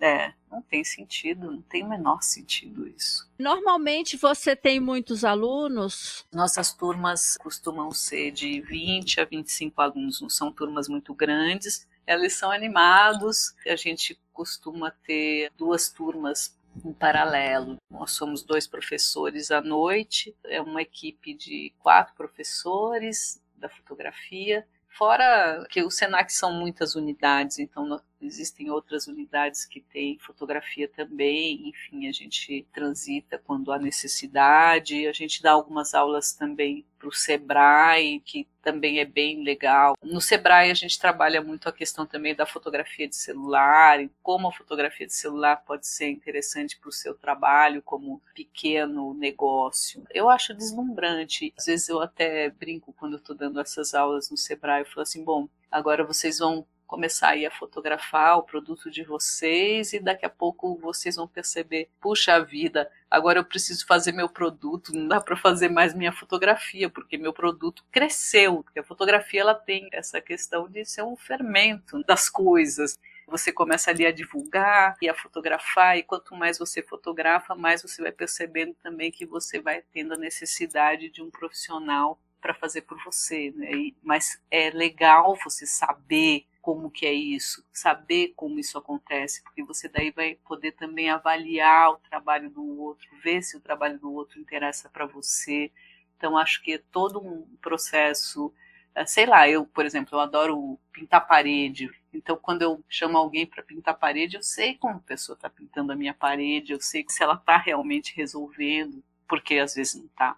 É, 0.00 0.32
não 0.50 0.60
tem 0.60 0.84
sentido, 0.84 1.50
não 1.50 1.62
tem 1.62 1.82
o 1.82 1.88
menor 1.88 2.22
sentido 2.22 2.86
isso. 2.86 3.28
Normalmente 3.38 4.16
você 4.16 4.54
tem 4.54 4.78
muitos 4.78 5.24
alunos? 5.24 6.24
Nossas 6.32 6.72
turmas 6.72 7.36
costumam 7.38 7.90
ser 7.90 8.30
de 8.30 8.60
20 8.60 9.20
a 9.20 9.24
25 9.24 9.80
alunos, 9.80 10.20
não 10.20 10.28
são 10.28 10.52
turmas 10.52 10.88
muito 10.88 11.14
grandes. 11.14 11.88
Eles 12.06 12.34
são 12.34 12.50
animados, 12.50 13.54
a 13.66 13.76
gente 13.76 14.20
costuma 14.32 14.90
ter 14.90 15.50
duas 15.56 15.88
turmas 15.88 16.56
em 16.84 16.92
paralelo. 16.92 17.76
Nós 17.90 18.12
somos 18.12 18.42
dois 18.42 18.66
professores 18.66 19.50
à 19.50 19.60
noite, 19.60 20.36
é 20.44 20.60
uma 20.60 20.82
equipe 20.82 21.34
de 21.34 21.72
quatro 21.78 22.14
professores 22.14 23.40
da 23.56 23.68
fotografia 23.68 24.66
Fora 24.96 25.66
que 25.68 25.82
o 25.82 25.90
Senac 25.90 26.32
são 26.32 26.54
muitas 26.54 26.94
unidades, 26.94 27.58
então 27.58 28.00
existem 28.20 28.70
outras 28.70 29.06
unidades 29.06 29.64
que 29.64 29.80
têm 29.80 30.18
fotografia 30.18 30.88
também, 30.88 31.68
enfim, 31.68 32.08
a 32.08 32.12
gente 32.12 32.66
transita 32.72 33.38
quando 33.38 33.72
há 33.72 33.78
necessidade, 33.78 35.06
a 35.06 35.12
gente 35.12 35.42
dá 35.42 35.52
algumas 35.52 35.94
aulas 35.94 36.32
também 36.32 36.84
para 36.98 37.08
o 37.08 37.12
Sebrae, 37.12 38.20
que 38.20 38.48
também 38.62 38.98
é 38.98 39.04
bem 39.04 39.44
legal. 39.44 39.94
No 40.02 40.20
Sebrae 40.20 40.70
a 40.70 40.74
gente 40.74 40.98
trabalha 40.98 41.42
muito 41.42 41.68
a 41.68 41.72
questão 41.72 42.06
também 42.06 42.34
da 42.34 42.46
fotografia 42.46 43.06
de 43.06 43.14
celular, 43.14 44.02
e 44.02 44.10
como 44.22 44.48
a 44.48 44.52
fotografia 44.52 45.06
de 45.06 45.14
celular 45.14 45.56
pode 45.56 45.86
ser 45.86 46.08
interessante 46.08 46.78
para 46.78 46.88
o 46.88 46.92
seu 46.92 47.14
trabalho 47.14 47.82
como 47.82 48.20
pequeno 48.34 49.14
negócio. 49.14 50.04
Eu 50.12 50.28
acho 50.28 50.54
deslumbrante. 50.54 51.52
Às 51.56 51.66
vezes 51.66 51.88
eu 51.88 52.00
até 52.00 52.50
brinco 52.50 52.92
quando 52.92 53.16
estou 53.16 53.36
dando 53.36 53.60
essas 53.60 53.94
aulas 53.94 54.30
no 54.30 54.36
Sebrae, 54.36 54.82
eu 54.82 54.86
falo 54.86 55.02
assim, 55.02 55.22
bom, 55.22 55.48
agora 55.70 56.02
vocês 56.02 56.38
vão 56.38 56.66
começar 56.86 57.30
aí 57.30 57.44
a 57.44 57.50
fotografar 57.50 58.38
o 58.38 58.42
produto 58.42 58.90
de 58.90 59.02
vocês 59.02 59.92
e 59.92 59.98
daqui 59.98 60.24
a 60.24 60.30
pouco 60.30 60.76
vocês 60.76 61.16
vão 61.16 61.26
perceber, 61.26 61.88
puxa 62.00 62.42
vida, 62.42 62.90
agora 63.10 63.40
eu 63.40 63.44
preciso 63.44 63.86
fazer 63.86 64.12
meu 64.12 64.28
produto, 64.28 64.92
não 64.94 65.08
dá 65.08 65.20
para 65.20 65.36
fazer 65.36 65.68
mais 65.68 65.94
minha 65.94 66.12
fotografia, 66.12 66.88
porque 66.88 67.18
meu 67.18 67.32
produto 67.32 67.84
cresceu, 67.90 68.62
porque 68.62 68.78
a 68.78 68.84
fotografia 68.84 69.40
ela 69.40 69.54
tem 69.54 69.88
essa 69.92 70.20
questão 70.20 70.68
de 70.68 70.84
ser 70.84 71.02
um 71.02 71.16
fermento 71.16 72.02
das 72.04 72.28
coisas. 72.28 72.98
Você 73.26 73.52
começa 73.52 73.90
ali 73.90 74.06
a 74.06 74.12
divulgar 74.12 74.96
e 75.02 75.08
a 75.08 75.14
fotografar, 75.14 75.98
e 75.98 76.04
quanto 76.04 76.34
mais 76.36 76.58
você 76.58 76.80
fotografa, 76.80 77.56
mais 77.56 77.82
você 77.82 78.00
vai 78.00 78.12
percebendo 78.12 78.74
também 78.74 79.10
que 79.10 79.26
você 79.26 79.60
vai 79.60 79.82
tendo 79.92 80.14
a 80.14 80.16
necessidade 80.16 81.10
de 81.10 81.20
um 81.20 81.28
profissional 81.28 82.20
para 82.40 82.54
fazer 82.54 82.82
por 82.82 83.02
você, 83.04 83.52
né? 83.56 83.72
E, 83.72 83.96
mas 84.00 84.40
é 84.48 84.70
legal 84.70 85.36
você 85.42 85.66
saber 85.66 86.46
como 86.66 86.90
que 86.90 87.06
é 87.06 87.12
isso, 87.12 87.64
saber 87.72 88.32
como 88.34 88.58
isso 88.58 88.76
acontece, 88.76 89.40
porque 89.44 89.62
você 89.62 89.88
daí 89.88 90.10
vai 90.10 90.34
poder 90.44 90.72
também 90.72 91.08
avaliar 91.08 91.92
o 91.92 91.98
trabalho 91.98 92.50
do 92.50 92.80
outro, 92.80 93.06
ver 93.22 93.40
se 93.40 93.56
o 93.56 93.60
trabalho 93.60 94.00
do 94.00 94.12
outro 94.12 94.40
interessa 94.40 94.88
para 94.88 95.06
você. 95.06 95.70
Então 96.16 96.36
acho 96.36 96.60
que 96.64 96.72
é 96.72 96.82
todo 96.90 97.20
um 97.20 97.46
processo, 97.62 98.52
eh, 98.96 99.06
sei 99.06 99.26
lá, 99.26 99.48
eu, 99.48 99.64
por 99.64 99.86
exemplo, 99.86 100.16
eu 100.16 100.20
adoro 100.20 100.76
pintar 100.90 101.28
parede. 101.28 101.88
Então 102.12 102.36
quando 102.36 102.62
eu 102.62 102.84
chamo 102.88 103.16
alguém 103.16 103.46
para 103.46 103.62
pintar 103.62 103.96
parede, 103.96 104.34
eu 104.34 104.42
sei 104.42 104.74
como 104.74 104.96
a 104.96 105.00
pessoa 105.06 105.36
está 105.36 105.48
pintando 105.48 105.92
a 105.92 105.96
minha 105.96 106.14
parede, 106.14 106.72
eu 106.72 106.80
sei 106.80 107.04
se 107.08 107.22
ela 107.22 107.34
está 107.34 107.56
realmente 107.58 108.12
resolvendo, 108.16 109.04
porque 109.28 109.58
às 109.58 109.76
vezes 109.76 109.94
não 109.94 110.06
está. 110.06 110.36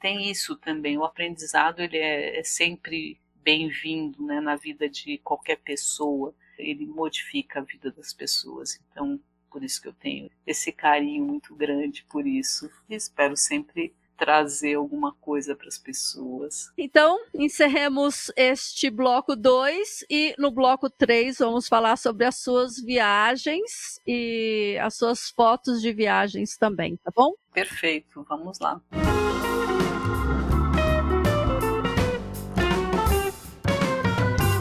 Tem 0.00 0.30
isso 0.30 0.56
também, 0.56 0.96
o 0.96 1.04
aprendizado 1.04 1.80
ele 1.80 1.98
é, 1.98 2.40
é 2.40 2.44
sempre 2.44 3.20
bem-vindo 3.46 4.20
né, 4.26 4.40
na 4.40 4.56
vida 4.56 4.88
de 4.88 5.18
qualquer 5.18 5.58
pessoa. 5.58 6.34
Ele 6.58 6.84
modifica 6.84 7.60
a 7.60 7.62
vida 7.62 7.92
das 7.92 8.12
pessoas. 8.12 8.80
Então, 8.90 9.20
por 9.48 9.62
isso 9.62 9.80
que 9.80 9.86
eu 9.86 9.92
tenho 9.92 10.28
esse 10.44 10.72
carinho 10.72 11.24
muito 11.24 11.54
grande 11.54 12.04
por 12.10 12.26
isso. 12.26 12.68
E 12.88 12.96
espero 12.96 13.36
sempre 13.36 13.94
trazer 14.16 14.74
alguma 14.74 15.12
coisa 15.20 15.54
para 15.54 15.68
as 15.68 15.78
pessoas. 15.78 16.72
Então, 16.76 17.20
encerremos 17.34 18.32
este 18.34 18.90
bloco 18.90 19.36
2 19.36 20.06
e 20.10 20.34
no 20.38 20.50
bloco 20.50 20.90
3 20.90 21.38
vamos 21.38 21.68
falar 21.68 21.96
sobre 21.96 22.24
as 22.24 22.36
suas 22.36 22.82
viagens 22.82 24.00
e 24.06 24.76
as 24.80 24.94
suas 24.94 25.30
fotos 25.30 25.80
de 25.82 25.92
viagens 25.92 26.56
também, 26.56 26.96
tá 26.96 27.12
bom? 27.14 27.34
Perfeito, 27.52 28.24
vamos 28.28 28.58
lá. 28.58 28.80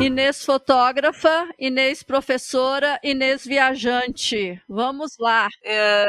Inês 0.06 0.46
fotógrafa, 0.46 1.50
Inês 1.58 2.04
professora, 2.04 3.00
Inês 3.04 3.44
viajante. 3.44 4.62
Vamos 4.70 5.18
lá. 5.18 5.48
É, 5.64 6.06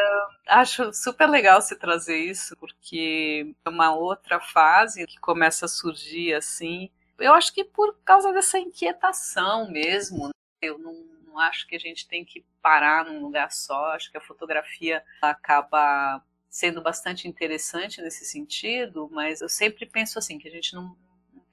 acho 0.46 0.92
super 0.92 1.26
legal 1.26 1.62
você 1.62 1.74
trazer 1.74 2.18
isso, 2.18 2.54
porque 2.58 3.54
é 3.64 3.68
uma 3.70 3.94
outra 3.94 4.38
fase 4.38 5.06
que 5.06 5.18
começa 5.18 5.64
a 5.64 5.68
surgir 5.68 6.34
assim. 6.34 6.90
Eu 7.18 7.32
acho 7.32 7.54
que 7.54 7.64
por 7.64 7.96
causa 8.04 8.34
dessa 8.34 8.58
inquietação 8.58 9.70
mesmo. 9.70 10.26
Né? 10.26 10.32
Eu 10.60 10.76
não, 10.76 10.92
não 11.26 11.38
acho 11.38 11.66
que 11.66 11.74
a 11.74 11.80
gente 11.80 12.06
tem 12.06 12.22
que 12.22 12.44
parar 12.60 13.06
num 13.06 13.22
lugar 13.22 13.50
só. 13.50 13.92
Acho 13.92 14.10
que 14.10 14.18
a 14.18 14.26
fotografia 14.26 15.02
acaba 15.22 16.22
sendo 16.50 16.82
bastante 16.82 17.26
interessante 17.26 18.02
nesse 18.02 18.26
sentido, 18.26 19.08
mas 19.10 19.40
eu 19.40 19.48
sempre 19.48 19.86
penso 19.86 20.18
assim 20.18 20.38
que 20.38 20.48
a 20.48 20.50
gente 20.50 20.74
não 20.74 20.94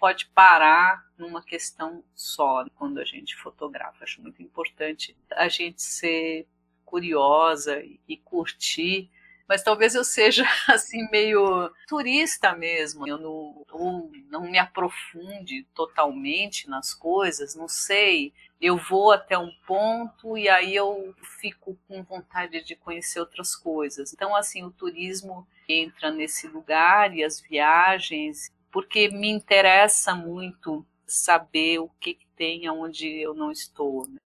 pode 0.04 0.26
parar 0.36 1.01
numa 1.18 1.41
questão 1.41 2.04
só 2.14 2.66
quando 2.76 2.99
a 2.99 3.06
gente 3.06 3.38
fotografa. 3.38 4.04
Acho 4.04 4.22
muito 4.22 4.43
importante 4.43 5.16
a 5.32 5.47
gente 5.47 5.82
ser 5.82 6.45
curiosa 6.84 7.82
e 8.06 8.18
curtir 8.18 9.10
mas 9.47 9.62
talvez 9.62 9.93
eu 9.93 10.04
seja 10.04 10.45
assim 10.68 11.08
meio 11.12 11.72
turista 11.88 12.56
mesmo. 12.56 13.08
Eu 13.08 13.18
não, 13.18 13.66
eu 13.72 14.12
não 14.30 14.49
me 14.49 14.58
aprofunde 14.58 15.64
totalmente 15.76 16.70
nas 16.70 16.93
coisas, 16.93 17.56
não 17.56 17.68
sei. 17.68 18.34
Eu 18.60 18.78
vou 18.78 19.12
até 19.12 19.38
um 19.38 19.51
ponto 19.68 20.38
e 20.38 20.47
aí 20.47 20.74
eu 20.74 21.14
fico 21.39 21.78
com 21.88 22.01
vontade 22.04 22.64
de 22.64 22.76
conhecer 22.76 23.20
outras 23.20 23.56
coisas. 23.56 24.14
Então, 24.14 24.36
assim, 24.36 24.64
o 24.64 24.72
turismo 24.72 25.45
entra 25.68 26.12
nesse 26.12 26.47
lugar 26.47 27.14
e 27.16 27.24
as 27.24 27.41
viagens 27.41 28.53
porque 28.74 29.08
me 29.10 29.30
interessa 29.30 30.16
muito 30.16 30.84
saber 31.06 31.78
o 31.78 31.90
que, 32.00 32.16
que 32.16 32.26
tem 32.36 32.66
aonde 32.66 33.08
eu 33.08 33.36
não 33.36 33.52
estou. 33.52 34.08
Né? 34.08 34.18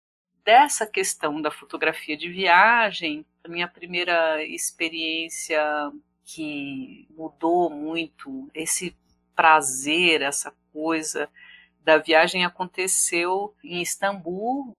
Dessa 0.45 0.87
questão 0.87 1.43
da 1.43 1.51
fotografia 1.51 2.17
de 2.17 2.31
viagem, 2.31 3.27
a 3.43 3.49
minha 3.49 3.67
primeira 3.67 4.45
experiência 4.45 5.61
que 6.25 7.09
mudou 7.11 7.69
muito 7.69 8.49
esse 8.55 8.97
prazer, 9.35 10.23
essa 10.23 10.55
coisa 10.73 11.29
da 11.83 11.99
viagem 11.99 12.45
aconteceu 12.45 13.53
em 13.65 13.83
Istambul. 13.83 14.73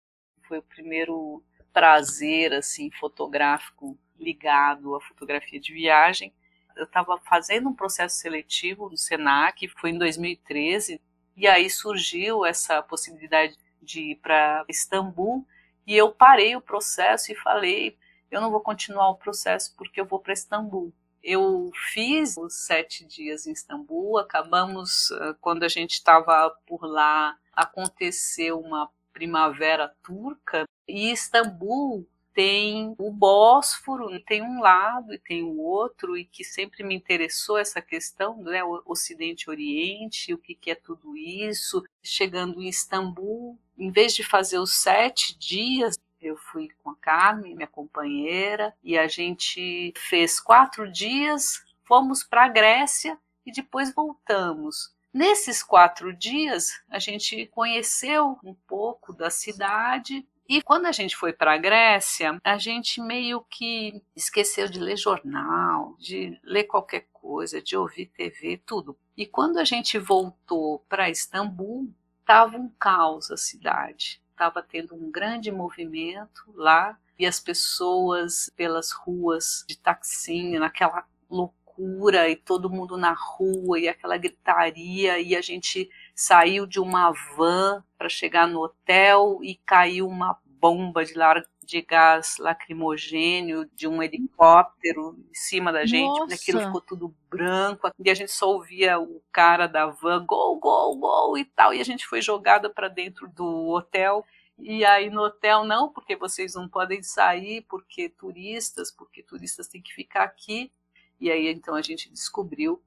Foi 0.48 0.60
o 0.60 0.64
primeiro 0.64 1.44
prazer 1.74 2.54
assim 2.54 2.90
fotográfico 2.92 3.98
ligado 4.18 4.96
à 4.96 5.02
fotografia 5.02 5.60
de 5.60 5.74
viagem 5.74 6.34
eu 6.78 6.86
estava 6.86 7.18
fazendo 7.20 7.70
um 7.70 7.74
processo 7.74 8.18
seletivo 8.18 8.90
no 8.90 8.98
Senac, 8.98 9.68
foi 9.68 9.92
em 9.92 9.98
2013, 9.98 11.02
e 11.36 11.48
aí 11.48 11.70
surgiu 11.70 12.46
essa 12.46 12.82
possibilidade 12.82 13.58
de 13.82 14.12
ir 14.12 14.16
para 14.16 14.66
Istambul, 14.68 15.46
e 15.86 15.96
eu 15.96 16.12
parei 16.12 16.56
o 16.56 16.62
processo 16.62 17.32
e 17.32 17.36
falei, 17.36 17.98
eu 18.30 18.42
não 18.42 18.52
vou 18.52 18.60
continuar 18.60 19.10
o 19.10 19.16
processo 19.16 19.74
porque 19.78 20.02
eu 20.02 20.06
vou 20.06 20.20
para 20.20 20.34
Istambul. 20.34 20.94
Eu 21.24 21.72
fiz 21.94 22.36
os 22.38 22.66
sete 22.66 23.06
dias 23.06 23.48
em 23.48 23.52
Istambul, 23.52 24.18
acabamos, 24.18 25.10
quando 25.42 25.64
a 25.64 25.68
gente 25.68 25.94
estava 25.94 26.50
por 26.66 26.86
lá, 26.86 27.38
aconteceu 27.54 28.60
uma 28.60 28.90
primavera 29.14 29.94
turca, 30.04 30.66
e 30.88 31.12
Istambul 31.12 32.08
tem 32.38 32.94
o 33.00 33.10
Bósforo, 33.12 34.20
tem 34.20 34.44
um 34.44 34.62
lado 34.62 35.12
e 35.12 35.18
tem 35.18 35.42
o 35.42 35.58
outro, 35.58 36.16
e 36.16 36.24
que 36.24 36.44
sempre 36.44 36.84
me 36.84 36.94
interessou 36.94 37.58
essa 37.58 37.82
questão, 37.82 38.38
né, 38.44 38.62
Ocidente 38.86 39.46
e 39.46 39.50
Oriente, 39.50 40.36
o 40.36 40.38
que, 40.38 40.54
que 40.54 40.70
é 40.70 40.76
tudo 40.76 41.18
isso. 41.18 41.84
Chegando 42.04 42.62
em 42.62 42.70
Istambul, 42.70 43.58
em 43.76 43.90
vez 43.90 44.14
de 44.14 44.22
fazer 44.22 44.60
os 44.60 44.76
sete 44.76 45.36
dias, 45.36 45.98
eu 46.22 46.38
fui 46.38 46.70
com 46.84 46.92
a 46.92 46.96
Carmen, 46.98 47.56
minha 47.56 47.66
companheira, 47.66 48.72
e 48.84 49.00
a 49.00 49.08
gente 49.08 49.92
fez 49.98 50.40
quatro 50.40 50.92
dias, 50.92 51.66
fomos 51.86 52.24
para 52.24 52.46
a 52.46 52.50
Grécia 52.50 53.18
e 53.48 53.52
depois 53.52 53.92
voltamos. 53.92 54.96
Nesses 55.12 55.64
quatro 55.64 56.16
dias, 56.16 56.70
a 56.88 57.00
gente 57.00 57.48
conheceu 57.48 58.38
um 58.44 58.54
pouco 58.54 59.12
da 59.12 59.32
cidade, 59.32 60.24
e 60.50 60.62
quando 60.62 60.86
a 60.86 60.92
gente 60.92 61.16
foi 61.16 61.34
para 61.34 61.54
a 61.54 61.58
Grécia, 61.58 62.40
a 62.44 62.58
gente 62.58 63.02
meio 63.02 63.46
que 63.50 64.02
esqueceu 64.16 64.70
de 64.70 64.80
ler 64.80 64.96
jornal, 64.96 65.96
de 66.00 66.40
ler 66.44 66.64
qualquer 66.64 67.08
coisa, 67.12 67.62
de 67.62 67.76
ouvir 67.76 68.08
TV, 68.08 68.62
tudo. 68.66 68.98
E 69.16 69.26
quando 69.26 69.58
a 69.58 69.66
gente 69.66 70.00
voltou 70.00 70.80
para 70.88 71.10
Istambul, 71.10 71.90
estava 72.22 72.58
um 72.58 72.70
caos 72.80 73.30
a 73.30 73.36
cidade. 73.36 74.22
Estava 74.32 74.62
tendo 74.62 74.96
um 74.96 75.12
grande 75.12 75.52
movimento 75.52 76.44
lá 76.54 76.98
e 77.20 77.26
as 77.26 77.40
pessoas 77.40 78.50
pelas 78.56 78.92
ruas 78.92 79.66
de 79.68 79.78
taxinha, 79.78 80.60
naquela 80.60 81.06
loucura 81.30 82.30
e 82.30 82.36
todo 82.36 82.70
mundo 82.70 82.96
na 82.96 83.14
rua 83.14 83.80
e 83.80 83.88
aquela 83.88 84.18
gritaria 84.18 85.20
e 85.20 85.36
a 85.36 85.42
gente 85.42 85.90
saiu 86.18 86.66
de 86.66 86.80
uma 86.80 87.12
van 87.36 87.84
para 87.96 88.10
chegar 88.10 88.48
no 88.48 88.62
hotel 88.62 89.38
e 89.44 89.54
caiu 89.54 90.08
uma 90.08 90.36
bomba 90.60 91.06
de, 91.06 91.14
lar 91.14 91.44
de 91.64 91.80
gás 91.84 92.38
lacrimogênio 92.40 93.70
de 93.76 93.88
um 93.88 94.02
helicóptero 94.02 95.16
em 95.30 95.34
cima 95.36 95.72
da 95.72 95.86
gente, 95.86 96.20
Nossa. 96.20 96.34
aquilo 96.34 96.60
ficou 96.60 96.82
tudo 96.82 97.16
branco, 97.30 97.92
e 98.04 98.10
a 98.10 98.16
gente 98.16 98.32
só 98.32 98.50
ouvia 98.50 99.00
o 99.00 99.22
cara 99.32 99.68
da 99.68 99.86
van, 99.86 100.26
gol, 100.26 100.60
gol, 100.60 100.98
gol 100.98 101.38
e 101.38 101.46
tal, 101.46 101.72
e 101.72 101.80
a 101.80 101.84
gente 101.84 102.08
foi 102.08 102.20
jogada 102.20 102.68
para 102.68 102.88
dentro 102.88 103.28
do 103.30 103.68
hotel. 103.68 104.26
E 104.58 104.84
aí 104.84 105.12
no 105.12 105.22
hotel, 105.22 105.64
não, 105.64 105.88
porque 105.88 106.16
vocês 106.16 106.56
não 106.56 106.68
podem 106.68 107.04
sair, 107.04 107.62
porque 107.70 108.10
turistas, 108.10 108.90
porque 108.90 109.22
turistas 109.22 109.68
têm 109.68 109.84
que 109.84 109.94
ficar 109.94 110.24
aqui. 110.24 110.72
E 111.20 111.30
aí 111.30 111.48
então 111.48 111.76
a 111.76 111.82
gente 111.84 112.10
descobriu 112.10 112.82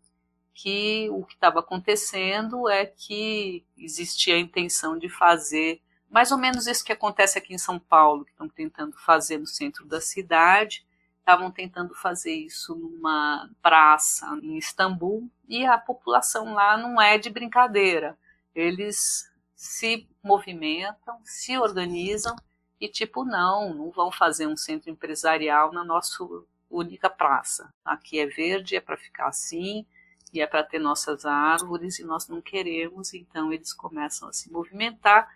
que 0.54 1.08
o 1.10 1.24
que 1.24 1.34
estava 1.34 1.60
acontecendo 1.60 2.68
é 2.68 2.84
que 2.86 3.64
existia 3.78 4.34
a 4.34 4.38
intenção 4.38 4.98
de 4.98 5.08
fazer 5.08 5.80
mais 6.10 6.32
ou 6.32 6.38
menos 6.38 6.66
isso 6.66 6.84
que 6.84 6.92
acontece 6.92 7.38
aqui 7.38 7.54
em 7.54 7.58
São 7.58 7.78
Paulo, 7.78 8.24
que 8.24 8.32
estão 8.32 8.48
tentando 8.48 8.98
fazer 8.98 9.38
no 9.38 9.46
centro 9.46 9.86
da 9.86 10.00
cidade. 10.00 10.84
Estavam 11.20 11.50
tentando 11.52 11.94
fazer 11.94 12.34
isso 12.34 12.74
numa 12.74 13.48
praça 13.62 14.26
em 14.42 14.58
Istambul 14.58 15.30
e 15.48 15.64
a 15.64 15.78
população 15.78 16.54
lá 16.54 16.76
não 16.76 17.00
é 17.00 17.16
de 17.16 17.30
brincadeira. 17.30 18.18
Eles 18.52 19.30
se 19.54 20.08
movimentam, 20.24 21.20
se 21.22 21.56
organizam 21.56 22.34
e 22.80 22.88
tipo 22.88 23.24
não, 23.24 23.72
não 23.72 23.90
vão 23.90 24.10
fazer 24.10 24.48
um 24.48 24.56
centro 24.56 24.90
empresarial 24.90 25.70
na 25.70 25.84
nossa 25.84 26.24
única 26.68 27.08
praça. 27.08 27.72
Aqui 27.84 28.18
é 28.18 28.26
verde, 28.26 28.74
é 28.74 28.80
para 28.80 28.96
ficar 28.96 29.28
assim 29.28 29.86
e 30.32 30.40
é 30.40 30.46
para 30.46 30.62
ter 30.62 30.78
nossas 30.78 31.24
árvores 31.24 31.98
e 31.98 32.04
nós 32.04 32.28
não 32.28 32.40
queremos, 32.40 33.12
então 33.14 33.52
eles 33.52 33.72
começam 33.72 34.28
a 34.28 34.32
se 34.32 34.50
movimentar 34.50 35.28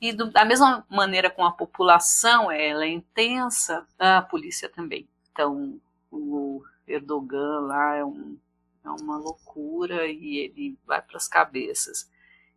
e 0.00 0.12
do, 0.12 0.30
da 0.30 0.44
mesma 0.44 0.84
maneira 0.90 1.30
com 1.30 1.44
a 1.44 1.52
população 1.52 2.50
ela 2.50 2.84
é 2.84 2.88
intensa, 2.88 3.86
a 3.98 4.20
polícia 4.20 4.68
também. 4.68 5.08
Então, 5.32 5.80
o 6.10 6.62
Erdogan 6.86 7.60
lá 7.60 7.96
é, 7.96 8.04
um, 8.04 8.38
é 8.84 8.90
uma 8.90 9.16
loucura 9.16 10.06
e 10.06 10.36
ele 10.36 10.78
vai 10.84 11.00
para 11.00 11.16
as 11.16 11.26
cabeças. 11.26 12.10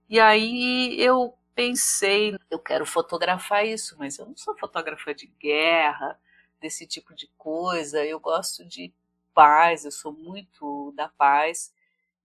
E 0.10 0.20
aí 0.20 1.00
eu 1.00 1.34
pensei, 1.56 2.38
eu 2.52 2.60
quero 2.60 2.86
fotografar 2.86 3.66
isso, 3.66 3.96
mas 3.98 4.20
eu 4.20 4.26
não 4.26 4.36
sou 4.36 4.58
fotógrafa 4.58 5.14
de 5.14 5.28
guerra, 5.40 6.20
desse 6.60 6.86
tipo 6.86 7.14
de 7.16 7.28
coisa. 7.38 8.04
Eu 8.06 8.20
gosto 8.20 8.66
de 8.66 8.94
paz, 9.34 9.86
eu 9.86 9.92
sou 9.92 10.12
muito 10.12 10.94
da 10.96 11.08
paz. 11.08 11.74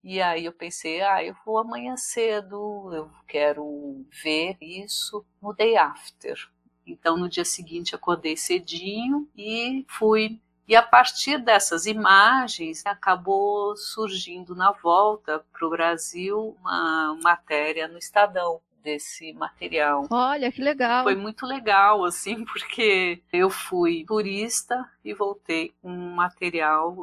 E 0.03 0.21
aí 0.21 0.45
eu 0.45 0.53
pensei, 0.53 1.01
ah, 1.01 1.23
eu 1.23 1.35
vou 1.45 1.59
amanhã 1.59 1.97
cedo, 1.97 2.91
eu 2.93 3.11
quero 3.27 4.05
ver 4.23 4.57
isso 4.61 5.25
no 5.41 5.53
day 5.53 5.77
after. 5.77 6.37
Então 6.87 7.17
no 7.17 7.29
dia 7.29 7.45
seguinte 7.45 7.95
acordei 7.95 8.37
cedinho 8.37 9.29
e 9.37 9.85
fui. 9.89 10.41
E 10.67 10.75
a 10.75 10.83
partir 10.83 11.39
dessas 11.39 11.87
imagens 11.87 12.85
acabou 12.87 13.77
surgindo 13.77 14.55
na 14.55 14.73
volta 14.73 15.45
para 15.53 15.67
o 15.67 15.71
Brasil 15.71 16.57
uma 16.61 17.17
matéria 17.23 17.87
no 17.87 17.99
Estadão 17.99 18.61
desse 18.83 19.33
material. 19.33 20.07
Olha 20.11 20.51
que 20.51 20.61
legal. 20.61 21.05
Foi 21.05 21.15
muito 21.15 21.47
legal, 21.47 22.05
assim, 22.05 22.45
porque 22.45 23.23
eu 23.33 23.49
fui 23.49 24.05
turista 24.07 24.89
e 25.05 25.15
voltei 25.15 25.73
com 25.81 25.91
um 25.91 26.15
material 26.15 26.97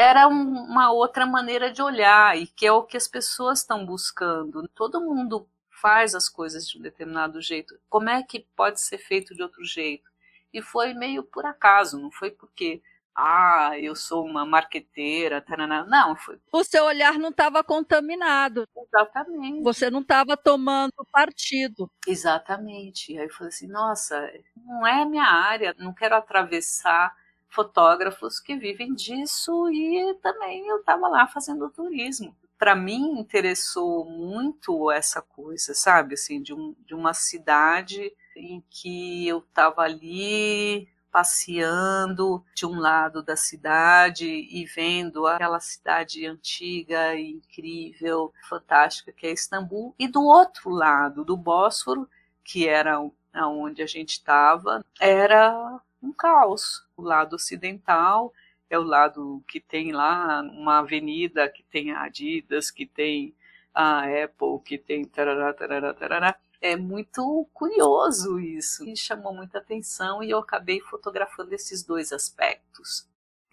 era 0.00 0.26
um, 0.26 0.64
uma 0.64 0.90
outra 0.90 1.26
maneira 1.26 1.70
de 1.70 1.82
olhar 1.82 2.34
e 2.38 2.46
que 2.46 2.66
é 2.66 2.72
o 2.72 2.84
que 2.84 2.96
as 2.96 3.06
pessoas 3.06 3.58
estão 3.58 3.84
buscando. 3.84 4.66
Todo 4.68 4.98
mundo 4.98 5.46
faz 5.70 6.14
as 6.14 6.26
coisas 6.26 6.66
de 6.66 6.78
um 6.78 6.80
determinado 6.80 7.38
jeito. 7.42 7.78
Como 7.86 8.08
é 8.08 8.22
que 8.22 8.46
pode 8.56 8.80
ser 8.80 8.96
feito 8.96 9.34
de 9.34 9.42
outro 9.42 9.62
jeito? 9.62 10.08
E 10.54 10.62
foi 10.62 10.94
meio 10.94 11.22
por 11.22 11.44
acaso, 11.44 12.00
não 12.00 12.10
foi 12.10 12.30
porque 12.30 12.82
ah, 13.14 13.72
eu 13.78 13.94
sou 13.94 14.24
uma 14.24 14.46
marqueteira, 14.46 15.42
tarana. 15.42 15.84
não, 15.84 16.16
foi. 16.16 16.40
O 16.50 16.64
seu 16.64 16.84
olhar 16.84 17.18
não 17.18 17.28
estava 17.28 17.62
contaminado. 17.62 18.66
Exatamente. 18.74 19.62
Você 19.62 19.90
não 19.90 20.00
estava 20.00 20.34
tomando 20.34 20.94
partido. 21.12 21.90
Exatamente. 22.06 23.18
Aí 23.18 23.26
eu 23.26 23.34
falei 23.34 23.48
assim, 23.48 23.66
nossa, 23.66 24.32
não 24.56 24.86
é 24.86 25.04
minha 25.04 25.26
área, 25.26 25.74
não 25.78 25.92
quero 25.92 26.14
atravessar 26.14 27.14
fotógrafos 27.50 28.40
que 28.40 28.56
vivem 28.56 28.94
disso 28.94 29.68
e 29.70 30.14
também 30.22 30.66
eu 30.66 30.78
estava 30.78 31.08
lá 31.08 31.26
fazendo 31.26 31.68
turismo. 31.70 32.34
Para 32.58 32.74
mim 32.74 33.18
interessou 33.18 34.04
muito 34.04 34.90
essa 34.90 35.20
coisa, 35.20 35.74
sabe, 35.74 36.14
assim, 36.14 36.42
de, 36.42 36.54
um, 36.54 36.74
de 36.86 36.94
uma 36.94 37.14
cidade 37.14 38.12
em 38.36 38.62
que 38.70 39.26
eu 39.26 39.38
estava 39.38 39.82
ali 39.82 40.88
passeando 41.10 42.44
de 42.54 42.64
um 42.64 42.78
lado 42.78 43.22
da 43.22 43.34
cidade 43.34 44.26
e 44.26 44.64
vendo 44.64 45.26
aquela 45.26 45.58
cidade 45.58 46.24
antiga, 46.24 47.18
incrível, 47.18 48.32
fantástica 48.48 49.12
que 49.12 49.26
é 49.26 49.32
Istambul, 49.32 49.94
e 49.98 50.06
do 50.06 50.22
outro 50.22 50.70
lado 50.70 51.24
do 51.24 51.36
Bósforo, 51.36 52.08
que 52.44 52.68
era 52.68 53.00
onde 53.34 53.82
a 53.82 53.86
gente 53.86 54.10
estava, 54.10 54.84
era 55.00 55.80
um 56.02 56.12
caos. 56.12 56.84
O 57.00 57.02
lado 57.02 57.36
ocidental 57.36 58.30
é 58.68 58.78
o 58.78 58.82
lado 58.82 59.42
que 59.48 59.58
tem 59.58 59.90
lá 59.90 60.42
uma 60.42 60.80
avenida 60.80 61.48
que 61.48 61.62
tem 61.62 61.92
a 61.92 62.02
Adidas, 62.02 62.70
que 62.70 62.84
tem 62.84 63.34
a 63.74 64.00
Apple, 64.02 64.60
que 64.62 64.76
tem 64.76 65.02
tarará, 65.06 65.54
tarará, 65.54 65.94
tarará. 65.94 66.36
É 66.60 66.76
muito 66.76 67.48
curioso 67.54 68.38
isso. 68.38 68.84
Me 68.84 68.94
chamou 68.94 69.32
muita 69.32 69.56
atenção 69.56 70.22
e 70.22 70.30
eu 70.30 70.38
acabei 70.38 70.78
fotografando 70.82 71.54
esses 71.54 71.82
dois 71.82 72.12
aspectos. 72.12 73.08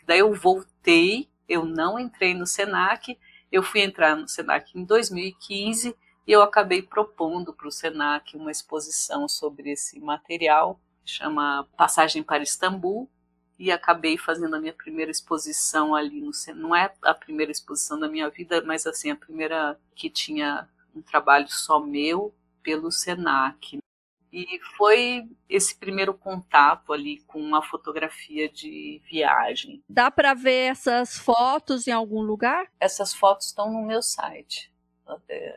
Daí 0.05 0.19
eu 0.19 0.33
voltei, 0.33 1.29
eu 1.47 1.63
não 1.63 1.97
entrei 1.97 2.33
no 2.33 2.45
Senac, 2.45 3.17
eu 3.49 3.63
fui 3.63 3.79
entrar 3.79 4.13
no 4.13 4.27
Senac 4.27 4.77
em 4.77 4.83
2015 4.83 5.95
e 6.27 6.31
eu 6.33 6.41
acabei 6.41 6.81
propondo 6.81 7.53
para 7.53 7.67
o 7.69 7.71
Senac 7.71 8.35
uma 8.35 8.51
exposição 8.51 9.25
sobre 9.29 9.71
esse 9.71 10.01
material 10.01 10.77
chama 11.07 11.67
Passagem 11.77 12.21
para 12.21 12.43
Istambul, 12.43 13.09
e 13.59 13.71
acabei 13.71 14.17
fazendo 14.17 14.55
a 14.55 14.59
minha 14.59 14.73
primeira 14.73 15.09
exposição 15.09 15.95
ali 15.95 16.21
no 16.21 16.31
não 16.55 16.75
é 16.75 16.93
a 17.01 17.13
primeira 17.13 17.51
exposição 17.51 17.99
da 17.99 18.07
minha 18.07 18.29
vida, 18.29 18.61
mas 18.63 18.85
assim 18.85 19.09
a 19.09 19.15
primeira 19.15 19.79
que 19.95 20.09
tinha 20.09 20.67
um 20.95 21.01
trabalho 21.01 21.49
só 21.49 21.79
meu 21.79 22.33
pelo 22.61 22.91
Senac. 22.91 23.79
E 24.31 24.59
foi 24.75 25.27
esse 25.49 25.75
primeiro 25.75 26.13
contato 26.13 26.91
ali 26.91 27.21
com 27.21 27.39
uma 27.39 27.63
fotografia 27.63 28.49
de 28.49 29.01
viagem. 29.09 29.81
Dá 29.87 30.11
para 30.11 30.33
ver 30.33 30.71
essas 30.71 31.17
fotos 31.17 31.87
em 31.87 31.91
algum 31.91 32.21
lugar? 32.21 32.67
Essas 32.79 33.13
fotos 33.13 33.47
estão 33.47 33.71
no 33.71 33.81
meu 33.81 34.01
site. 34.01 34.71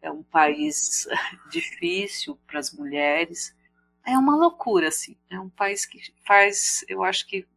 É 0.01 0.11
um 0.11 0.23
país 0.23 1.07
difícil 1.49 2.37
para 2.45 2.59
as 2.59 2.71
mulheres. 2.73 3.55
É 4.05 4.17
uma 4.17 4.35
loucura, 4.35 4.89
assim. 4.89 5.15
É 5.29 5.39
um 5.39 5.49
país 5.49 5.85
que 5.85 5.99
faz, 6.25 6.83
eu 6.89 7.03
acho 7.03 7.25
que 7.25 7.47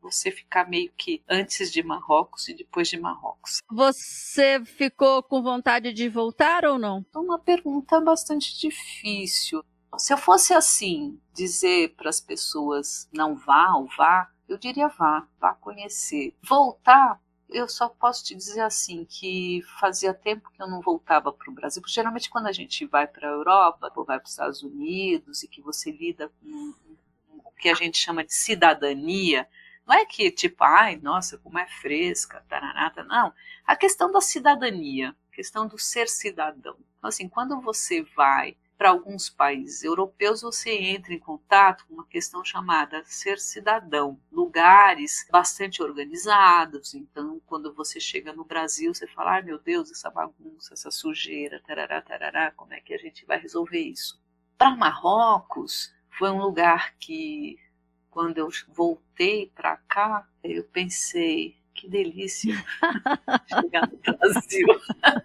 você 0.00 0.30
ficar 0.30 0.68
meio 0.68 0.90
que 0.96 1.22
antes 1.28 1.70
de 1.70 1.82
Marrocos 1.82 2.48
e 2.48 2.54
depois 2.54 2.88
de 2.88 2.98
Marrocos. 2.98 3.58
Você 3.70 4.64
ficou 4.64 5.22
com 5.22 5.42
vontade 5.42 5.92
de 5.92 6.08
voltar 6.08 6.64
ou 6.64 6.78
não? 6.78 7.04
É 7.14 7.18
uma 7.18 7.38
pergunta 7.38 8.00
bastante 8.00 8.58
difícil. 8.58 9.62
Se 9.96 10.12
eu 10.12 10.18
fosse 10.18 10.54
assim, 10.54 11.20
dizer 11.34 11.94
para 11.96 12.08
as 12.08 12.20
pessoas 12.20 13.08
não 13.12 13.34
vá 13.34 13.74
ou 13.74 13.86
vá, 13.96 14.30
eu 14.48 14.56
diria 14.58 14.88
vá, 14.88 15.26
vá 15.38 15.54
conhecer. 15.54 16.34
Voltar, 16.42 17.20
eu 17.48 17.68
só 17.68 17.88
posso 17.88 18.24
te 18.24 18.34
dizer 18.34 18.60
assim 18.60 19.04
que 19.04 19.62
fazia 19.78 20.12
tempo 20.14 20.50
que 20.50 20.62
eu 20.62 20.68
não 20.68 20.80
voltava 20.80 21.32
para 21.32 21.50
o 21.50 21.54
Brasil, 21.54 21.82
porque 21.82 21.94
geralmente 21.94 22.30
quando 22.30 22.46
a 22.46 22.52
gente 22.52 22.86
vai 22.86 23.06
para 23.06 23.28
a 23.28 23.32
Europa 23.32 23.92
ou 23.94 24.04
vai 24.04 24.18
para 24.18 24.26
os 24.26 24.32
Estados 24.32 24.62
Unidos 24.62 25.42
e 25.42 25.48
que 25.48 25.60
você 25.60 25.90
lida 25.90 26.30
com 26.40 26.74
o 27.44 27.50
que 27.52 27.68
a 27.68 27.74
gente 27.74 27.98
chama 27.98 28.24
de 28.24 28.34
cidadania, 28.34 29.48
não 29.86 29.94
é 29.94 30.04
que 30.04 30.30
tipo, 30.30 30.62
ai, 30.64 30.96
nossa, 30.96 31.38
como 31.38 31.58
é 31.58 31.66
fresca, 31.66 32.44
taranata, 32.48 33.02
não. 33.04 33.32
A 33.66 33.74
questão 33.74 34.12
da 34.12 34.20
cidadania, 34.20 35.16
a 35.32 35.34
questão 35.34 35.66
do 35.66 35.78
ser 35.78 36.08
cidadão. 36.08 36.76
Então, 36.98 37.08
assim, 37.08 37.28
quando 37.28 37.60
você 37.60 38.02
vai 38.16 38.56
para 38.78 38.90
alguns 38.90 39.28
países 39.28 39.82
europeus 39.82 40.40
você 40.40 40.70
entra 40.70 41.12
em 41.12 41.18
contato 41.18 41.84
com 41.86 41.94
uma 41.94 42.06
questão 42.06 42.44
chamada 42.44 43.02
ser 43.04 43.40
cidadão, 43.40 44.20
lugares 44.30 45.26
bastante 45.32 45.82
organizados. 45.82 46.94
Então, 46.94 47.42
quando 47.44 47.74
você 47.74 47.98
chega 47.98 48.32
no 48.32 48.44
Brasil, 48.44 48.94
você 48.94 49.08
fala: 49.08 49.32
ai 49.32 49.42
meu 49.42 49.58
Deus, 49.58 49.90
essa 49.90 50.08
bagunça, 50.08 50.74
essa 50.74 50.92
sujeira, 50.92 51.60
tarará, 51.66 52.00
tarará, 52.00 52.52
como 52.52 52.72
é 52.72 52.80
que 52.80 52.94
a 52.94 52.98
gente 52.98 53.26
vai 53.26 53.38
resolver 53.38 53.80
isso? 53.80 54.22
Para 54.56 54.76
Marrocos, 54.76 55.92
foi 56.16 56.30
um 56.30 56.40
lugar 56.40 56.94
que, 56.98 57.58
quando 58.08 58.38
eu 58.38 58.48
voltei 58.68 59.50
para 59.56 59.76
cá, 59.76 60.24
eu 60.44 60.62
pensei: 60.62 61.56
que 61.74 61.88
delícia 61.88 62.54
chegar 63.50 63.90
no 63.90 63.98
Brasil. 63.98 64.66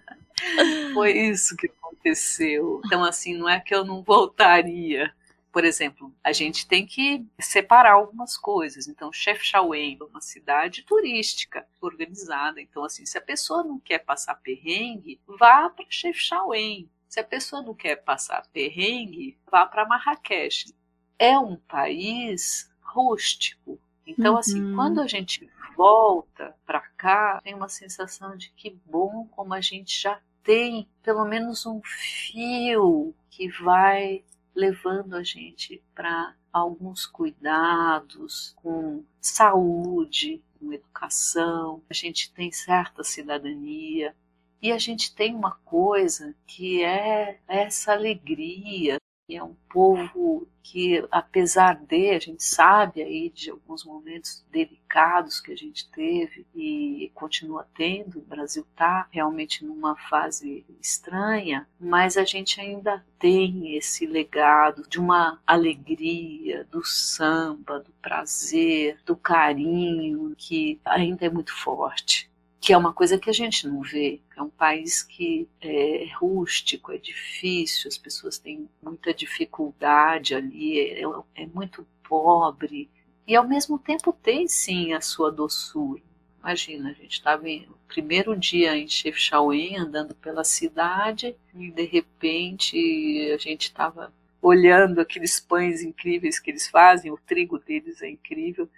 foi 0.96 1.12
isso 1.14 1.56
que 1.56 1.68
aconteceu. 2.04 2.82
Então, 2.86 3.04
assim, 3.04 3.38
não 3.38 3.48
é 3.48 3.60
que 3.60 3.74
eu 3.74 3.86
não 3.86 4.04
voltaria. 4.04 5.14
Por 5.52 5.64
exemplo, 5.64 6.14
a 6.24 6.34
gente 6.34 6.68
tem 6.68 6.86
que 6.86 7.26
separar 7.40 7.94
algumas 7.94 8.38
coisas. 8.38 8.88
Então, 8.88 9.14
Chefchaouen 9.14 9.98
é 10.02 10.04
uma 10.04 10.22
cidade 10.22 10.84
turística 10.84 11.66
organizada. 11.80 12.60
Então, 12.60 12.84
assim, 12.84 13.06
se 13.06 13.18
a 13.18 13.22
pessoa 13.22 13.64
não 13.64 13.80
quer 13.80 14.00
passar 14.00 14.36
perrengue, 14.36 15.20
vá 15.28 15.70
para 15.70 15.86
Chefchaouen. 15.88 16.90
Se 17.08 17.20
a 17.20 17.24
pessoa 17.24 17.62
não 17.62 17.76
quer 17.76 17.98
passar 17.98 18.48
perrengue, 18.52 19.38
vá 19.50 19.66
para 19.66 19.86
Marrakech. 19.86 20.74
É 21.18 21.38
um 21.38 21.56
país 21.56 22.72
rústico. 22.82 23.80
Então, 24.06 24.36
assim, 24.36 24.60
uhum. 24.60 24.66
assim, 24.66 24.76
quando 24.76 25.02
a 25.02 25.08
gente 25.08 25.50
volta 25.78 26.56
para 26.66 26.82
cá, 26.82 27.40
tem 27.44 27.54
uma 27.54 27.70
sensação 27.70 28.36
de 28.36 28.50
que 28.52 28.72
bom 28.86 29.28
como 29.28 29.54
a 29.54 29.62
gente 29.62 30.02
já 30.02 30.20
tem 30.44 30.88
pelo 31.02 31.26
menos 31.26 31.66
um 31.66 31.82
fio 31.84 33.14
que 33.30 33.50
vai 33.62 34.24
levando 34.56 35.16
a 35.16 35.24
gente 35.24 35.82
para 35.96 36.36
alguns 36.52 37.06
cuidados 37.06 38.54
com 38.58 39.04
saúde, 39.20 40.44
com 40.60 40.72
educação, 40.72 41.82
a 41.90 41.94
gente 41.94 42.32
tem 42.32 42.52
certa 42.52 43.04
cidadania. 43.04 44.16
E 44.62 44.72
a 44.72 44.78
gente 44.78 45.14
tem 45.14 45.36
uma 45.36 45.56
coisa 45.66 46.34
que 46.48 46.82
é 46.84 47.40
essa 47.48 47.92
alegria 47.92 48.98
é 49.36 49.44
um 49.44 49.56
povo 49.70 50.48
que, 50.62 51.06
apesar 51.12 51.76
de, 51.76 52.12
a 52.12 52.20
gente 52.20 52.44
sabe 52.44 53.02
aí 53.02 53.30
de 53.30 53.50
alguns 53.50 53.84
momentos 53.84 54.46
delicados 54.50 55.42
que 55.42 55.52
a 55.52 55.56
gente 55.56 55.90
teve 55.90 56.46
e 56.56 57.12
continua 57.14 57.68
tendo, 57.76 58.20
o 58.20 58.22
Brasil 58.22 58.66
está 58.72 59.08
realmente 59.12 59.66
numa 59.66 59.96
fase 59.96 60.66
estranha, 60.82 61.68
mas 61.80 62.16
a 62.18 62.24
gente 62.24 62.62
ainda 62.62 63.06
tem 63.20 63.76
esse 63.76 64.06
legado 64.06 64.88
de 64.88 65.00
uma 65.00 65.42
alegria, 65.46 66.64
do 66.66 66.84
samba, 66.84 67.80
do 67.80 67.92
prazer, 68.02 68.98
do 69.06 69.16
carinho, 69.16 70.34
que 70.38 70.80
ainda 70.86 71.26
é 71.26 71.30
muito 71.30 71.54
forte 71.54 72.32
que 72.64 72.72
é 72.72 72.78
uma 72.78 72.94
coisa 72.94 73.20
que 73.20 73.30
a 73.30 73.34
gente 73.34 73.68
não 73.68 73.82
vê. 73.82 74.22
É 74.38 74.42
um 74.42 74.50
país 74.50 75.04
que 75.04 75.50
é 75.60 76.08
rústico, 76.16 76.94
é 76.94 76.98
difícil, 76.98 77.90
as 77.90 77.98
pessoas 77.98 78.38
têm 78.38 78.70
muita 78.82 79.14
dificuldade 79.14 80.34
ali, 80.34 80.80
é, 80.80 81.02
é 81.36 81.46
muito 81.46 81.86
pobre. 82.08 82.90
E 83.28 83.36
ao 83.36 83.46
mesmo 83.46 83.78
tempo 83.78 84.14
tem 84.14 84.48
sim 84.48 84.94
a 84.94 85.02
sua 85.02 85.30
doçura. 85.30 86.02
Imagina, 86.40 86.92
a 86.92 86.94
gente 86.94 87.12
estava 87.12 87.44
no 87.44 87.78
primeiro 87.86 88.34
dia 88.34 88.78
em 88.78 88.88
Chefchaouen, 88.88 89.76
andando 89.76 90.16
pela 90.16 90.46
cidade, 90.46 91.36
e 91.54 91.70
de 91.70 91.84
repente 91.84 93.30
a 93.34 93.38
gente 93.38 93.64
estava 93.64 94.14
olhando 94.42 95.02
aqueles 95.02 95.38
pães 95.38 95.82
incríveis 95.82 96.40
que 96.40 96.50
eles 96.50 96.70
fazem, 96.70 97.12
o 97.12 97.18
trigo 97.18 97.60
deles 97.60 98.02
é 98.02 98.10
incrível, 98.10 98.70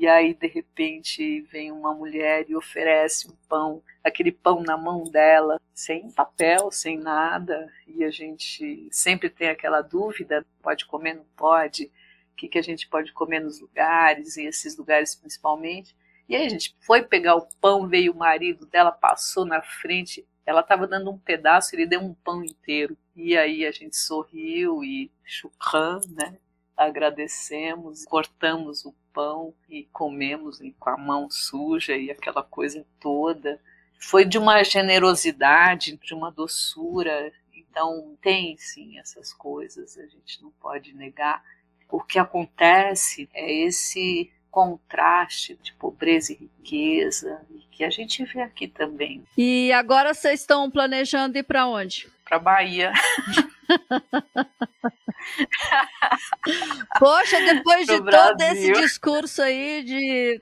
e 0.00 0.06
aí 0.06 0.32
de 0.32 0.46
repente 0.46 1.40
vem 1.50 1.72
uma 1.72 1.92
mulher 1.92 2.48
e 2.48 2.54
oferece 2.54 3.26
um 3.26 3.34
pão, 3.48 3.82
aquele 4.04 4.30
pão 4.30 4.62
na 4.62 4.76
mão 4.76 5.02
dela, 5.02 5.60
sem 5.74 6.08
papel, 6.12 6.70
sem 6.70 6.96
nada, 6.96 7.68
e 7.84 8.04
a 8.04 8.10
gente 8.10 8.88
sempre 8.92 9.28
tem 9.28 9.48
aquela 9.48 9.82
dúvida, 9.82 10.46
pode 10.62 10.86
comer, 10.86 11.14
não 11.14 11.24
pode, 11.36 11.86
o 12.32 12.36
que, 12.36 12.46
que 12.46 12.58
a 12.58 12.62
gente 12.62 12.86
pode 12.86 13.12
comer 13.12 13.40
nos 13.40 13.60
lugares, 13.60 14.36
e 14.36 14.46
esses 14.46 14.76
lugares 14.76 15.16
principalmente. 15.16 15.96
E 16.28 16.36
aí 16.36 16.46
a 16.46 16.48
gente 16.48 16.76
foi 16.78 17.02
pegar 17.02 17.34
o 17.34 17.48
pão, 17.60 17.88
veio 17.88 18.12
o 18.12 18.16
marido 18.16 18.66
dela, 18.66 18.92
passou 18.92 19.44
na 19.44 19.60
frente, 19.62 20.24
ela 20.46 20.60
estava 20.60 20.86
dando 20.86 21.10
um 21.10 21.18
pedaço, 21.18 21.74
ele 21.74 21.86
deu 21.86 22.00
um 22.00 22.14
pão 22.14 22.44
inteiro. 22.44 22.96
E 23.16 23.36
aí 23.36 23.66
a 23.66 23.72
gente 23.72 23.96
sorriu 23.96 24.84
e 24.84 25.10
chukran, 25.24 26.00
né? 26.10 26.38
Agradecemos, 26.76 28.04
cortamos 28.04 28.84
o 28.84 28.94
pão 29.18 29.52
e 29.68 29.82
comemos 29.92 30.60
com 30.78 30.90
a 30.90 30.96
mão 30.96 31.28
suja 31.28 31.96
e 31.96 32.08
aquela 32.08 32.40
coisa 32.40 32.86
toda. 33.00 33.60
Foi 33.98 34.24
de 34.24 34.38
uma 34.38 34.62
generosidade, 34.62 35.98
de 36.00 36.14
uma 36.14 36.30
doçura. 36.30 37.32
Então, 37.52 38.16
tem 38.22 38.56
sim 38.56 38.96
essas 38.96 39.32
coisas, 39.32 39.98
a 39.98 40.06
gente 40.06 40.40
não 40.40 40.52
pode 40.60 40.94
negar. 40.94 41.42
O 41.90 42.00
que 42.00 42.16
acontece 42.16 43.28
é 43.34 43.52
esse 43.52 44.30
contraste 44.52 45.58
de 45.60 45.72
pobreza 45.72 46.32
e 46.32 46.36
riqueza, 46.36 47.44
que 47.72 47.82
a 47.82 47.90
gente 47.90 48.24
vê 48.24 48.40
aqui 48.40 48.68
também. 48.68 49.24
E 49.36 49.72
agora 49.72 50.14
vocês 50.14 50.40
estão 50.40 50.70
planejando 50.70 51.36
ir 51.38 51.42
para 51.42 51.66
onde? 51.66 52.08
Para 52.24 52.38
Bahia. 52.38 52.92
Poxa, 56.98 57.40
depois 57.40 57.86
de 57.86 58.02
todo 58.02 58.40
esse 58.40 58.72
discurso 58.72 59.42
aí 59.42 59.82
de, 59.82 60.40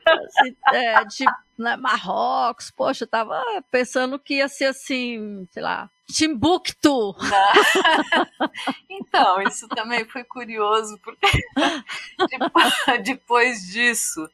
é, 0.72 1.04
de 1.04 1.24
né, 1.58 1.76
Marrocos, 1.76 2.70
poxa, 2.70 3.04
eu 3.04 3.08
tava 3.08 3.42
pensando 3.70 4.18
que 4.18 4.34
ia 4.34 4.48
ser 4.48 4.66
assim, 4.66 5.46
sei 5.50 5.62
lá, 5.62 5.90
Timbuktu. 6.10 7.16
então, 8.88 9.42
isso 9.42 9.66
também 9.68 10.04
foi 10.04 10.24
curioso, 10.24 10.98
porque 11.02 11.26
depois 13.02 13.62
disso, 13.62 14.28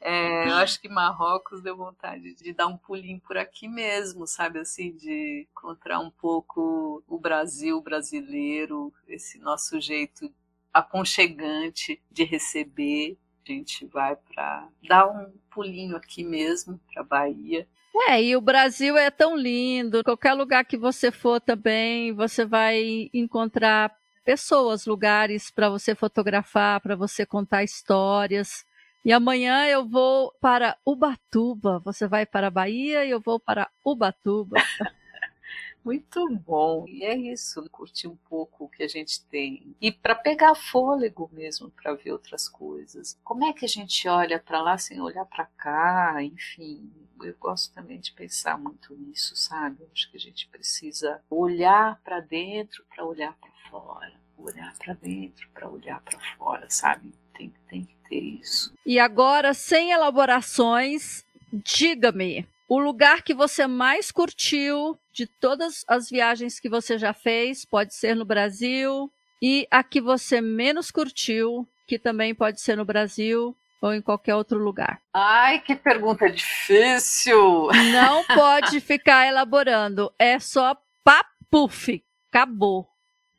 é, 0.00 0.48
eu 0.48 0.54
acho 0.54 0.80
que 0.80 0.88
Marrocos 0.88 1.62
deu 1.62 1.76
vontade 1.76 2.34
de 2.34 2.52
dar 2.52 2.66
um 2.66 2.76
pulinho 2.76 3.20
por 3.20 3.36
aqui 3.36 3.66
mesmo, 3.66 4.26
sabe 4.26 4.58
assim, 4.58 4.92
de 4.92 5.46
encontrar 5.50 6.00
um 6.00 6.10
pouco 6.10 7.02
o 7.06 7.18
Brasil 7.18 7.80
brasileiro, 7.80 8.92
esse 9.06 9.38
nosso 9.38 9.80
jeito 9.80 10.32
aconchegante 10.72 12.00
de 12.10 12.24
receber. 12.24 13.16
A 13.48 13.52
gente 13.52 13.86
vai 13.86 14.14
para 14.14 14.68
dar 14.86 15.08
um 15.08 15.32
pulinho 15.50 15.96
aqui 15.96 16.22
mesmo 16.22 16.78
para 16.92 17.02
Bahia 17.02 17.66
é, 18.06 18.22
e 18.22 18.36
o 18.36 18.40
Brasil 18.40 18.96
é 18.96 19.10
tão 19.10 19.36
lindo. 19.36 20.04
Qualquer 20.04 20.32
lugar 20.32 20.64
que 20.64 20.76
você 20.76 21.10
for 21.10 21.40
também, 21.40 22.12
você 22.12 22.44
vai 22.44 23.10
encontrar 23.12 23.94
pessoas, 24.24 24.86
lugares 24.86 25.50
para 25.50 25.68
você 25.68 25.94
fotografar, 25.94 26.80
para 26.80 26.94
você 26.94 27.26
contar 27.26 27.64
histórias. 27.64 28.64
E 29.08 29.12
amanhã 29.14 29.64
eu 29.64 29.88
vou 29.88 30.34
para 30.38 30.76
Ubatuba. 30.84 31.78
Você 31.78 32.06
vai 32.06 32.26
para 32.26 32.48
a 32.48 32.50
Bahia 32.50 33.06
e 33.06 33.10
eu 33.10 33.18
vou 33.18 33.40
para 33.40 33.70
Ubatuba. 33.82 34.56
Muito 35.82 36.28
bom. 36.36 36.84
E 36.86 37.02
é 37.02 37.16
isso, 37.16 37.66
curtir 37.70 38.06
um 38.06 38.16
pouco 38.28 38.66
o 38.66 38.68
que 38.68 38.82
a 38.82 38.86
gente 38.86 39.24
tem. 39.24 39.74
E 39.80 39.90
para 39.90 40.14
pegar 40.14 40.54
fôlego 40.54 41.30
mesmo, 41.32 41.70
para 41.70 41.94
ver 41.94 42.12
outras 42.12 42.50
coisas. 42.50 43.18
Como 43.24 43.46
é 43.46 43.54
que 43.54 43.64
a 43.64 43.68
gente 43.68 44.06
olha 44.06 44.38
para 44.38 44.60
lá 44.60 44.76
sem 44.76 45.00
olhar 45.00 45.24
para 45.24 45.46
cá? 45.56 46.22
Enfim, 46.22 46.92
eu 47.22 47.34
gosto 47.40 47.72
também 47.72 47.98
de 47.98 48.12
pensar 48.12 48.58
muito 48.58 48.94
nisso, 48.94 49.34
sabe? 49.34 49.88
Acho 49.90 50.10
que 50.10 50.18
a 50.18 50.20
gente 50.20 50.46
precisa 50.48 51.22
olhar 51.30 51.98
para 52.04 52.20
dentro 52.20 52.84
para 52.94 53.06
olhar 53.06 53.34
para 53.40 53.70
fora, 53.70 54.20
olhar 54.38 54.74
para 54.78 54.94
dentro 54.94 55.48
para 55.52 55.68
olhar 55.68 56.00
para 56.00 56.18
fora, 56.36 56.66
sabe? 56.68 57.12
Tem, 57.34 57.52
tem 57.68 57.84
que 57.84 57.94
ter 58.08 58.20
isso. 58.20 58.72
E 58.84 58.98
agora, 58.98 59.54
sem 59.54 59.90
elaborações, 59.90 61.24
diga-me 61.52 62.46
o 62.68 62.78
lugar 62.78 63.22
que 63.22 63.32
você 63.32 63.66
mais 63.66 64.10
curtiu 64.10 64.98
de 65.12 65.26
todas 65.26 65.84
as 65.88 66.10
viagens 66.10 66.60
que 66.60 66.68
você 66.68 66.98
já 66.98 67.14
fez, 67.14 67.64
pode 67.64 67.94
ser 67.94 68.14
no 68.14 68.26
Brasil, 68.26 69.10
e 69.40 69.66
a 69.70 69.82
que 69.82 70.00
você 70.00 70.40
menos 70.40 70.90
curtiu, 70.90 71.66
que 71.86 71.98
também 71.98 72.34
pode 72.34 72.60
ser 72.60 72.76
no 72.76 72.84
Brasil, 72.84 73.56
ou 73.80 73.94
em 73.94 74.02
qualquer 74.02 74.34
outro 74.34 74.58
lugar? 74.58 75.00
Ai, 75.14 75.60
que 75.60 75.74
pergunta 75.74 76.28
difícil! 76.28 77.68
Não 77.92 78.22
pode 78.24 78.80
ficar 78.82 79.26
elaborando, 79.26 80.12
é 80.18 80.38
só 80.38 80.76
papuf, 81.02 82.04
acabou. 82.30 82.86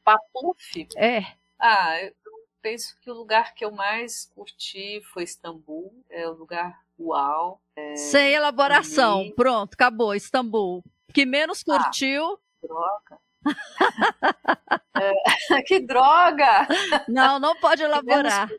Papuf? 0.09 0.87
É. 0.97 1.21
Ah, 1.59 2.01
eu 2.01 2.13
penso 2.61 2.97
que 3.01 3.11
o 3.11 3.13
lugar 3.13 3.53
que 3.53 3.63
eu 3.63 3.71
mais 3.71 4.25
curti 4.33 5.01
foi 5.13 5.23
Istambul, 5.23 5.93
é 6.09 6.27
o 6.27 6.33
lugar 6.33 6.79
uau. 6.99 7.61
É, 7.75 7.95
Sem 7.95 8.33
elaboração, 8.33 9.31
pronto, 9.35 9.73
acabou, 9.73 10.15
Istambul. 10.15 10.83
Que 11.13 11.25
menos 11.25 11.63
ah, 11.67 11.77
curtiu? 11.77 12.25
Ah, 12.25 12.37
droga. 12.61 13.19
é, 14.97 15.61
que 15.63 15.79
droga! 15.79 16.67
Não, 17.07 17.39
não 17.39 17.55
pode 17.55 17.81
elaborar. 17.83 18.49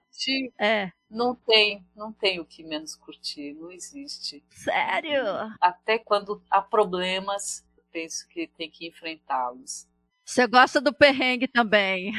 É. 0.58 0.92
Não 1.10 1.34
tem, 1.34 1.84
não 1.96 2.12
tem 2.12 2.38
o 2.38 2.44
que 2.44 2.62
menos 2.62 2.94
curtir, 2.94 3.54
não 3.54 3.72
existe. 3.72 4.44
Sério? 4.50 5.24
Até 5.60 5.98
quando 5.98 6.42
há 6.48 6.62
problemas, 6.62 7.66
penso 7.90 8.28
que 8.28 8.46
tem 8.46 8.70
que 8.70 8.86
enfrentá-los. 8.86 9.89
Você 10.30 10.46
gosta 10.46 10.80
do 10.80 10.94
perrengue 10.94 11.48
também. 11.48 12.12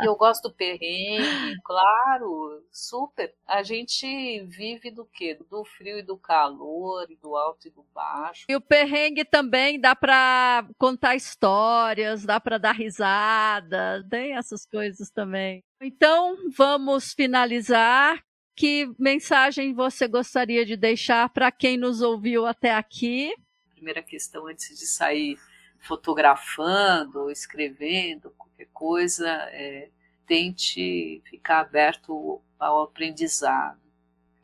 Eu 0.00 0.14
gosto 0.14 0.48
do 0.48 0.54
perrengue, 0.54 1.60
claro, 1.64 2.64
super. 2.70 3.34
A 3.44 3.64
gente 3.64 4.06
vive 4.44 4.92
do 4.92 5.04
quê? 5.04 5.36
Do 5.50 5.64
frio 5.64 5.98
e 5.98 6.02
do 6.04 6.16
calor, 6.16 7.08
do 7.20 7.34
alto 7.34 7.66
e 7.66 7.70
do 7.70 7.84
baixo. 7.92 8.46
E 8.48 8.54
o 8.54 8.60
perrengue 8.60 9.24
também 9.24 9.80
dá 9.80 9.96
para 9.96 10.64
contar 10.78 11.16
histórias, 11.16 12.24
dá 12.24 12.38
para 12.38 12.58
dar 12.58 12.76
risada, 12.76 14.06
tem 14.08 14.36
essas 14.36 14.64
coisas 14.64 15.10
também. 15.10 15.64
Então, 15.82 16.36
vamos 16.56 17.12
finalizar. 17.12 18.22
Que 18.54 18.88
mensagem 18.96 19.74
você 19.74 20.06
gostaria 20.06 20.64
de 20.64 20.76
deixar 20.76 21.28
para 21.30 21.50
quem 21.50 21.76
nos 21.76 22.02
ouviu 22.02 22.46
até 22.46 22.72
aqui? 22.72 23.34
Primeira 23.74 24.00
questão 24.00 24.46
antes 24.46 24.78
de 24.78 24.86
sair 24.86 25.36
fotografando, 25.80 27.30
escrevendo, 27.30 28.30
qualquer 28.38 28.68
coisa, 28.72 29.28
é, 29.50 29.88
tente 30.26 31.22
ficar 31.24 31.60
aberto 31.60 32.40
ao 32.58 32.82
aprendizado. 32.82 33.80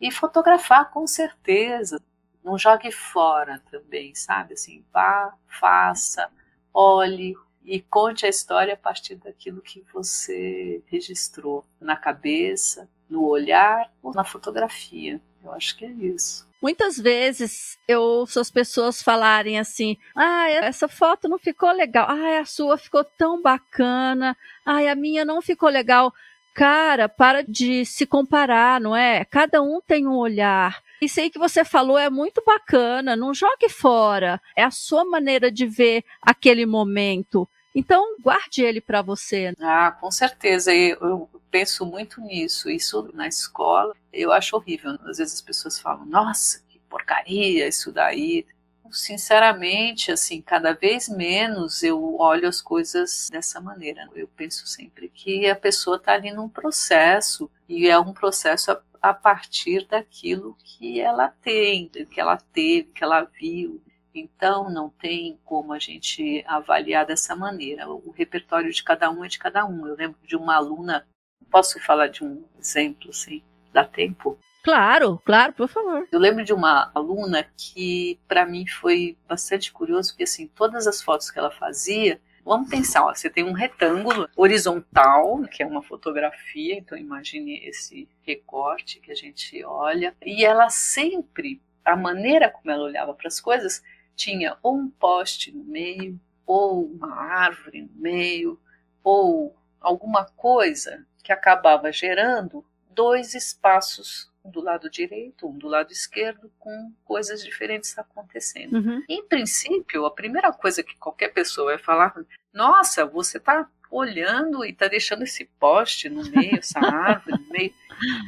E 0.01 0.11
fotografar 0.11 0.91
com 0.91 1.07
certeza, 1.07 2.03
não 2.43 2.59
jogue 2.59 2.91
fora 2.91 3.63
também, 3.71 4.15
sabe? 4.15 4.55
Assim, 4.55 4.85
vá, 4.93 5.35
faça, 5.47 6.31
olhe 6.73 7.35
e 7.65 7.81
conte 7.81 8.25
a 8.25 8.29
história 8.29 8.75
a 8.75 8.77
partir 8.77 9.17
daquilo 9.17 9.61
que 9.61 9.85
você 9.93 10.83
registrou 10.87 11.65
na 11.81 11.97
cabeça, 11.97 12.89
no 13.09 13.25
olhar 13.25 13.93
ou 14.03 14.13
na 14.13 14.25
fotografia. 14.25 15.21
Eu 15.43 15.53
acho 15.53 15.77
que 15.77 15.85
é 15.85 15.91
isso. 15.91 16.46
Muitas 16.61 16.99
vezes 16.99 17.79
eu 17.87 18.01
ouço 18.01 18.41
as 18.41 18.51
pessoas 18.51 19.03
falarem 19.03 19.59
assim: 19.59 19.97
ah, 20.15 20.49
essa 20.51 20.89
foto 20.89 21.29
não 21.29 21.39
ficou 21.39 21.71
legal, 21.71 22.07
ah, 22.09 22.41
a 22.41 22.45
sua 22.45 22.79
ficou 22.79 23.05
tão 23.05 23.41
bacana, 23.43 24.37
ah, 24.65 24.79
a 24.91 24.95
minha 24.95 25.25
não 25.25 25.43
ficou 25.43 25.69
legal. 25.69 26.13
Cara, 26.55 27.07
para 27.07 27.43
de 27.43 27.85
se 27.85 28.07
comparar, 28.07 28.81
não 28.81 28.97
é? 28.97 29.27
Cada 29.27 29.61
um 29.61 29.79
tem 29.87 30.07
um 30.07 30.17
olhar. 30.17 30.83
Isso 31.03 31.21
aí 31.21 31.29
que 31.29 31.39
você 31.39 31.63
falou 31.65 31.99
é 31.99 32.09
muito 32.09 32.43
bacana, 32.47 33.15
não 33.15 33.35
jogue 33.35 33.69
fora. 33.69 34.41
É 34.57 34.65
a 34.65 34.71
sua 34.71 35.05
maneira 35.05 35.51
de 35.53 35.67
ver 35.67 36.03
aquele 36.23 36.65
momento. 36.65 37.47
Então, 37.75 38.17
guarde 38.23 38.63
ele 38.63 38.81
para 38.81 39.03
você. 39.03 39.53
Ah, 39.61 39.95
com 40.01 40.11
certeza. 40.11 40.75
Eu 40.75 41.29
penso 41.51 41.85
muito 41.87 42.21
nisso. 42.21 42.71
Isso 42.71 43.11
na 43.15 43.27
escola, 43.29 43.95
eu 44.13 44.33
acho 44.33 44.57
horrível. 44.57 44.93
Às 45.05 45.19
vezes 45.19 45.35
as 45.35 45.43
pessoas 45.43 45.79
falam: 45.79 46.07
"Nossa, 46.07 46.63
que 46.69 46.79
porcaria 46.89 47.69
isso 47.69 47.93
daí". 47.93 48.47
Sinceramente, 48.91 50.13
assim, 50.13 50.41
cada 50.41 50.73
vez 50.73 51.09
menos 51.09 51.83
eu 51.83 52.17
olho 52.21 52.49
as 52.49 52.61
coisas 52.61 53.29
dessa 53.31 53.61
maneira. 53.61 54.09
Eu 54.15 54.29
penso 54.29 54.67
sempre 54.67 55.09
que 55.09 55.49
a 55.51 55.57
pessoa 55.57 55.97
está 55.97 56.13
ali 56.15 56.33
num 56.33 56.49
processo 56.49 57.51
e 57.69 57.89
é 57.89 57.99
um 57.99 58.13
processo 58.13 58.71
a, 58.71 58.83
a 59.03 59.13
partir 59.13 59.87
daquilo 59.89 60.57
que 60.63 61.01
ela 61.01 61.29
tem, 61.43 61.89
que 61.89 62.21
ela 62.21 62.37
teve, 62.37 62.85
que 62.95 63.03
ela 63.03 63.25
viu, 63.25 63.83
então, 64.19 64.71
não 64.71 64.89
tem 64.89 65.39
como 65.45 65.75
a 65.75 65.79
gente 65.79 66.43
avaliar 66.47 67.05
dessa 67.05 67.37
maneira. 67.37 67.89
O 67.89 68.11
repertório 68.11 68.73
de 68.73 68.83
cada 68.83 69.11
um 69.11 69.23
é 69.25 69.29
de 69.29 69.39
cada 69.39 69.67
um. 69.67 69.87
Eu 69.87 69.95
lembro 69.95 70.19
de 70.27 70.35
uma 70.35 70.57
aluna, 70.57 71.07
posso 71.51 71.81
falar 71.81 72.09
de 72.09 72.25
um 72.25 72.45
exemplo, 72.59 73.11
assim, 73.11 73.43
dá 73.73 73.85
tempo? 73.85 74.39
Claro, 74.63 75.21
claro, 75.25 75.53
por 75.53 75.69
favor. 75.69 76.09
Eu 76.11 76.19
lembro 76.19 76.45
de 76.45 76.53
uma 76.53 76.91
aluna 76.95 77.47
que, 77.57 78.19
para 78.27 78.45
mim, 78.45 78.67
foi 78.67 79.17
bastante 79.29 79.73
curioso, 79.73 80.11
porque, 80.11 80.25
assim, 80.25 80.49
todas 80.49 80.87
as 80.87 81.01
fotos 81.01 81.31
que 81.31 81.39
ela 81.39 81.51
fazia, 81.51 82.21
Vamos 82.47 82.71
pensar, 82.71 83.05
ó, 83.05 83.13
você 83.13 83.29
tem 83.29 83.43
um 83.43 83.53
retângulo 83.53 84.29
horizontal, 84.37 85.43
que 85.51 85.65
é 85.65 85.67
uma 85.67 85.83
fotografia, 85.83 86.79
então 86.79 86.97
imagine 86.97 87.59
esse 87.67 88.09
recorte 88.23 89.01
que 89.01 89.11
a 89.11 89.17
gente 89.17 89.65
olha, 89.65 90.15
e 90.25 90.45
ela 90.45 90.71
sempre, 90.71 91.61
a 91.85 91.97
maneira 91.97 92.49
como 92.49 92.71
ela 92.71 92.85
olhava 92.85 93.13
para 93.15 93.27
as 93.27 93.41
coisas, 93.41 93.83
tinha 94.15 94.57
ou 94.63 94.77
um 94.77 94.89
poste 94.89 95.51
no 95.51 95.65
meio, 95.65 96.21
ou 96.47 96.87
uma 96.87 97.17
árvore 97.17 97.83
no 97.83 98.01
meio, 98.01 98.61
ou 99.03 99.57
alguma 99.81 100.25
coisa 100.25 101.05
que 101.27 101.33
acabava 101.33 101.91
gerando 101.91 102.65
dois 102.89 103.35
espaços, 103.35 104.31
um 104.45 104.51
do 104.51 104.61
lado 104.61 104.89
direito, 104.89 105.49
um 105.49 105.59
do 105.59 105.67
lado 105.67 105.91
esquerdo, 105.91 106.53
com 106.57 106.93
coisas 107.05 107.43
diferentes 107.43 107.99
acontecendo. 107.99 108.77
Uhum. 108.77 109.03
Em 109.09 109.27
princípio, 109.27 110.07
a 110.07 110.11
primeira 110.13 110.53
coisa 110.53 110.85
que 110.85 110.97
qualquer 110.97 111.31
pessoa 111.31 111.73
vai 111.73 111.79
falar, 111.79 112.15
nossa, 112.55 113.05
você 113.05 113.39
está 113.39 113.69
olhando 113.91 114.65
e 114.65 114.71
está 114.71 114.87
deixando 114.87 115.25
esse 115.25 115.47
poste 115.59 116.09
no 116.09 116.23
meio, 116.31 116.61
essa 116.61 116.79
árvore 116.79 117.43
no 117.43 117.51
meio. 117.51 117.75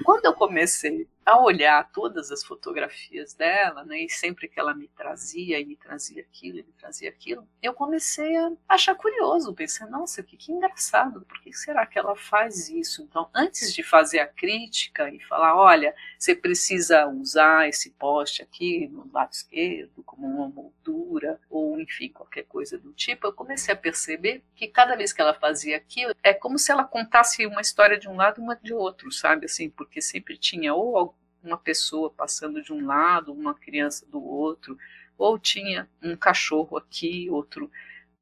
Quando 0.04 0.24
eu 0.24 0.34
comecei 0.34 1.06
a 1.28 1.38
olhar 1.38 1.90
todas 1.92 2.30
as 2.30 2.42
fotografias 2.42 3.34
dela, 3.34 3.84
né, 3.84 4.00
e 4.00 4.08
sempre 4.08 4.48
que 4.48 4.58
ela 4.58 4.74
me 4.74 4.88
trazia 4.88 5.60
e 5.60 5.64
me 5.66 5.76
trazia 5.76 6.22
aquilo 6.22 6.58
e 6.58 6.62
me 6.62 6.72
trazia 6.72 7.10
aquilo, 7.10 7.46
eu 7.62 7.74
comecei 7.74 8.34
a 8.34 8.50
achar 8.66 8.94
curioso, 8.94 9.52
pensei, 9.52 9.86
nossa, 9.88 10.22
que, 10.22 10.38
que 10.38 10.50
engraçado, 10.50 11.20
por 11.20 11.38
que 11.42 11.52
será 11.52 11.84
que 11.84 11.98
ela 11.98 12.16
faz 12.16 12.70
isso? 12.70 13.02
Então, 13.02 13.28
antes 13.34 13.74
de 13.74 13.82
fazer 13.82 14.20
a 14.20 14.26
crítica 14.26 15.10
e 15.10 15.20
falar, 15.20 15.54
olha, 15.54 15.94
você 16.18 16.34
precisa 16.34 17.06
usar 17.06 17.68
esse 17.68 17.90
poste 17.90 18.42
aqui 18.42 18.88
no 18.88 19.10
lado 19.12 19.32
esquerdo 19.32 20.02
como 20.04 20.26
uma 20.26 20.48
moldura, 20.48 21.38
ou 21.50 21.78
enfim, 21.78 22.08
qualquer 22.08 22.44
coisa 22.44 22.78
do 22.78 22.92
tipo, 22.94 23.26
eu 23.26 23.32
comecei 23.34 23.74
a 23.74 23.76
perceber 23.76 24.42
que 24.54 24.66
cada 24.66 24.96
vez 24.96 25.12
que 25.12 25.20
ela 25.20 25.34
fazia 25.34 25.76
aquilo, 25.76 26.14
é 26.22 26.32
como 26.32 26.58
se 26.58 26.72
ela 26.72 26.84
contasse 26.84 27.44
uma 27.44 27.60
história 27.60 27.98
de 27.98 28.08
um 28.08 28.16
lado 28.16 28.40
e 28.40 28.44
uma 28.44 28.56
de 28.56 28.72
outro, 28.72 29.12
sabe, 29.12 29.44
assim, 29.44 29.68
porque 29.68 30.00
sempre 30.00 30.38
tinha 30.38 30.72
ou 30.72 31.17
uma 31.42 31.56
pessoa 31.56 32.10
passando 32.10 32.62
de 32.62 32.72
um 32.72 32.86
lado, 32.86 33.32
uma 33.32 33.54
criança 33.54 34.06
do 34.06 34.22
outro, 34.22 34.78
ou 35.16 35.38
tinha 35.38 35.88
um 36.02 36.16
cachorro 36.16 36.76
aqui, 36.76 37.28
outro. 37.30 37.70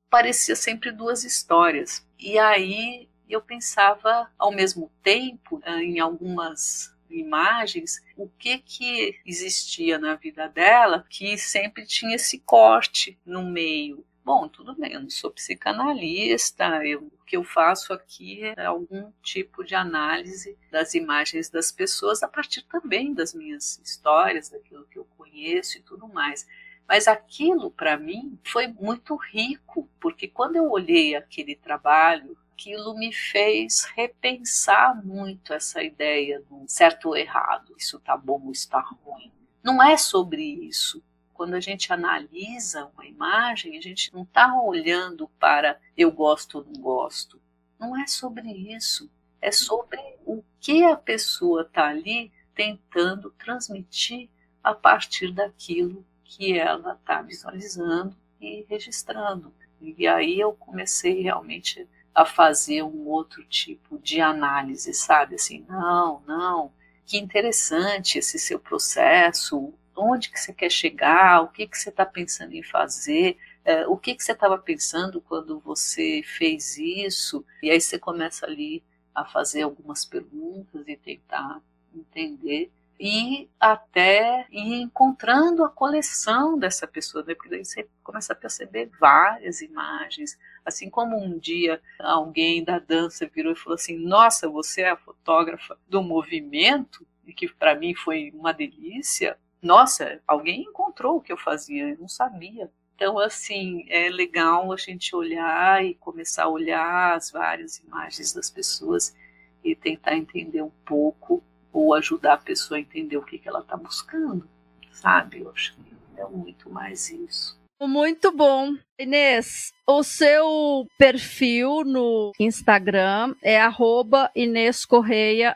Parecia 0.08 0.56
sempre 0.56 0.90
duas 0.90 1.24
histórias. 1.24 2.06
E 2.18 2.38
aí 2.38 3.08
eu 3.28 3.40
pensava 3.40 4.30
ao 4.38 4.52
mesmo 4.52 4.90
tempo 5.02 5.60
eh, 5.64 5.82
em 5.82 5.98
algumas 5.98 6.94
imagens 7.10 8.02
o 8.16 8.28
que 8.28 8.58
que 8.58 9.20
existia 9.24 9.98
na 9.98 10.14
vida 10.14 10.48
dela 10.48 11.04
que 11.08 11.38
sempre 11.38 11.86
tinha 11.86 12.16
esse 12.16 12.40
corte 12.40 13.18
no 13.24 13.44
meio 13.44 14.04
Bom, 14.26 14.48
tudo 14.48 14.74
bem, 14.74 14.92
eu 14.92 15.00
não 15.00 15.08
sou 15.08 15.30
psicanalista, 15.30 16.84
eu, 16.84 16.98
o 17.04 17.24
que 17.24 17.36
eu 17.36 17.44
faço 17.44 17.92
aqui 17.92 18.42
é 18.42 18.64
algum 18.64 19.12
tipo 19.22 19.62
de 19.62 19.76
análise 19.76 20.58
das 20.68 20.94
imagens 20.94 21.48
das 21.48 21.70
pessoas 21.70 22.24
a 22.24 22.28
partir 22.28 22.62
também 22.62 23.14
das 23.14 23.32
minhas 23.32 23.78
histórias, 23.84 24.48
daquilo 24.48 24.84
que 24.88 24.98
eu 24.98 25.04
conheço 25.16 25.78
e 25.78 25.80
tudo 25.80 26.08
mais. 26.08 26.44
Mas 26.88 27.06
aquilo, 27.06 27.70
para 27.70 27.96
mim, 27.96 28.36
foi 28.44 28.66
muito 28.66 29.14
rico, 29.14 29.88
porque 30.00 30.26
quando 30.26 30.56
eu 30.56 30.72
olhei 30.72 31.14
aquele 31.14 31.54
trabalho, 31.54 32.36
aquilo 32.52 32.98
me 32.98 33.12
fez 33.12 33.84
repensar 33.94 35.06
muito 35.06 35.52
essa 35.52 35.84
ideia 35.84 36.42
do 36.50 36.64
certo 36.66 37.10
ou 37.10 37.16
errado, 37.16 37.72
isso 37.78 37.98
está 37.98 38.16
bom 38.16 38.42
ou 38.44 38.50
está 38.50 38.80
ruim. 38.80 39.30
Não 39.62 39.80
é 39.80 39.96
sobre 39.96 40.42
isso 40.42 41.00
quando 41.36 41.54
a 41.54 41.60
gente 41.60 41.92
analisa 41.92 42.90
uma 42.94 43.04
imagem, 43.04 43.76
a 43.76 43.80
gente 43.80 44.12
não 44.12 44.22
está 44.22 44.58
olhando 44.60 45.28
para 45.38 45.78
eu 45.96 46.10
gosto 46.10 46.58
ou 46.58 46.64
não 46.64 46.80
gosto. 46.80 47.38
Não 47.78 47.94
é 48.00 48.06
sobre 48.06 48.50
isso. 48.50 49.10
É 49.40 49.52
sobre 49.52 50.00
o 50.24 50.42
que 50.58 50.82
a 50.82 50.96
pessoa 50.96 51.62
está 51.62 51.88
ali 51.88 52.32
tentando 52.54 53.30
transmitir 53.32 54.30
a 54.64 54.74
partir 54.74 55.30
daquilo 55.30 56.04
que 56.24 56.58
ela 56.58 56.94
está 56.94 57.20
visualizando 57.20 58.16
e 58.40 58.64
registrando. 58.68 59.52
E 59.80 60.06
aí 60.08 60.40
eu 60.40 60.54
comecei 60.54 61.20
realmente 61.22 61.86
a 62.14 62.24
fazer 62.24 62.82
um 62.82 63.06
outro 63.08 63.44
tipo 63.44 63.98
de 63.98 64.22
análise, 64.22 64.94
sabe? 64.94 65.34
Assim, 65.34 65.66
não, 65.68 66.22
não, 66.26 66.72
que 67.04 67.18
interessante 67.18 68.18
esse 68.18 68.38
seu 68.38 68.58
processo, 68.58 69.74
onde 69.96 70.30
que 70.30 70.38
você 70.38 70.52
quer 70.52 70.70
chegar, 70.70 71.42
o 71.42 71.48
que 71.48 71.66
que 71.66 71.78
você 71.78 71.88
está 71.88 72.04
pensando 72.04 72.54
em 72.54 72.62
fazer, 72.62 73.38
é, 73.64 73.86
o 73.86 73.96
que 73.96 74.14
que 74.14 74.22
você 74.22 74.32
estava 74.32 74.58
pensando 74.58 75.20
quando 75.20 75.58
você 75.58 76.22
fez 76.24 76.76
isso, 76.78 77.44
e 77.62 77.70
aí 77.70 77.80
você 77.80 77.98
começa 77.98 78.46
ali 78.46 78.82
a 79.14 79.24
fazer 79.24 79.62
algumas 79.62 80.04
perguntas 80.04 80.86
e 80.86 80.96
tentar 80.96 81.60
entender 81.94 82.70
e 82.98 83.48
até 83.60 84.46
ir 84.50 84.80
encontrando 84.80 85.64
a 85.64 85.68
coleção 85.68 86.58
dessa 86.58 86.86
pessoa, 86.86 87.24
né? 87.24 87.34
porque 87.34 87.50
daí 87.50 87.64
você 87.64 87.88
começa 88.02 88.32
a 88.32 88.36
perceber 88.36 88.90
várias 88.98 89.60
imagens, 89.60 90.38
assim 90.64 90.88
como 90.88 91.16
um 91.16 91.38
dia 91.38 91.80
alguém 91.98 92.64
da 92.64 92.78
dança 92.78 93.30
virou 93.32 93.52
e 93.52 93.56
falou 93.56 93.74
assim, 93.74 93.98
nossa, 93.98 94.48
você 94.48 94.82
é 94.82 94.90
a 94.90 94.96
fotógrafa 94.96 95.78
do 95.88 96.02
movimento, 96.02 97.06
e 97.26 97.32
que 97.32 97.48
para 97.48 97.74
mim 97.74 97.94
foi 97.94 98.32
uma 98.34 98.52
delícia, 98.52 99.36
nossa, 99.62 100.20
alguém 100.26 100.62
encontrou 100.62 101.16
o 101.16 101.20
que 101.20 101.32
eu 101.32 101.36
fazia, 101.36 101.90
eu 101.90 101.98
não 101.98 102.08
sabia. 102.08 102.70
Então, 102.94 103.18
assim, 103.18 103.84
é 103.88 104.08
legal 104.08 104.72
a 104.72 104.76
gente 104.76 105.14
olhar 105.14 105.84
e 105.84 105.94
começar 105.94 106.44
a 106.44 106.48
olhar 106.48 107.14
as 107.14 107.30
várias 107.30 107.78
imagens 107.78 108.32
das 108.32 108.48
pessoas 108.48 109.14
e 109.62 109.74
tentar 109.74 110.16
entender 110.16 110.62
um 110.62 110.72
pouco 110.84 111.42
ou 111.72 111.92
ajudar 111.92 112.34
a 112.34 112.38
pessoa 112.38 112.78
a 112.78 112.80
entender 112.80 113.18
o 113.18 113.22
que, 113.22 113.38
que 113.38 113.48
ela 113.48 113.60
está 113.60 113.76
buscando, 113.76 114.48
sabe? 114.90 115.40
Eu 115.40 115.50
acho 115.50 115.74
que 115.74 116.20
é 116.20 116.26
muito 116.26 116.70
mais 116.70 117.10
isso. 117.10 117.58
Muito 117.78 118.32
bom. 118.32 118.74
Inês, 118.98 119.74
o 119.86 120.02
seu 120.02 120.86
perfil 120.96 121.84
no 121.84 122.32
Instagram 122.40 123.34
é 123.42 123.60
arroba 123.60 124.30
Inês 124.34 124.86
Correia, 124.86 125.54